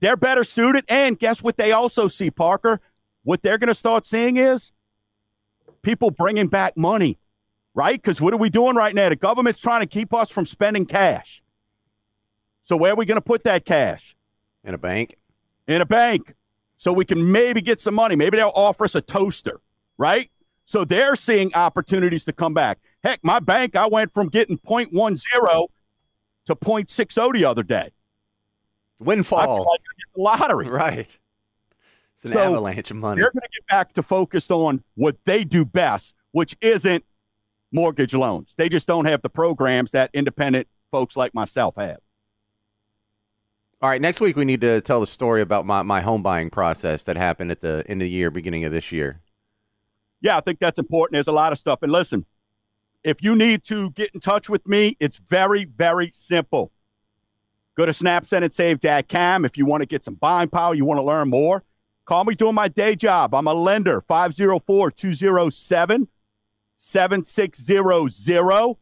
they're 0.00 0.16
better 0.16 0.44
suited 0.44 0.84
and 0.88 1.18
guess 1.18 1.42
what 1.42 1.56
they 1.56 1.72
also 1.72 2.08
see 2.08 2.30
Parker 2.30 2.80
what 3.22 3.42
they're 3.42 3.58
going 3.58 3.68
to 3.68 3.74
start 3.74 4.06
seeing 4.06 4.36
is 4.36 4.72
people 5.82 6.10
bringing 6.10 6.48
back 6.48 6.76
money, 6.76 7.18
right? 7.74 8.00
Because 8.00 8.20
what 8.20 8.32
are 8.32 8.38
we 8.38 8.50
doing 8.50 8.76
right 8.76 8.94
now? 8.94 9.08
The 9.08 9.16
government's 9.16 9.60
trying 9.60 9.80
to 9.80 9.86
keep 9.86 10.14
us 10.14 10.30
from 10.30 10.46
spending 10.46 10.86
cash. 10.86 11.42
So 12.62 12.76
where 12.76 12.92
are 12.92 12.96
we 12.96 13.06
going 13.06 13.16
to 13.16 13.22
put 13.22 13.44
that 13.44 13.64
cash? 13.64 14.16
In 14.64 14.74
a 14.74 14.78
bank. 14.78 15.16
In 15.66 15.80
a 15.80 15.86
bank. 15.86 16.34
So 16.76 16.92
we 16.92 17.04
can 17.04 17.30
maybe 17.30 17.60
get 17.60 17.80
some 17.80 17.94
money. 17.94 18.16
Maybe 18.16 18.38
they'll 18.38 18.52
offer 18.54 18.84
us 18.84 18.94
a 18.94 19.02
toaster, 19.02 19.60
right? 19.98 20.30
So 20.64 20.84
they're 20.84 21.16
seeing 21.16 21.54
opportunities 21.54 22.24
to 22.26 22.32
come 22.32 22.54
back. 22.54 22.78
Heck, 23.02 23.22
my 23.22 23.38
bank, 23.38 23.76
I 23.76 23.86
went 23.86 24.12
from 24.12 24.28
getting 24.28 24.58
0.10 24.58 25.66
to 26.50 26.56
0.60 26.56 27.32
the 27.32 27.44
other 27.44 27.62
day. 27.62 27.90
Windfall. 28.98 29.60
Like 29.60 29.80
lottery. 30.16 30.68
Right. 30.68 31.08
It's 32.14 32.24
an 32.24 32.32
so 32.32 32.38
avalanche 32.38 32.90
of 32.90 32.98
money. 32.98 33.22
They're 33.22 33.30
going 33.30 33.40
to 33.40 33.48
get 33.48 33.66
back 33.66 33.94
to 33.94 34.02
focused 34.02 34.50
on 34.50 34.84
what 34.94 35.16
they 35.24 35.42
do 35.42 35.64
best, 35.64 36.14
which 36.32 36.54
isn't 36.60 37.04
mortgage 37.72 38.14
loans. 38.14 38.54
They 38.56 38.68
just 38.68 38.86
don't 38.86 39.06
have 39.06 39.22
the 39.22 39.30
programs 39.30 39.92
that 39.92 40.10
independent 40.12 40.68
folks 40.90 41.16
like 41.16 41.32
myself 41.32 41.76
have. 41.76 41.98
All 43.82 43.88
right, 43.88 44.00
next 44.00 44.20
week 44.20 44.36
we 44.36 44.44
need 44.44 44.60
to 44.60 44.82
tell 44.82 45.00
the 45.00 45.06
story 45.06 45.40
about 45.40 45.64
my, 45.64 45.80
my 45.80 46.02
home 46.02 46.22
buying 46.22 46.50
process 46.50 47.04
that 47.04 47.16
happened 47.16 47.50
at 47.50 47.62
the 47.62 47.82
end 47.88 48.02
of 48.02 48.04
the 48.04 48.10
year, 48.10 48.30
beginning 48.30 48.66
of 48.66 48.72
this 48.72 48.92
year. 48.92 49.20
Yeah, 50.20 50.36
I 50.36 50.40
think 50.40 50.58
that's 50.58 50.78
important. 50.78 51.14
There's 51.14 51.28
a 51.28 51.32
lot 51.32 51.52
of 51.52 51.58
stuff. 51.58 51.82
And 51.82 51.90
listen, 51.90 52.26
if 53.02 53.22
you 53.22 53.34
need 53.34 53.64
to 53.64 53.90
get 53.90 54.10
in 54.12 54.20
touch 54.20 54.48
with 54.48 54.66
me, 54.66 54.96
it's 55.00 55.18
very, 55.18 55.64
very 55.64 56.10
simple. 56.14 56.70
Go 57.76 57.86
to 57.86 57.92
snapsendandsave.com 57.92 59.44
if 59.44 59.56
you 59.56 59.64
want 59.64 59.82
to 59.82 59.86
get 59.86 60.04
some 60.04 60.14
buying 60.14 60.48
power, 60.48 60.74
you 60.74 60.84
want 60.84 60.98
to 60.98 61.02
learn 61.02 61.30
more. 61.30 61.64
Call 62.04 62.24
me 62.24 62.34
doing 62.34 62.54
my 62.54 62.68
day 62.68 62.96
job. 62.96 63.34
I'm 63.34 63.46
a 63.46 63.54
lender, 63.54 64.00
504 64.00 64.90
207 64.90 66.08
7600. 66.78 68.76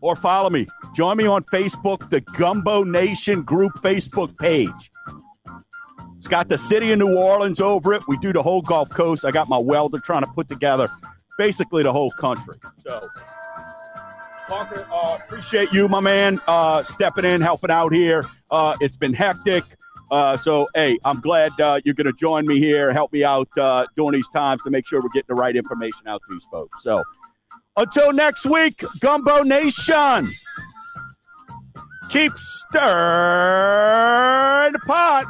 Or 0.00 0.14
follow 0.14 0.50
me. 0.50 0.66
Join 0.94 1.16
me 1.16 1.26
on 1.26 1.42
Facebook, 1.44 2.10
the 2.10 2.20
Gumbo 2.20 2.84
Nation 2.84 3.42
Group 3.42 3.72
Facebook 3.82 4.36
page. 4.38 4.92
It's 6.18 6.26
got 6.28 6.48
the 6.48 6.58
city 6.58 6.92
of 6.92 6.98
New 6.98 7.16
Orleans 7.16 7.60
over 7.60 7.94
it. 7.94 8.02
We 8.06 8.16
do 8.18 8.32
the 8.32 8.42
whole 8.42 8.62
Gulf 8.62 8.90
Coast. 8.90 9.24
I 9.24 9.30
got 9.30 9.48
my 9.48 9.58
welder 9.58 9.98
trying 9.98 10.22
to 10.22 10.30
put 10.32 10.48
together 10.48 10.90
basically 11.38 11.82
the 11.82 11.92
whole 11.92 12.10
country. 12.12 12.56
So, 12.84 13.08
Parker, 14.48 14.86
uh, 14.92 15.18
appreciate 15.24 15.72
you, 15.72 15.88
my 15.88 16.00
man, 16.00 16.40
uh, 16.46 16.82
stepping 16.82 17.24
in, 17.24 17.40
helping 17.40 17.70
out 17.70 17.92
here. 17.92 18.24
Uh, 18.50 18.76
it's 18.80 18.96
been 18.96 19.12
hectic. 19.12 19.64
Uh, 20.10 20.36
so, 20.36 20.68
hey, 20.74 20.98
I'm 21.04 21.20
glad 21.20 21.58
uh, 21.60 21.80
you're 21.84 21.94
going 21.94 22.06
to 22.06 22.12
join 22.12 22.46
me 22.46 22.60
here, 22.60 22.92
help 22.92 23.12
me 23.12 23.24
out 23.24 23.48
uh, 23.58 23.86
during 23.96 24.12
these 24.12 24.30
times 24.30 24.62
to 24.62 24.70
make 24.70 24.86
sure 24.86 25.00
we're 25.02 25.08
getting 25.08 25.26
the 25.28 25.34
right 25.34 25.56
information 25.56 26.06
out 26.06 26.22
to 26.28 26.34
these 26.34 26.46
folks. 26.50 26.84
So, 26.84 27.02
until 27.76 28.12
next 28.12 28.46
week, 28.46 28.84
Gumbo 29.00 29.42
Nation, 29.42 30.30
keep 32.08 32.32
stirring 32.36 32.82
the 34.72 34.78
pot. 34.86 35.26